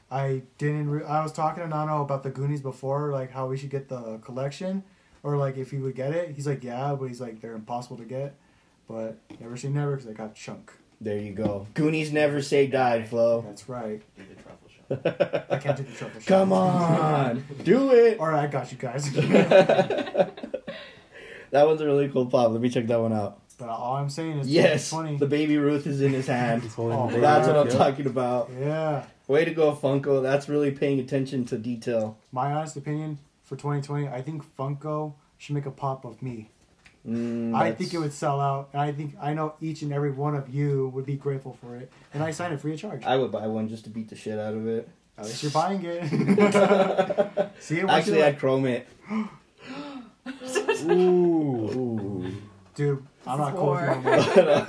I 0.09 0.43
didn't. 0.57 0.89
Re- 0.89 1.03
I 1.03 1.21
was 1.21 1.33
talking 1.33 1.61
to 1.63 1.69
Nando 1.69 2.01
about 2.01 2.23
the 2.23 2.29
Goonies 2.29 2.61
before, 2.61 3.11
like 3.11 3.31
how 3.31 3.47
we 3.47 3.57
should 3.57 3.69
get 3.69 3.89
the 3.89 4.17
collection, 4.19 4.83
or 5.21 5.35
like 5.37 5.57
if 5.57 5.69
he 5.71 5.77
would 5.77 5.95
get 5.95 6.13
it. 6.13 6.31
He's 6.31 6.47
like, 6.47 6.63
yeah, 6.63 6.95
but 6.97 7.05
he's 7.07 7.19
like 7.21 7.41
they're 7.41 7.53
impossible 7.55 7.97
to 7.97 8.05
get. 8.05 8.35
But 8.87 9.17
never 9.41 9.57
say 9.57 9.67
never 9.67 9.97
because 9.97 10.09
I 10.09 10.13
got 10.13 10.33
Chunk. 10.33 10.71
There 11.01 11.17
you 11.19 11.33
go. 11.33 11.67
Goonies 11.75 12.11
never 12.13 12.41
say 12.41 12.65
die, 12.67 13.03
Flo. 13.03 13.41
That's 13.45 13.67
right. 13.69 14.01
Do 14.89 14.95
the 14.95 15.11
truffle 15.11 15.29
shot. 15.39 15.45
I 15.51 15.57
can't 15.57 15.77
do 15.77 15.83
the 15.83 15.91
truffle. 15.93 16.19
shot. 16.21 16.27
Come 16.27 16.53
on, 16.53 17.43
do 17.63 17.91
it. 17.91 18.19
All 18.19 18.27
right, 18.27 18.43
I 18.43 18.47
got 18.47 18.71
you 18.71 18.77
guys. 18.77 19.09
That 21.51 21.65
one's 21.65 21.79
a 21.79 21.85
really 21.85 22.09
cool 22.09 22.25
pop. 22.25 22.51
Let 22.51 22.59
me 22.61 22.69
check 22.69 22.87
that 22.87 22.99
one 22.99 23.13
out. 23.13 23.39
but 23.57 23.69
all 23.69 23.95
I'm 23.95 24.09
saying 24.09 24.39
is 24.39 24.49
Yes, 24.49 24.89
20. 24.89 25.15
the 25.17 25.25
baby 25.27 25.57
Ruth 25.57 25.87
is 25.87 26.01
in 26.01 26.11
his 26.11 26.27
hand. 26.27 26.63
Oh. 26.77 27.09
That's 27.09 27.47
what 27.47 27.55
I'm 27.55 27.67
Yep. 27.67 27.77
talking 27.77 28.05
about. 28.05 28.51
Yeah. 28.59 29.05
Way 29.27 29.45
to 29.45 29.51
go, 29.51 29.73
Funko. 29.73 30.21
That's 30.21 30.49
really 30.49 30.71
paying 30.71 30.99
attention 30.99 31.45
to 31.45 31.57
detail. 31.57 32.17
My 32.33 32.51
honest 32.51 32.75
opinion 32.75 33.19
for 33.43 33.55
2020, 33.55 34.09
I 34.09 34.21
think 34.21 34.43
Funko 34.57 35.13
should 35.37 35.55
make 35.55 35.65
a 35.65 35.71
pop 35.71 36.03
of 36.03 36.21
me. 36.21 36.49
Mm, 37.07 37.55
I 37.55 37.71
think 37.71 37.93
it 37.93 37.99
would 37.99 38.11
sell 38.11 38.41
out, 38.41 38.69
and 38.73 38.81
I 38.81 38.91
think 38.91 39.15
I 39.21 39.33
know 39.33 39.53
each 39.61 39.81
and 39.81 39.93
every 39.93 40.11
one 40.11 40.35
of 40.35 40.53
you 40.53 40.91
would 40.93 41.05
be 41.05 41.15
grateful 41.15 41.57
for 41.61 41.77
it, 41.77 41.89
and 42.13 42.21
I 42.21 42.31
sign 42.31 42.51
it 42.51 42.59
free 42.59 42.73
of 42.73 42.79
charge. 42.79 43.05
I 43.05 43.15
would 43.15 43.31
buy 43.31 43.47
one 43.47 43.69
just 43.69 43.85
to 43.85 43.89
beat 43.89 44.09
the 44.09 44.15
shit 44.15 44.37
out 44.37 44.53
of 44.53 44.67
it. 44.67 44.89
At 45.17 45.25
least 45.25 45.41
you're 45.41 45.51
buying 45.51 45.81
it. 45.83 46.03
See 47.59 47.79
it? 47.79 47.89
Actually, 47.89 48.23
I'd 48.23 48.37
chrome 48.37 48.65
it. 48.65 48.87
Ooh. 49.09 49.29
Ooh. 50.91 52.31
dude, 52.75 53.06
I'm 53.29 53.37
not 53.39 53.55
cool 53.55 53.71
with 53.71 54.05
war. 54.05 54.15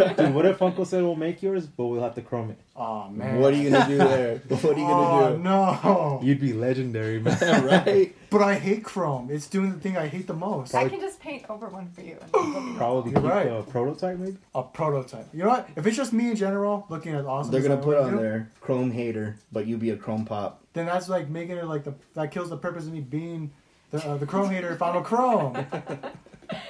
you. 0.09 0.15
Dude, 0.17 0.35
what 0.35 0.47
if 0.47 0.59
Funko 0.59 0.87
said 0.87 1.03
we'll 1.03 1.17
make 1.17 1.43
yours, 1.43 1.67
but 1.67 1.87
we'll 1.87 2.03
have 2.03 2.15
to 2.17 2.23
chrome 2.23 2.51
it? 2.51 2.59
Oh 2.77 3.09
man. 3.09 3.41
what 3.41 3.53
are 3.53 3.57
you 3.57 3.71
gonna 3.71 3.89
do 3.89 3.99
there? 3.99 4.37
What 4.49 4.65
are 4.65 4.79
you 4.79 4.87
oh, 4.87 5.21
gonna 5.21 5.37
do? 5.37 5.43
no. 5.43 6.21
You'd 6.23 6.41
be 6.41 6.53
legendary, 6.53 7.21
man. 7.21 7.65
right? 7.65 8.15
But 8.31 8.43
I 8.43 8.59
hate 8.59 8.85
Chrome. 8.85 9.29
It's 9.31 9.47
doing 9.49 9.73
the 9.73 9.81
thing 9.81 9.97
I 9.97 10.07
hate 10.07 10.27
the 10.27 10.35
most. 10.35 10.75
I 10.75 10.89
can 10.89 11.01
just 11.01 11.19
paint 11.19 11.45
over 11.49 11.69
one 11.69 11.89
for 11.91 12.03
you. 12.03 12.19
And 12.35 12.55
it'll 12.55 12.73
be 12.73 12.77
Probably 12.77 13.13
You're 13.13 13.21
keep 13.23 13.31
right. 13.31 13.49
the 13.49 13.63
prototype, 13.71 14.19
maybe. 14.19 14.37
A 14.55 14.63
prototype. 14.63 15.27
You 15.33 15.45
know 15.45 15.49
what? 15.49 15.69
If 15.77 15.87
it's 15.87 15.97
just 15.97 16.13
me 16.13 16.31
in 16.31 16.37
general 16.37 16.87
looking 16.91 17.15
at 17.15 17.25
awesome, 17.25 17.51
They're 17.53 17.63
gonna 17.63 17.79
put 17.79 17.97
on 17.97 18.13
do, 18.13 18.19
there 18.19 18.51
Chrome 18.61 18.91
hater, 18.91 19.37
but 19.51 19.67
you 19.67 19.77
be 19.79 19.91
a 19.91 19.97
Chrome 19.97 20.25
pop. 20.27 20.63
Then 20.75 20.87
that's 20.87 21.09
like 21.09 21.29
making 21.31 21.57
it 21.57 21.65
like 21.65 21.85
the 21.85 21.95
that 22.15 22.31
kills 22.31 22.51
the 22.51 22.57
purpose 22.59 22.85
of 22.85 22.93
me 22.93 23.01
being 23.01 23.51
the 23.91 24.07
uh, 24.07 24.17
the 24.19 24.27
Chrome 24.27 24.51
hater 24.51 24.73
if 24.73 24.83
I'm 24.83 24.97
a 24.97 25.03
Chrome. 25.03 25.67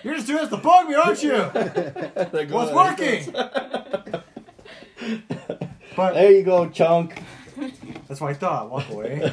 You're 0.03 0.15
just 0.15 0.27
doing 0.27 0.41
this 0.41 0.51
to 0.51 0.57
bug 0.57 0.89
me, 0.89 0.95
aren't 0.95 1.23
you? 1.23 1.39
What's 2.55 2.73
uh, 2.73 2.75
working? 2.75 3.33
But 5.97 6.15
There 6.15 6.31
you 6.31 6.43
go, 6.45 6.69
chunk. 6.69 7.21
that's 8.07 8.21
what 8.21 8.31
I 8.31 8.35
thought. 8.35 8.71
Walk 8.71 8.89
away. 8.91 9.19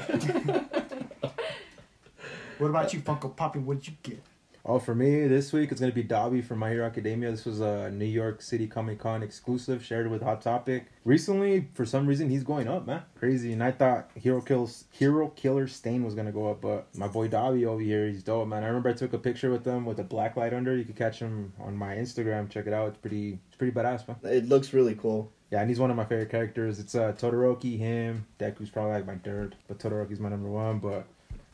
what 2.58 2.70
about 2.70 2.92
you, 2.94 3.02
Funko 3.02 3.36
Poppy? 3.36 3.60
What'd 3.60 3.88
you 3.88 3.94
get? 4.02 4.24
Oh, 4.67 4.80
for 4.80 4.95
me 4.95 5.28
this 5.28 5.54
week 5.54 5.71
it's 5.71 5.80
gonna 5.80 5.93
be 5.93 6.04
Dabi 6.04 6.43
from 6.43 6.58
My 6.58 6.71
Hero 6.71 6.88
Academia. 6.88 7.30
This 7.30 7.45
was 7.45 7.60
a 7.60 7.91
New 7.91 8.04
York 8.04 8.41
City 8.41 8.65
Comic 8.65 8.97
Con 8.97 9.21
exclusive, 9.21 9.86
shared 9.86 10.10
with 10.10 10.23
Hot 10.23 10.41
Topic. 10.41 10.88
Recently, 11.04 11.67
for 11.75 11.86
some 11.86 12.08
reason, 12.08 12.32
he's 12.32 12.43
going 12.43 12.67
up, 12.67 12.88
man, 12.88 13.04
crazy. 13.13 13.54
And 13.54 13.63
I 13.63 13.69
thought 13.69 14.10
Hero 14.15 14.41
Kills 14.41 14.86
Hero 14.89 15.28
Killer 15.36 15.67
Stain 15.67 16.04
was 16.04 16.15
gonna 16.15 16.32
go 16.32 16.49
up, 16.49 16.62
but 16.62 16.88
my 16.97 17.08
boy 17.08 17.28
Dabi 17.28 17.67
over 17.67 17.80
here, 17.80 18.08
he's 18.08 18.23
dope, 18.23 18.47
man. 18.47 18.63
I 18.63 18.67
remember 18.67 18.89
I 18.89 18.93
took 18.93 19.13
a 19.13 19.19
picture 19.19 19.51
with 19.51 19.63
him 19.63 19.86
with 19.86 19.99
a 19.99 20.04
black 20.04 20.36
light 20.36 20.51
under. 20.51 20.75
You 20.75 20.84
could 20.84 20.95
catch 20.95 21.19
him 21.19 21.54
on 21.60 21.78
my 21.78 21.93
Instagram. 21.95 22.49
Check 22.49 22.65
it 22.65 22.73
out. 22.73 22.88
It's 22.88 22.97
pretty, 22.97 23.38
it's 23.47 23.58
pretty 23.58 23.71
badass, 23.71 24.08
man. 24.08 24.17
It 24.23 24.49
looks 24.49 24.73
really 24.73 24.95
cool. 24.95 25.32
Yeah, 25.51 25.62
and 25.62 25.69
he's 25.69 25.80
one 25.80 25.91
of 25.91 25.95
my 25.95 26.06
favorite 26.06 26.32
characters. 26.32 26.80
It's 26.80 26.95
uh, 26.95 27.13
Todoroki, 27.13 27.78
him, 27.78 28.25
Deku's 28.39 28.71
probably 28.71 28.93
like 28.93 29.06
my 29.06 29.17
third, 29.17 29.56
but 29.67 29.78
Todoroki's 29.78 30.19
my 30.19 30.30
number 30.30 30.49
one. 30.49 30.80
But 30.80 31.06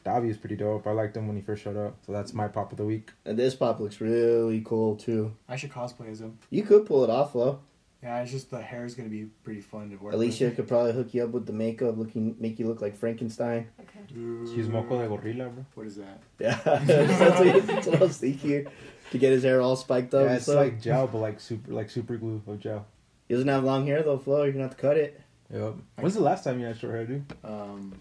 Dabi 0.04 0.30
is 0.30 0.38
pretty 0.38 0.56
dope. 0.56 0.88
I 0.88 0.92
liked 0.92 1.16
him 1.16 1.28
when 1.28 1.36
he 1.36 1.42
first 1.42 1.64
showed 1.64 1.78
up, 1.78 1.98
so 2.06 2.12
that's 2.12 2.34
my 2.34 2.48
pop 2.48 2.72
of 2.72 2.78
the 2.78 2.86
week. 2.86 3.12
And 3.26 3.38
this 3.38 3.56
pop 3.56 3.80
looks 3.80 4.02
really 4.02 4.62
cool 4.66 4.96
too. 4.96 5.34
I 5.48 5.56
should 5.56 5.72
cosplay 5.72 6.10
as 6.10 6.22
him. 6.22 6.40
You 6.50 6.64
could 6.64 6.86
pull 6.86 7.04
it 7.04 7.10
off, 7.10 7.34
Flo. 7.34 7.60
Yeah, 8.04 8.20
it's 8.22 8.32
just 8.32 8.50
the 8.50 8.60
hair 8.60 8.84
is 8.84 8.96
gonna 8.96 9.10
be 9.10 9.26
pretty 9.44 9.62
fun 9.62 9.92
to 9.92 9.96
wear. 9.98 10.14
Alycia 10.14 10.48
with. 10.48 10.56
could 10.56 10.68
probably 10.68 10.94
hook 10.94 11.14
you 11.14 11.24
up 11.24 11.30
with 11.30 11.46
the 11.46 11.54
makeup, 11.54 11.98
looking 11.98 12.36
make 12.40 12.58
you 12.58 12.68
look 12.68 12.82
like 12.82 12.98
Frankenstein. 12.98 13.68
Okay. 13.80 14.46
She's 14.56 14.68
Moco 14.68 15.00
de 15.00 15.08
Gorila, 15.08 15.54
bro. 15.54 15.66
What 15.76 15.86
is 15.86 15.98
that? 15.98 16.20
Yeah, 16.40 16.60
that's, 16.66 17.40
what, 17.40 17.68
that's 17.68 17.88
what 17.88 18.02
I 18.02 18.04
was 18.04 18.18
thinking. 18.18 18.68
To 19.12 19.18
get 19.18 19.32
his 19.32 19.44
hair 19.44 19.62
all 19.62 19.76
spiked 19.76 20.14
up. 20.16 20.26
Yeah, 20.26 20.36
it's 20.36 20.46
stuff. 20.46 20.56
like 20.56 20.82
gel, 20.82 21.06
but 21.06 21.20
like 21.20 21.40
super, 21.40 21.72
like 21.72 21.92
super 21.92 22.18
glue 22.18 22.42
of 22.48 22.60
gel. 22.60 22.88
He 23.28 23.36
doesn't 23.36 23.48
have 23.48 23.64
long 23.64 23.86
hair 23.86 24.02
though, 24.02 24.18
Flo. 24.18 24.44
You're 24.44 24.54
gonna 24.54 24.64
have 24.64 24.76
to 24.76 24.82
cut 24.82 24.98
it. 24.98 25.22
Yep. 25.54 25.76
When's 25.98 26.16
the 26.16 26.22
last 26.22 26.44
time 26.44 26.60
you 26.60 26.66
had 26.66 26.78
short 26.80 26.94
hair, 26.96 27.06
dude? 27.06 27.26
Um, 27.44 27.94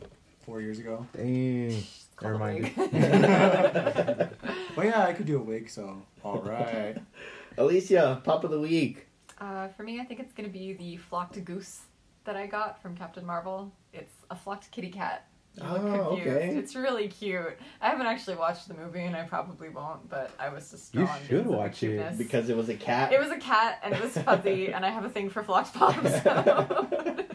four 0.50 0.60
years 0.60 0.80
ago. 0.80 1.06
Dang. 1.16 1.80
Never 2.20 2.36
mind. 2.38 2.62
wig. 2.64 2.72
Well, 2.76 4.30
yeah, 4.84 5.04
I 5.06 5.12
could 5.12 5.26
do 5.26 5.38
a 5.38 5.42
wig, 5.42 5.70
so 5.70 6.02
all 6.24 6.38
right. 6.42 6.96
Alycia, 7.56 8.22
pop 8.24 8.42
of 8.42 8.50
the 8.50 8.58
week. 8.60 9.06
Uh, 9.40 9.68
for 9.68 9.84
me, 9.84 10.00
I 10.00 10.04
think 10.04 10.18
it's 10.18 10.32
gonna 10.32 10.48
be 10.48 10.72
the 10.72 10.96
flocked 10.96 11.42
goose 11.44 11.82
that 12.24 12.34
I 12.34 12.46
got 12.48 12.82
from 12.82 12.96
Captain 12.96 13.24
Marvel. 13.24 13.70
It's 13.92 14.12
a 14.28 14.34
flocked 14.34 14.70
kitty 14.72 14.90
cat, 14.90 15.28
You 15.56 15.62
look 15.68 15.82
Oh, 15.82 16.08
confused. 16.16 16.36
okay. 16.36 16.56
It's 16.56 16.74
really 16.74 17.06
cute. 17.06 17.56
I 17.80 17.88
haven't 17.90 18.06
actually 18.06 18.36
watched 18.36 18.66
the 18.66 18.74
movie, 18.74 19.02
and 19.04 19.14
I 19.16 19.22
probably 19.22 19.68
won't. 19.68 20.10
But 20.10 20.32
I 20.40 20.48
was 20.48 20.68
just 20.72 20.92
You 20.94 21.06
should 21.06 21.22
because 21.28 21.38
of 21.38 21.44
the 21.46 21.50
watch 21.52 21.82
it, 21.84 21.86
cuteness. 21.86 22.18
Because 22.18 22.50
it 22.50 22.56
was 22.56 22.68
a 22.68 22.74
cat. 22.74 23.12
it 23.12 23.20
was 23.20 23.30
a 23.30 23.38
cat 23.38 23.78
and 23.84 23.94
it 23.94 24.02
was 24.02 24.18
fuzzy, 24.18 24.72
and 24.72 24.84
I 24.84 24.90
have 24.90 25.04
a 25.04 25.10
thing 25.10 25.30
for 25.30 25.44
flocked 25.44 25.74
Pops. 25.74 26.22
So. 26.24 27.26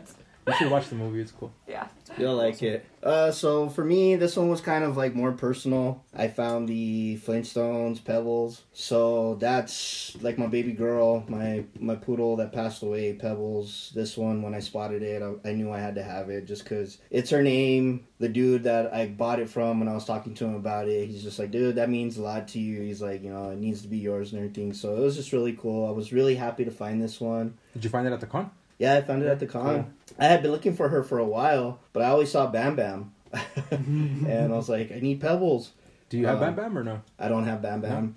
You 0.47 0.53
should 0.53 0.71
watch 0.71 0.89
the 0.89 0.95
movie. 0.95 1.21
It's 1.21 1.31
cool. 1.31 1.51
yeah. 1.67 1.87
You'll 2.17 2.35
like 2.35 2.63
it. 2.63 2.85
Uh, 3.03 3.29
so 3.31 3.67
for 3.67 3.83
me, 3.83 4.15
this 4.15 4.37
one 4.37 4.47
was 4.47 4.61
kind 4.61 4.83
of 4.85 4.95
like 4.95 5.13
more 5.15 5.33
personal. 5.33 6.03
I 6.15 6.27
found 6.29 6.69
the 6.69 7.17
Flintstones 7.17 8.01
Pebbles. 8.03 8.63
So 8.71 9.35
that's 9.35 10.15
like 10.21 10.37
my 10.37 10.45
baby 10.47 10.71
girl, 10.71 11.25
my 11.27 11.65
my 11.79 11.95
poodle 11.95 12.37
that 12.37 12.53
passed 12.53 12.83
away, 12.83 13.13
Pebbles. 13.13 13.91
This 13.95 14.15
one, 14.15 14.41
when 14.43 14.53
I 14.53 14.59
spotted 14.59 15.01
it, 15.03 15.21
I, 15.21 15.49
I 15.49 15.53
knew 15.53 15.71
I 15.71 15.79
had 15.79 15.95
to 15.95 16.03
have 16.03 16.29
it 16.29 16.45
just 16.45 16.63
because 16.63 16.99
it's 17.09 17.31
her 17.31 17.41
name. 17.43 18.07
The 18.19 18.29
dude 18.29 18.63
that 18.63 18.93
I 18.93 19.07
bought 19.07 19.39
it 19.39 19.49
from, 19.49 19.79
when 19.79 19.89
I 19.89 19.93
was 19.93 20.05
talking 20.05 20.33
to 20.35 20.45
him 20.45 20.55
about 20.55 20.87
it, 20.87 21.07
he's 21.09 21.23
just 21.23 21.37
like, 21.37 21.51
dude, 21.51 21.75
that 21.75 21.89
means 21.89 22.17
a 22.17 22.21
lot 22.21 22.47
to 22.49 22.59
you. 22.59 22.81
He's 22.81 23.01
like, 23.01 23.23
you 23.23 23.29
know, 23.29 23.49
it 23.49 23.57
needs 23.57 23.81
to 23.81 23.89
be 23.89 23.97
yours 23.97 24.31
and 24.31 24.39
everything. 24.39 24.71
So 24.73 24.95
it 24.95 24.99
was 25.01 25.17
just 25.17 25.33
really 25.33 25.53
cool. 25.53 25.85
I 25.87 25.91
was 25.91 26.13
really 26.13 26.35
happy 26.35 26.63
to 26.63 26.71
find 26.71 27.01
this 27.01 27.19
one. 27.19 27.57
Did 27.73 27.83
you 27.83 27.89
find 27.89 28.07
it 28.07 28.13
at 28.13 28.21
the 28.21 28.27
con? 28.27 28.51
Yeah, 28.77 28.95
I 28.95 29.01
found 29.01 29.23
it 29.23 29.27
at 29.27 29.39
the 29.39 29.47
con. 29.47 29.93
I 30.19 30.25
had 30.25 30.41
been 30.41 30.51
looking 30.51 30.75
for 30.75 30.89
her 30.89 31.03
for 31.03 31.17
a 31.19 31.25
while, 31.25 31.79
but 31.93 32.03
I 32.03 32.07
always 32.07 32.31
saw 32.31 32.47
Bam 32.47 32.75
Bam. 32.75 33.13
and 33.71 34.53
I 34.53 34.55
was 34.55 34.69
like, 34.69 34.91
I 34.91 34.99
need 34.99 35.21
pebbles. 35.21 35.71
Do 36.09 36.17
you 36.17 36.27
have 36.27 36.41
Um, 36.41 36.55
Bam 36.55 36.55
Bam 36.55 36.77
or 36.77 36.83
no? 36.83 37.01
I 37.19 37.27
don't 37.27 37.45
have 37.45 37.61
Bam 37.61 37.81
Bam. 37.81 38.15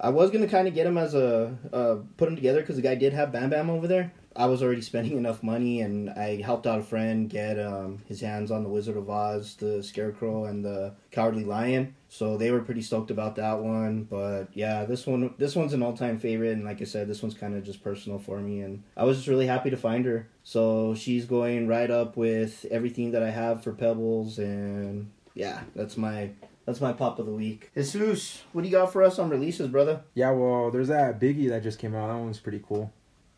I 0.00 0.10
was 0.10 0.30
gonna 0.30 0.48
kind 0.48 0.68
of 0.68 0.74
get 0.74 0.86
him 0.86 0.98
as 0.98 1.14
a 1.14 1.56
uh, 1.72 1.96
put 2.16 2.28
him 2.28 2.36
together 2.36 2.60
because 2.60 2.76
the 2.76 2.82
guy 2.82 2.94
did 2.94 3.12
have 3.12 3.32
Bam 3.32 3.50
Bam 3.50 3.70
over 3.70 3.86
there. 3.86 4.12
I 4.36 4.46
was 4.46 4.62
already 4.62 4.80
spending 4.80 5.16
enough 5.18 5.42
money, 5.42 5.80
and 5.80 6.10
I 6.10 6.40
helped 6.42 6.66
out 6.66 6.80
a 6.80 6.82
friend 6.82 7.28
get 7.28 7.58
um, 7.58 8.02
his 8.06 8.20
hands 8.20 8.50
on 8.50 8.62
the 8.62 8.68
Wizard 8.68 8.96
of 8.96 9.08
Oz, 9.08 9.56
the 9.56 9.82
Scarecrow, 9.82 10.44
and 10.44 10.64
the 10.64 10.94
Cowardly 11.10 11.44
Lion. 11.44 11.94
So 12.08 12.36
they 12.36 12.50
were 12.50 12.60
pretty 12.60 12.82
stoked 12.82 13.10
about 13.10 13.36
that 13.36 13.60
one. 13.60 14.04
But 14.04 14.48
yeah, 14.54 14.84
this 14.84 15.06
one 15.06 15.34
this 15.38 15.56
one's 15.56 15.72
an 15.72 15.82
all 15.82 15.96
time 15.96 16.18
favorite, 16.18 16.52
and 16.52 16.64
like 16.64 16.80
I 16.80 16.84
said, 16.84 17.08
this 17.08 17.22
one's 17.22 17.34
kind 17.34 17.56
of 17.56 17.64
just 17.64 17.82
personal 17.82 18.18
for 18.18 18.38
me, 18.40 18.60
and 18.60 18.82
I 18.96 19.04
was 19.04 19.16
just 19.16 19.28
really 19.28 19.46
happy 19.46 19.70
to 19.70 19.76
find 19.76 20.04
her. 20.06 20.28
So 20.42 20.94
she's 20.94 21.24
going 21.24 21.66
right 21.66 21.90
up 21.90 22.16
with 22.16 22.66
everything 22.70 23.12
that 23.12 23.22
I 23.22 23.30
have 23.30 23.62
for 23.62 23.72
Pebbles, 23.72 24.38
and 24.38 25.10
yeah, 25.34 25.62
that's 25.74 25.96
my 25.96 26.30
that's 26.66 26.80
my 26.80 26.92
pop 26.92 27.18
of 27.18 27.26
the 27.26 27.32
week. 27.32 27.70
Jesus, 27.74 28.42
what 28.52 28.62
do 28.62 28.68
you 28.68 28.72
got 28.72 28.92
for 28.92 29.02
us 29.02 29.18
on 29.18 29.28
releases, 29.28 29.68
brother? 29.68 30.02
Yeah, 30.14 30.30
well, 30.30 30.70
there's 30.70 30.88
that 30.88 31.20
Biggie 31.20 31.48
that 31.50 31.62
just 31.62 31.78
came 31.78 31.94
out. 31.94 32.08
That 32.08 32.18
one's 32.18 32.40
pretty 32.40 32.62
cool. 32.66 32.92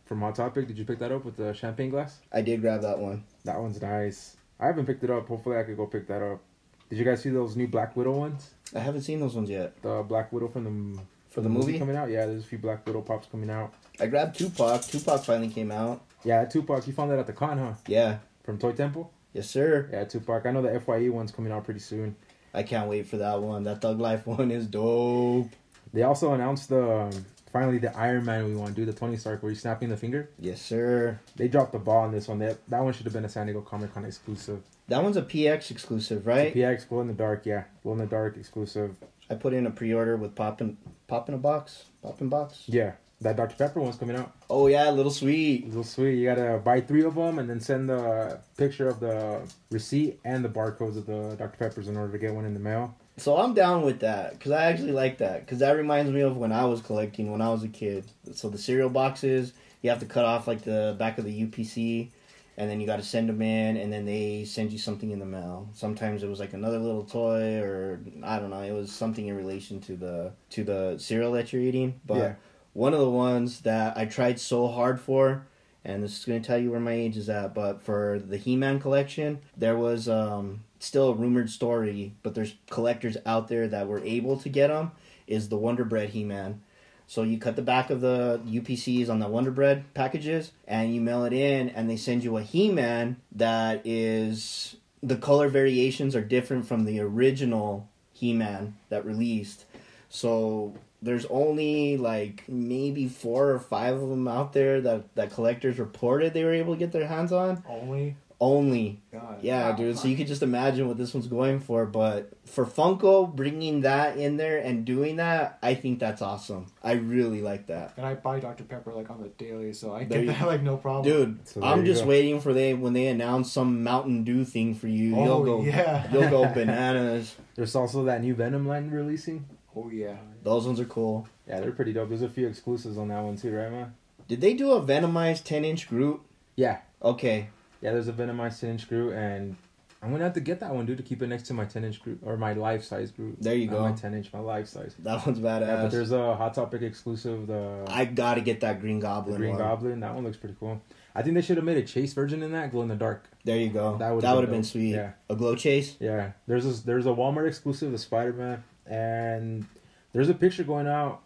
From 0.07 0.21
Hot 0.21 0.35
Topic, 0.37 0.67
did 0.69 0.79
you 0.79 0.85
pick 0.85 0.99
that 1.01 1.11
up 1.13 1.25
with 1.25 1.37
the 1.37 1.53
champagne 1.53 1.91
glass? 1.91 2.19
I 2.33 2.41
did 2.41 2.61
grab 2.61 2.83
that 2.83 2.99
one. 2.99 3.25
That 3.45 3.59
one's 3.61 3.83
nice. 3.83 4.37
I 4.61 4.67
haven't 4.67 4.87
picked 4.87 5.03
it 5.05 5.11
up. 5.11 5.27
Hopefully, 5.29 5.59
I 5.59 5.65
could 5.65 5.77
go 5.77 5.87
pick 5.87 6.07
that 6.07 6.23
up. 6.23 6.41
Did 6.89 6.99
you 6.99 7.05
guys 7.05 7.21
see 7.23 7.31
those 7.31 7.57
new 7.57 7.67
Black 7.67 7.97
Widow 7.97 8.13
ones? 8.13 8.51
I 8.75 8.79
haven't 8.79 9.03
seen 9.03 9.19
those 9.21 9.35
ones 9.35 9.51
yet. 9.51 9.81
The 9.83 10.05
Black 10.09 10.33
Widow 10.33 10.49
from 10.49 10.95
the 10.95 11.03
For 11.31 11.41
the 11.41 11.49
movie? 11.49 11.79
coming 11.79 11.97
out. 11.97 12.09
Yeah, 12.09 12.27
there's 12.27 12.45
a 12.45 12.47
few 12.47 12.59
Black 12.59 12.87
Widow 12.87 13.03
pops 13.03 13.27
coming 13.27 13.51
out. 13.51 13.75
I 13.99 14.07
grabbed 14.07 14.39
Tupac. 14.39 14.83
Tupac 14.83 15.25
finally 15.25 15.49
came 15.49 15.73
out. 15.73 16.03
Yeah, 16.25 16.45
Tupac. 16.45 16.87
You 16.87 16.93
found 16.93 17.11
that 17.11 17.19
at 17.19 17.27
the 17.27 17.33
con, 17.33 17.59
huh? 17.59 17.75
Yeah. 17.89 18.19
From 18.45 18.59
Toy 18.59 18.73
Temple. 18.73 19.11
Yes, 19.33 19.51
sir. 19.51 19.89
Yeah, 19.93 20.05
Tupac. 20.05 20.47
I 20.47 20.53
know 20.53 20.63
the 20.63 20.79
Fye 20.81 21.09
one's 21.09 21.33
coming 21.33 21.51
out 21.51 21.65
pretty 21.65 21.81
soon. 21.81 22.15
I 22.55 22.63
can't 22.63 22.89
wait 22.89 23.09
for 23.09 23.17
that 23.19 23.43
one. 23.43 23.65
That 23.65 23.83
Thug 23.83 23.99
Life 24.01 24.25
one 24.27 24.53
is 24.53 24.67
dope. 24.69 25.51
They 25.93 26.03
also 26.05 26.33
announced 26.33 26.69
the 26.69 26.89
um, 27.01 27.27
finally 27.53 27.79
the 27.79 27.97
Iron 27.97 28.25
Man 28.25 28.45
we 28.45 28.55
want 28.55 28.75
to 28.75 28.81
do 28.81 28.85
the 28.85 28.93
Tony 28.93 29.17
Stark 29.17 29.43
where 29.43 29.51
he's 29.51 29.61
snapping 29.61 29.89
the 29.89 29.97
finger. 29.97 30.31
Yes, 30.39 30.61
sir. 30.61 31.19
They 31.37 31.49
dropped 31.49 31.73
the 31.73 31.79
ball 31.79 32.05
on 32.05 32.13
this 32.13 32.29
one. 32.29 32.39
That 32.39 32.59
that 32.69 32.83
one 32.83 32.93
should 32.93 33.05
have 33.05 33.13
been 33.13 33.25
a 33.25 33.29
San 33.29 33.47
Diego 33.47 33.61
Comic 33.61 33.95
Con 33.95 34.05
exclusive. 34.05 34.63
That 34.89 35.03
one's 35.03 35.17
a 35.17 35.23
PX 35.23 35.71
exclusive, 35.71 36.27
right? 36.27 36.55
PX 36.55 36.89
Glow 36.89 37.01
in 37.01 37.09
the 37.09 37.13
Dark, 37.13 37.45
yeah, 37.45 37.65
Glow 37.83 37.93
in 37.93 37.99
the 37.99 38.07
Dark 38.07 38.37
exclusive. 38.37 38.97
I 39.29 39.35
put 39.35 39.53
in 39.53 39.67
a 39.67 39.71
pre-order 39.71 40.17
with 40.17 40.37
Pop 40.37 40.61
in, 40.61 40.77
Pop 41.09 41.29
in 41.29 41.35
a 41.35 41.39
box. 41.39 41.87
Pop 42.03 42.21
in 42.21 42.29
box. 42.29 42.63
Yeah, 42.67 42.93
that 43.21 43.37
Dr 43.37 43.57
Pepper 43.57 43.81
one's 43.81 43.97
coming 43.97 44.17
out. 44.17 44.33
Oh 44.49 44.69
yeah, 44.69 44.89
little 44.91 45.11
sweet. 45.11 45.67
Little 45.67 45.83
sweet. 45.83 46.15
You 46.19 46.27
gotta 46.27 46.59
buy 46.59 46.81
three 46.81 47.03
of 47.03 47.17
them 47.17 47.39
and 47.39 47.51
then 47.51 47.61
send 47.61 47.89
the 47.89 48.39
picture 48.57 48.89
of 48.89 49.01
the 49.01 49.41
receipt 49.71 50.21
and 50.25 50.45
the 50.45 50.49
barcodes 50.49 50.97
of 50.97 51.07
the 51.07 51.35
Dr 51.37 51.57
Peppers 51.59 51.89
in 51.89 51.97
order 51.97 52.13
to 52.13 52.19
get 52.19 52.33
one 52.33 52.45
in 52.45 52.55
the 52.55 52.61
mail. 52.61 52.95
So 53.19 53.37
I'm 53.37 53.55
down 53.55 53.83
with 53.83 54.01
that 54.01 54.33
because 54.33 54.53
I 54.53 54.65
actually 54.65 54.93
like 54.93 55.19
that 55.19 55.41
because 55.41 55.61
that 55.61 55.73
reminds 55.73 56.11
me 56.11 56.21
of 56.21 56.37
when 56.37 56.53
I 56.53 56.67
was 56.67 56.83
collecting 56.83 57.33
when 57.33 57.41
I 57.41 57.49
was 57.51 57.63
a 57.63 57.69
kid. 57.69 58.05
So 58.35 58.51
the 58.51 58.59
cereal 58.59 58.91
boxes, 58.91 59.53
you 59.81 59.89
have 59.91 60.01
to 60.01 60.07
cut 60.07 60.25
off 60.27 60.47
like 60.47 60.63
the 60.63 60.95
back 60.99 61.17
of 61.17 61.25
the 61.25 61.47
UPC, 61.47 62.11
and 62.59 62.71
then 62.71 62.79
you 62.81 62.87
got 62.87 62.97
to 62.97 63.03
send 63.03 63.29
them 63.29 63.41
in, 63.41 63.79
and 63.79 63.91
then 63.91 64.05
they 64.05 64.45
send 64.45 64.71
you 64.71 64.79
something 64.79 65.11
in 65.11 65.19
the 65.19 65.25
mail. 65.27 65.69
Sometimes 65.73 66.23
it 66.23 66.29
was 66.29 66.41
like 66.41 66.53
another 66.53 66.79
little 66.79 67.05
toy, 67.05 67.59
or 67.61 68.01
I 68.23 68.39
don't 68.39 68.51
know, 68.51 68.61
it 68.61 68.73
was 68.73 68.93
something 68.93 69.27
in 69.27 69.37
relation 69.37 69.81
to 69.83 69.97
the 69.97 70.33
to 70.51 70.65
the 70.65 70.99
cereal 70.99 71.33
that 71.33 71.53
you're 71.53 71.63
eating. 71.63 72.01
But 72.05 72.17
Yeah. 72.19 72.35
one 72.75 72.93
of 72.93 73.01
the 73.01 73.11
ones 73.11 73.61
that 73.63 73.97
I 73.97 74.05
tried 74.05 74.39
so 74.39 74.69
hard 74.69 75.01
for. 75.01 75.47
And 75.87 76.03
this 76.03 76.19
is 76.19 76.25
going 76.25 76.43
to 76.43 76.47
tell 76.47 76.59
you 76.59 76.73
where 76.73 76.81
my 76.81 76.93
age 76.93 77.17
is 77.17 77.29
at, 77.29 77.55
but 77.55 77.81
for 77.81 78.19
the 78.19 78.37
He-Man 78.37 78.81
collection, 78.81 79.39
there 79.57 79.77
was 79.77 80.09
um, 80.09 80.65
still 80.81 81.11
a 81.11 81.15
rumored 81.15 81.49
story, 81.49 82.13
but 82.25 82.35
there's 82.35 82.57
collectors 82.69 83.17
out 83.25 83.47
there 83.47 83.69
that 83.69 83.87
were 83.87 84.01
able 84.01 84.37
to 84.39 84.49
get 84.49 84.67
them. 84.67 84.91
Is 85.29 85.49
the 85.49 85.57
Wonder 85.57 85.85
Bread 85.85 86.09
He-Man? 86.09 86.61
So 87.07 87.23
you 87.23 87.39
cut 87.39 87.55
the 87.55 87.63
back 87.63 87.91
of 87.91 88.01
the 88.01 88.41
UPCs 88.45 89.09
on 89.09 89.21
the 89.21 89.29
Wonder 89.29 89.53
Bread 89.53 89.85
packages, 89.95 90.51
and 90.67 90.93
you 90.93 91.01
mail 91.01 91.25
it 91.25 91.33
in, 91.33 91.69
and 91.69 91.89
they 91.89 91.97
send 91.97 92.25
you 92.25 92.37
a 92.37 92.43
He-Man 92.43 93.19
that 93.31 93.81
is 93.85 94.75
the 95.01 95.17
color 95.17 95.49
variations 95.49 96.17
are 96.17 96.21
different 96.21 96.67
from 96.67 96.85
the 96.85 96.99
original 96.99 97.89
He-Man 98.13 98.75
that 98.89 99.07
released. 99.07 99.67
So 100.09 100.75
there's 101.07 101.25
only 101.27 101.97
like 101.97 102.45
maybe 102.49 103.09
four 103.09 103.51
or 103.51 103.59
five 103.59 103.95
of 103.95 104.09
them 104.11 104.29
out 104.29 104.53
there 104.53 104.81
that 104.83 105.15
that 105.15 105.31
collectors 105.33 105.79
reported 105.79 106.35
they 106.35 106.45
were 106.45 106.53
able 106.53 106.75
to 106.75 106.79
get 106.79 106.93
their 106.93 107.07
hands 107.07 107.33
on. 107.33 107.63
Only 107.69 108.17
Only 108.39 109.01
God. 109.11 109.39
yeah, 109.41 109.71
Wow. 109.71 109.77
dude. 109.77 109.97
So 109.99 110.09
you 110.09 110.17
could 110.17 110.27
just 110.27 110.43
imagine 110.43 110.87
what 110.87 110.99
this 110.99 111.15
one's 111.15 111.27
going 111.27 111.59
for. 111.59 111.87
But 111.87 112.33
for 112.45 112.67
Funko 112.67 113.35
bringing 113.35 113.81
that 113.81 114.19
in 114.19 114.37
there 114.37 114.59
and 114.59 114.85
doing 114.85 115.17
that, 115.17 115.59
I 115.63 115.73
think 115.75 116.01
that's 116.01 116.21
awesome. 116.21 116.67
I 116.85 116.93
really 116.93 117.41
like 117.41 117.69
that, 117.69 117.95
And 117.97 118.05
I 118.05 118.13
buy 118.13 118.41
Dr 118.41 118.65
Pepper 118.65 118.93
like 118.93 119.09
on 119.09 119.23
the 119.23 119.29
daily, 119.29 119.73
so 119.73 119.95
I 119.95 120.05
There 120.05 120.19
get 120.19 120.27
you- 120.27 120.33
that 120.39 120.47
like 120.47 120.63
no 120.63 120.77
problem. 120.77 121.05
dude. 121.11 121.49
So 121.49 121.63
I'm 121.65 121.87
just 121.87 122.03
go. 122.03 122.11
waiting 122.11 122.41
for 122.43 122.53
they 122.53 122.75
when 122.75 122.93
they 122.93 123.07
announce 123.07 123.51
some 123.51 123.83
Mountain 123.83 124.25
Dew 124.25 124.45
thing 124.45 124.75
for 124.75 124.87
you. 124.89 125.17
Oh 125.17 125.25
you'll 125.25 125.45
go, 125.45 125.63
yeah. 125.63 126.07
you'll 126.13 126.29
go 126.29 126.45
bananas. 126.55 127.35
There's 127.55 127.75
also 127.75 128.05
that 128.05 128.21
new 128.23 128.35
Venom 128.35 128.69
line 128.69 128.91
releasing. 128.91 129.47
Oh 129.77 129.91
yeah. 129.91 130.17
Those 130.43 130.67
ones 130.67 130.81
are 130.81 130.85
cool. 130.87 131.29
Yeah, 131.47 131.61
they're 131.61 131.73
pretty 131.73 131.93
dope. 131.93 132.09
There's 132.09 132.23
a 132.23 132.29
few 132.29 132.49
exclusives 132.49 132.97
on 132.99 133.09
that 133.09 133.23
one 133.23 133.37
too, 133.37 133.55
right, 133.55 133.71
man? 133.71 133.95
Did 134.27 134.41
they 134.41 134.55
do 134.55 134.73
a 134.73 134.81
Venomized 134.83 135.45
10 135.45 135.65
inch 135.65 135.89
Groot? 135.89 136.21
Yeah, 136.57 136.79
Okay, 137.03 137.49
yeah. 137.83 137.93
There's 137.93 138.09
a 138.09 138.13
Venomized 138.13 138.61
10 138.61 138.71
inch 138.71 138.89
Groot, 138.89 139.13
and 139.15 139.55
I'm 140.03 140.11
gonna 140.11 140.25
have 140.25 140.33
to 140.35 140.41
get 140.41 140.61
that 140.61 140.75
one, 140.75 140.87
dude, 140.87 140.97
to 140.97 141.03
keep 141.03 141.23
it 141.23 141.27
next 141.27 141.45
to 141.49 141.55
my 141.55 141.65
10 141.67 141.85
inch 141.85 142.03
Groot 142.03 142.21
or 142.25 142.37
my 142.39 142.55
life 142.55 142.83
size 142.83 143.11
Groot. 143.11 143.37
There 143.41 143.55
you 143.55 143.67
Not 143.67 143.73
go. 143.77 143.83
My 143.83 143.93
10 143.93 144.15
inch, 144.15 144.33
my 144.33 144.41
life 144.41 144.67
size. 144.69 144.95
that 145.01 145.27
one's 145.27 145.39
Yeah, 145.39 145.59
but 145.83 145.91
there's 145.91 146.13
a 146.13 146.35
Hot 146.35 146.55
Topic 146.55 146.81
exclusive, 146.83 147.47
the, 147.47 147.85
I 147.89 148.07
gotta 148.07 148.41
get 148.41 148.61
that 148.61 148.81
Green 148.81 148.99
Goblin 149.01 149.37
Green 149.37 149.51
one. 149.51 149.59
Goblin. 149.59 150.01
That 150.01 150.15
one 150.15 150.25
looks 150.25 150.39
pretty 150.39 150.57
cool. 150.59 150.81
I 151.15 151.23
think 151.23 151.35
they 151.35 151.43
should 151.43 151.57
have 151.57 151.65
made 151.65 151.79
a 151.79 151.83
chase 151.83 152.13
version 152.13 152.43
in 152.43 152.53
that, 152.53 152.71
glow 152.71 152.83
in 152.83 152.89
the 152.89 152.95
dark. 152.97 153.25
There 153.45 153.57
you 153.59 153.69
go. 153.71 153.93
That 153.93 153.99
That 153.99 154.11
would've 154.15 154.23
would 154.23 154.23
been 154.33 154.43
have 154.45 154.51
been, 154.51 154.65
sweet. 154.65 154.95
Yeah. 154.95 155.13
A 155.31 155.37
glow 155.37 155.55
chase. 155.55 155.97
Yeah, 156.01 156.33
there's 156.47 156.67
a, 156.67 156.85
there's 156.87 157.07
a 157.07 157.11
Walmart 157.11 157.47
exclusive, 157.49 157.93
the 157.93 157.99
Spider 157.99 158.33
Man, 158.33 158.65
and 158.87 159.67
there's 160.13 160.29
a 160.29 160.35
picture 160.35 160.65
going 160.65 160.87
out. 160.87 161.23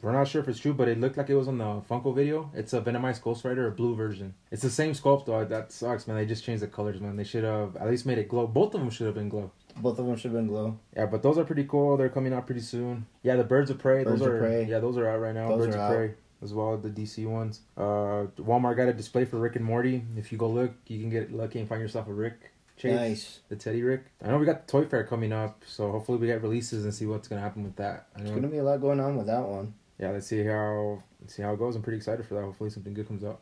We're 0.00 0.12
not 0.12 0.28
sure 0.28 0.40
if 0.40 0.46
it's 0.46 0.60
true, 0.60 0.74
but 0.74 0.86
it 0.86 1.00
looked 1.00 1.16
like 1.16 1.28
it 1.28 1.34
was 1.34 1.48
on 1.48 1.58
the 1.58 1.64
Funko 1.90 2.14
video. 2.14 2.52
It's 2.54 2.72
a 2.72 2.80
Venomized 2.80 3.20
Ghost 3.20 3.44
Rider, 3.44 3.66
a 3.66 3.72
blue 3.72 3.96
version. 3.96 4.34
It's 4.52 4.62
the 4.62 4.70
same 4.70 4.92
sculpt 4.92 5.26
though. 5.26 5.44
That 5.44 5.72
sucks, 5.72 6.06
man. 6.06 6.16
They 6.16 6.24
just 6.24 6.44
changed 6.44 6.62
the 6.62 6.68
colors, 6.68 7.00
man. 7.00 7.16
They 7.16 7.24
should 7.24 7.42
have 7.42 7.76
at 7.76 7.88
least 7.90 8.06
made 8.06 8.18
it 8.18 8.28
glow. 8.28 8.46
Both 8.46 8.74
of 8.74 8.80
them 8.80 8.90
should 8.90 9.06
have 9.06 9.16
been 9.16 9.28
glow. 9.28 9.50
Both 9.76 9.98
of 9.98 10.06
them 10.06 10.16
should 10.16 10.30
have 10.30 10.40
been 10.40 10.46
glow. 10.46 10.78
Yeah, 10.96 11.06
but 11.06 11.22
those 11.22 11.36
are 11.36 11.44
pretty 11.44 11.64
cool. 11.64 11.96
They're 11.96 12.08
coming 12.08 12.32
out 12.32 12.46
pretty 12.46 12.60
soon. 12.60 13.06
Yeah, 13.22 13.34
the 13.36 13.44
Birds 13.44 13.70
of 13.70 13.78
Prey. 13.78 14.04
Birds 14.04 14.20
those 14.20 14.28
of 14.28 14.34
are 14.34 14.38
Prey. 14.38 14.64
yeah, 14.66 14.78
those 14.78 14.96
are 14.98 15.08
out 15.08 15.20
right 15.20 15.34
now. 15.34 15.48
Those 15.48 15.66
Birds 15.66 15.74
of 15.74 15.80
out. 15.82 15.94
Prey 15.96 16.14
as 16.42 16.54
well, 16.54 16.76
the 16.76 16.90
DC 16.90 17.26
ones. 17.26 17.62
Uh, 17.76 18.26
Walmart 18.38 18.76
got 18.76 18.88
a 18.88 18.92
display 18.92 19.24
for 19.24 19.38
Rick 19.38 19.56
and 19.56 19.64
Morty. 19.64 20.04
If 20.16 20.30
you 20.30 20.38
go 20.38 20.48
look, 20.48 20.72
you 20.86 21.00
can 21.00 21.10
get 21.10 21.32
lucky 21.32 21.58
and 21.58 21.68
find 21.68 21.80
yourself 21.80 22.06
a 22.06 22.12
Rick. 22.12 22.52
Chase. 22.78 22.94
Nice. 22.94 23.40
The 23.48 23.56
Teddy 23.56 23.82
Rick. 23.82 24.04
I 24.24 24.28
know 24.28 24.38
we 24.38 24.46
got 24.46 24.66
the 24.66 24.70
Toy 24.70 24.84
Fair 24.86 25.04
coming 25.04 25.32
up, 25.32 25.62
so 25.66 25.90
hopefully 25.90 26.18
we 26.18 26.26
get 26.28 26.42
releases 26.42 26.84
and 26.84 26.94
see 26.94 27.06
what's 27.06 27.28
gonna 27.28 27.40
happen 27.40 27.64
with 27.64 27.76
that. 27.76 28.06
I 28.14 28.20
There's 28.20 28.30
gonna 28.30 28.48
be 28.48 28.58
a 28.58 28.62
lot 28.62 28.80
going 28.80 29.00
on 29.00 29.16
with 29.16 29.26
that 29.26 29.46
one. 29.46 29.74
Yeah, 29.98 30.10
let's 30.10 30.26
see 30.26 30.44
how 30.44 31.02
let's 31.20 31.34
see 31.34 31.42
how 31.42 31.52
it 31.52 31.58
goes. 31.58 31.74
I'm 31.76 31.82
pretty 31.82 31.98
excited 31.98 32.24
for 32.24 32.34
that. 32.34 32.42
Hopefully 32.42 32.70
something 32.70 32.94
good 32.94 33.08
comes 33.08 33.24
out. 33.24 33.40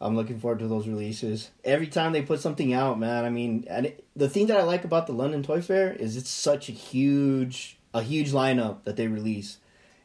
I'm 0.00 0.16
looking 0.16 0.40
forward 0.40 0.58
to 0.58 0.66
those 0.66 0.88
releases. 0.88 1.50
Every 1.64 1.86
time 1.86 2.12
they 2.12 2.22
put 2.22 2.40
something 2.40 2.72
out, 2.74 2.98
man. 2.98 3.24
I 3.24 3.30
mean, 3.30 3.64
and 3.68 3.86
it, 3.86 4.04
the 4.16 4.28
thing 4.28 4.48
that 4.48 4.58
I 4.58 4.64
like 4.64 4.84
about 4.84 5.06
the 5.06 5.12
London 5.12 5.44
Toy 5.44 5.62
Fair 5.62 5.92
is 5.92 6.16
it's 6.16 6.28
such 6.28 6.68
a 6.68 6.72
huge, 6.72 7.78
a 7.94 8.02
huge 8.02 8.32
lineup 8.32 8.82
that 8.82 8.96
they 8.96 9.06
release. 9.06 9.58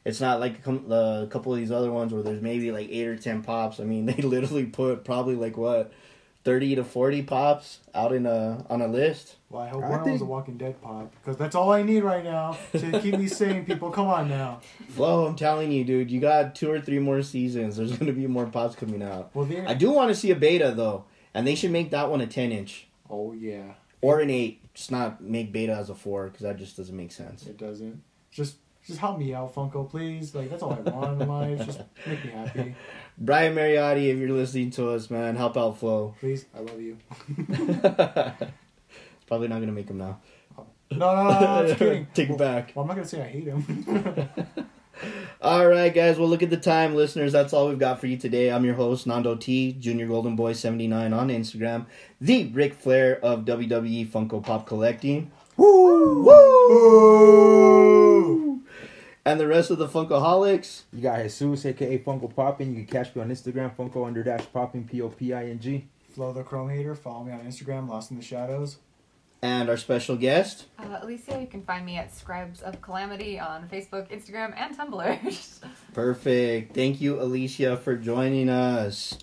It's 0.06 0.22
not 0.22 0.40
like 0.40 0.60
a 0.60 1.28
couple 1.30 1.54
of 1.54 1.60
these 1.60 1.72
other 1.72 1.92
ones 1.92 2.14
where 2.14 2.22
there's 2.22 2.42
maybe 2.42 2.72
like 2.72 2.90
eight 2.90 3.08
or 3.08 3.18
ten 3.18 3.42
pops. 3.42 3.80
I 3.80 3.86
mean, 3.86 4.06
they 4.06 4.22
literally 4.22 4.66
put 4.66 5.04
probably 5.04 5.36
like 5.36 5.58
what 5.58 5.92
thirty 6.48 6.76
to 6.76 6.84
forty 6.86 7.22
pops 7.22 7.80
out 7.94 8.14
in 8.14 8.26
a 8.26 8.66
on 8.70 8.82
a 8.82 8.88
list. 8.88 9.36
Well, 9.50 9.62
I 9.64 9.68
hope 9.68 9.84
I 9.84 9.90
one 9.90 10.00
of 10.00 10.06
think- 10.06 10.20
them's 10.20 10.22
a 10.22 10.26
Walking 10.32 10.58
Dead 10.58 10.82
pop 10.82 11.12
because 11.12 11.36
that's 11.36 11.56
all 11.56 11.74
I 11.74 11.84
need 11.84 12.04
right 12.04 12.24
now 12.24 12.58
to 12.72 13.00
keep 13.02 13.18
me 13.20 13.28
sane. 13.28 13.66
People, 13.66 13.92
come 13.92 14.08
on 14.08 14.30
now. 14.30 14.62
Flo, 14.90 15.26
I'm 15.28 15.36
telling 15.36 15.72
you, 15.74 15.84
dude, 15.84 16.10
you 16.10 16.22
got 16.22 16.56
two 16.56 16.72
or 16.72 16.80
three 16.80 17.00
more 17.00 17.22
seasons. 17.22 17.76
There's 17.76 17.92
gonna 17.98 18.14
be 18.14 18.28
more 18.28 18.46
pops 18.46 18.76
coming 18.76 19.04
out. 19.04 19.32
Well, 19.34 19.44
there. 19.46 19.68
I 19.68 19.74
do 19.74 19.92
want 19.92 20.10
to 20.10 20.16
see 20.16 20.32
a 20.32 20.36
beta 20.36 20.72
though, 20.74 21.04
and 21.34 21.46
they 21.46 21.56
should 21.56 21.72
make 21.72 21.92
that 21.92 22.10
one 22.10 22.22
a 22.22 22.28
ten 22.28 22.54
inch 22.54 22.88
Oh 23.10 23.34
yeah, 23.34 23.74
or 24.02 24.22
an 24.22 24.30
eight. 24.30 24.62
Just 24.74 24.90
not 24.92 25.22
make 25.22 25.52
beta 25.52 25.74
as 25.74 25.90
a 25.90 25.96
four 25.96 26.26
because 26.28 26.42
that 26.44 26.58
just 26.58 26.78
doesn't 26.78 26.96
make 26.96 27.12
sense. 27.12 27.46
it 27.46 27.58
doesn't. 27.58 28.04
Just, 28.32 28.58
just 28.88 29.00
help 29.00 29.20
me 29.20 29.34
out, 29.34 29.54
Funko, 29.54 29.90
please. 29.90 30.34
Like 30.34 30.50
that's 30.50 30.64
all 30.64 30.74
I 30.74 30.80
want 30.90 31.22
in 31.22 31.28
life. 31.28 31.66
Just 31.66 31.82
make 32.08 32.24
me 32.24 32.32
happy, 32.32 32.76
Brian 33.18 33.54
Mariotti, 33.54 34.08
if 34.12 34.18
you're 34.18 34.30
listening 34.30 34.72
to 34.72 34.92
us, 34.92 35.10
man, 35.10 35.36
help 35.36 35.58
out 35.58 35.78
Flo. 35.78 36.16
please. 36.20 36.46
I 36.56 36.60
love 36.62 36.82
you. 36.82 36.98
Probably 39.28 39.50
not 39.50 39.60
gonna 39.60 39.74
make 39.74 39.90
him 39.90 39.98
now. 39.98 40.20
No, 40.90 41.14
no, 41.16 41.24
no, 41.24 41.40
no, 41.40 41.48
I'm 41.48 41.68
just 41.68 41.80
kidding. 41.80 42.08
Take 42.14 42.30
it 42.30 42.38
back. 42.38 42.72
Well, 42.74 42.84
I'm 42.84 42.88
not 42.88 42.96
gonna 42.96 43.08
say 43.08 43.22
I 43.22 43.28
hate 43.28 43.44
him. 43.48 44.30
All 45.42 45.68
right, 45.68 45.94
guys. 45.94 46.18
Well, 46.18 46.30
look 46.30 46.42
at 46.42 46.50
the 46.50 46.58
time, 46.58 46.96
listeners. 46.96 47.34
That's 47.34 47.54
all 47.54 47.68
we've 47.68 47.78
got 47.78 48.00
for 48.00 48.08
you 48.08 48.18
today. 48.18 48.50
I'm 48.50 48.64
your 48.66 48.74
host, 48.76 49.06
Nando 49.06 49.36
T, 49.36 49.74
Junior 49.74 50.08
Golden 50.08 50.36
Boy 50.36 50.54
79 50.54 51.12
on 51.14 51.28
Instagram, 51.28 51.86
the 52.22 52.46
Ric 52.48 52.74
Flair 52.74 53.20
of 53.24 53.46
WWE 53.46 54.08
Funko 54.08 54.42
Pop 54.42 54.66
Collecting. 54.66 55.30
Woo! 55.58 56.24
Woo! 56.24 58.17
And 59.28 59.42
the 59.42 59.46
rest 59.48 59.72
of 59.72 59.78
the 59.78 59.88
Funkaholiks. 59.90 60.84
You 60.94 61.02
got 61.02 61.22
Jesus, 61.22 61.66
aka 61.66 62.00
Funko 62.00 62.34
Popping. 62.34 62.70
You 62.74 62.86
can 62.86 63.04
catch 63.04 63.14
me 63.14 63.22
on 63.22 63.30
Instagram, 63.30 63.76
Funko 63.76 64.08
under 64.08 64.24
dash 64.24 64.46
Popping, 64.54 64.86
P 64.88 65.02
O 65.02 65.10
P 65.10 65.34
I 65.34 65.48
N 65.50 65.60
G. 65.60 65.86
Flo 66.16 66.32
the 66.32 66.44
Chrome 66.44 66.70
Hater. 66.70 66.96
Follow 66.96 67.26
me 67.26 67.34
on 67.34 67.42
Instagram, 67.42 67.90
Lost 67.90 68.10
in 68.10 68.16
the 68.18 68.24
Shadows. 68.24 68.78
And 69.42 69.70
our 69.70 69.76
special 69.76 70.16
guest. 70.16 70.68
Uh, 70.80 71.02
Alycia, 71.02 71.42
you 71.42 71.48
can 71.48 71.62
find 71.62 71.86
me 71.86 71.98
at 71.98 72.16
Scribes 72.16 72.62
of 72.62 72.82
Calamity 72.82 73.38
on 73.38 73.68
Facebook, 73.68 74.10
Instagram, 74.10 74.54
and 74.58 74.76
Tumblr. 74.78 75.62
Perfect. 75.94 76.74
Thank 76.74 77.02
you, 77.02 77.16
Alycia, 77.18 77.78
for 77.78 77.98
joining 77.98 78.48
us. 78.50 79.18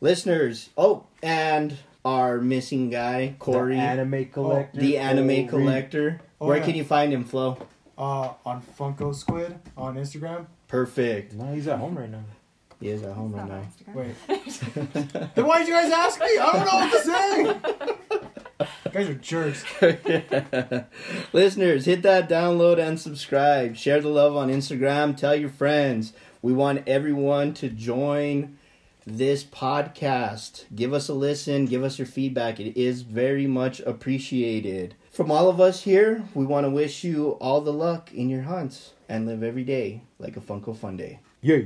Listeners, 0.00 0.70
oh, 0.78 1.04
and 1.22 1.76
our 2.04 2.40
missing 2.40 2.88
guy, 2.88 3.34
Corey, 3.38 3.76
The 3.76 3.80
anime 3.82 4.24
collector. 4.30 4.80
the 4.80 4.96
anime 4.98 5.26
Corey. 5.28 5.46
collector. 5.46 6.20
Oh, 6.40 6.46
Where 6.46 6.56
yeah. 6.56 6.64
can 6.64 6.74
you 6.74 6.84
find 6.84 7.12
him, 7.12 7.24
Flo? 7.24 7.58
Uh, 8.00 8.32
on 8.46 8.62
Funko 8.78 9.14
Squid 9.14 9.58
on 9.76 9.96
Instagram. 9.96 10.46
Perfect. 10.68 11.34
No, 11.34 11.52
he's 11.52 11.68
at 11.68 11.78
home 11.78 11.98
right 11.98 12.10
now. 12.10 12.24
He 12.80 12.88
is 12.88 13.02
at 13.02 13.12
home 13.12 13.34
It's 13.34 13.50
right 13.50 13.94
now. 13.94 13.94
Wait. 13.94 14.14
Then 15.34 15.46
why 15.46 15.58
did 15.58 15.68
you 15.68 15.74
guys 15.74 15.92
ask 15.92 16.18
me? 16.18 16.26
I 16.40 16.50
don't 16.50 16.64
know 16.64 16.78
what 16.78 16.92
to 16.92 17.02
say. 17.04 18.66
you 18.86 18.90
guys 18.90 19.08
are 19.10 19.14
jerks. 19.14 19.64
Listeners, 21.34 21.84
hit 21.84 22.00
that 22.00 22.26
download 22.26 22.78
and 22.78 22.98
subscribe. 22.98 23.76
Share 23.76 24.00
the 24.00 24.08
love 24.08 24.34
on 24.34 24.48
Instagram. 24.48 25.14
Tell 25.14 25.34
your 25.36 25.50
friends. 25.50 26.14
We 26.40 26.54
want 26.54 26.88
everyone 26.88 27.52
to 27.54 27.68
join 27.68 28.56
this 29.06 29.44
podcast. 29.44 30.64
Give 30.74 30.94
us 30.94 31.10
a 31.10 31.14
listen. 31.14 31.66
Give 31.66 31.84
us 31.84 31.98
your 31.98 32.06
feedback. 32.06 32.58
It 32.60 32.80
is 32.80 33.02
very 33.02 33.46
much 33.46 33.80
appreciated. 33.80 34.94
From 35.20 35.30
all 35.30 35.50
of 35.50 35.60
us 35.60 35.82
here, 35.82 36.24
we 36.32 36.46
want 36.46 36.64
to 36.64 36.70
wish 36.70 37.04
you 37.04 37.32
all 37.42 37.60
the 37.60 37.74
luck 37.74 38.10
in 38.14 38.30
your 38.30 38.40
hunts 38.40 38.94
and 39.06 39.26
live 39.26 39.42
every 39.42 39.64
day 39.64 40.00
like 40.18 40.38
a 40.38 40.40
Funko 40.40 40.74
Fun 40.74 40.96
Day. 40.96 41.18
Yeah. 41.42 41.64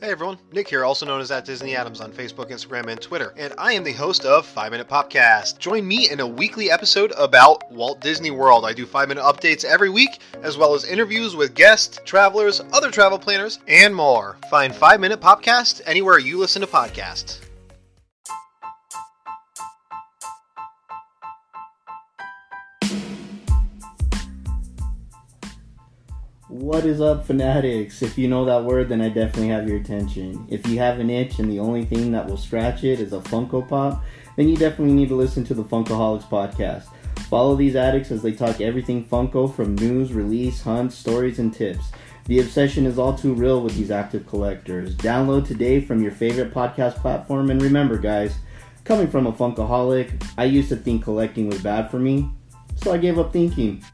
Hey 0.00 0.12
everyone, 0.12 0.38
Nick 0.50 0.66
here, 0.66 0.82
also 0.82 1.04
known 1.04 1.20
as 1.20 1.30
at 1.30 1.44
Disney 1.44 1.76
Adams 1.76 2.00
on 2.00 2.10
Facebook, 2.10 2.50
Instagram, 2.50 2.86
and 2.86 2.98
Twitter, 2.98 3.34
and 3.36 3.52
I 3.58 3.74
am 3.74 3.84
the 3.84 3.92
host 3.92 4.24
of 4.24 4.46
5 4.46 4.72
Minute 4.72 4.88
Popcast. 4.88 5.58
Join 5.58 5.86
me 5.86 6.08
in 6.08 6.20
a 6.20 6.26
weekly 6.26 6.70
episode 6.70 7.12
about 7.18 7.70
Walt 7.70 8.00
Disney 8.00 8.30
World. 8.30 8.64
I 8.64 8.72
do 8.72 8.86
5 8.86 9.08
minute 9.08 9.24
updates 9.24 9.66
every 9.66 9.90
week, 9.90 10.20
as 10.40 10.56
well 10.56 10.72
as 10.72 10.86
interviews 10.86 11.36
with 11.36 11.54
guests, 11.54 12.00
travelers, 12.06 12.62
other 12.72 12.90
travel 12.90 13.18
planners, 13.18 13.58
and 13.68 13.94
more. 13.94 14.38
Find 14.48 14.74
5 14.74 15.00
Minute 15.00 15.20
Popcast 15.20 15.82
anywhere 15.84 16.18
you 16.18 16.38
listen 16.38 16.62
to 16.62 16.66
podcasts. 16.66 17.40
What 26.48 26.86
is 26.86 27.02
up, 27.02 27.26
fanatics? 27.26 28.00
If 28.00 28.16
you 28.16 28.26
know 28.26 28.46
that 28.46 28.64
word, 28.64 28.88
then 28.88 29.02
I 29.02 29.10
definitely 29.10 29.48
have 29.48 29.68
your 29.68 29.76
attention. 29.76 30.46
If 30.48 30.66
you 30.66 30.78
have 30.78 30.98
an 30.98 31.10
itch 31.10 31.40
and 31.40 31.50
the 31.50 31.58
only 31.58 31.84
thing 31.84 32.10
that 32.12 32.26
will 32.26 32.38
scratch 32.38 32.84
it 32.84 33.00
is 33.00 33.12
a 33.12 33.18
Funko 33.18 33.68
Pop, 33.68 34.02
then 34.36 34.48
you 34.48 34.56
definitely 34.56 34.94
need 34.94 35.10
to 35.10 35.14
listen 35.14 35.44
to 35.44 35.52
the 35.52 35.62
Funkaholiks 35.62 36.22
podcast. 36.22 36.84
Follow 37.28 37.54
these 37.54 37.76
addicts 37.76 38.10
as 38.10 38.22
they 38.22 38.32
talk 38.32 38.62
everything 38.62 39.04
Funko 39.04 39.54
from 39.54 39.74
news, 39.74 40.14
release, 40.14 40.62
hunts, 40.62 40.94
stories, 40.94 41.38
and 41.38 41.52
tips. 41.52 41.92
The 42.24 42.40
obsession 42.40 42.86
is 42.86 42.98
all 42.98 43.14
too 43.14 43.34
real 43.34 43.60
with 43.60 43.76
these 43.76 43.90
active 43.90 44.26
collectors. 44.26 44.96
Download 44.96 45.46
today 45.46 45.82
from 45.82 46.02
your 46.02 46.12
favorite 46.12 46.54
podcast 46.54 46.94
platform, 46.94 47.50
and 47.50 47.60
remember, 47.60 47.98
guys, 47.98 48.34
coming 48.84 49.08
from 49.08 49.26
a 49.26 49.32
Funkaholik, 49.32 50.26
I 50.38 50.44
used 50.44 50.70
to 50.70 50.76
think 50.76 51.04
collecting 51.04 51.50
was 51.50 51.60
bad 51.60 51.90
for 51.90 51.98
me, 51.98 52.30
so 52.76 52.90
I 52.90 52.96
gave 52.96 53.18
up 53.18 53.34
thinking. 53.34 53.84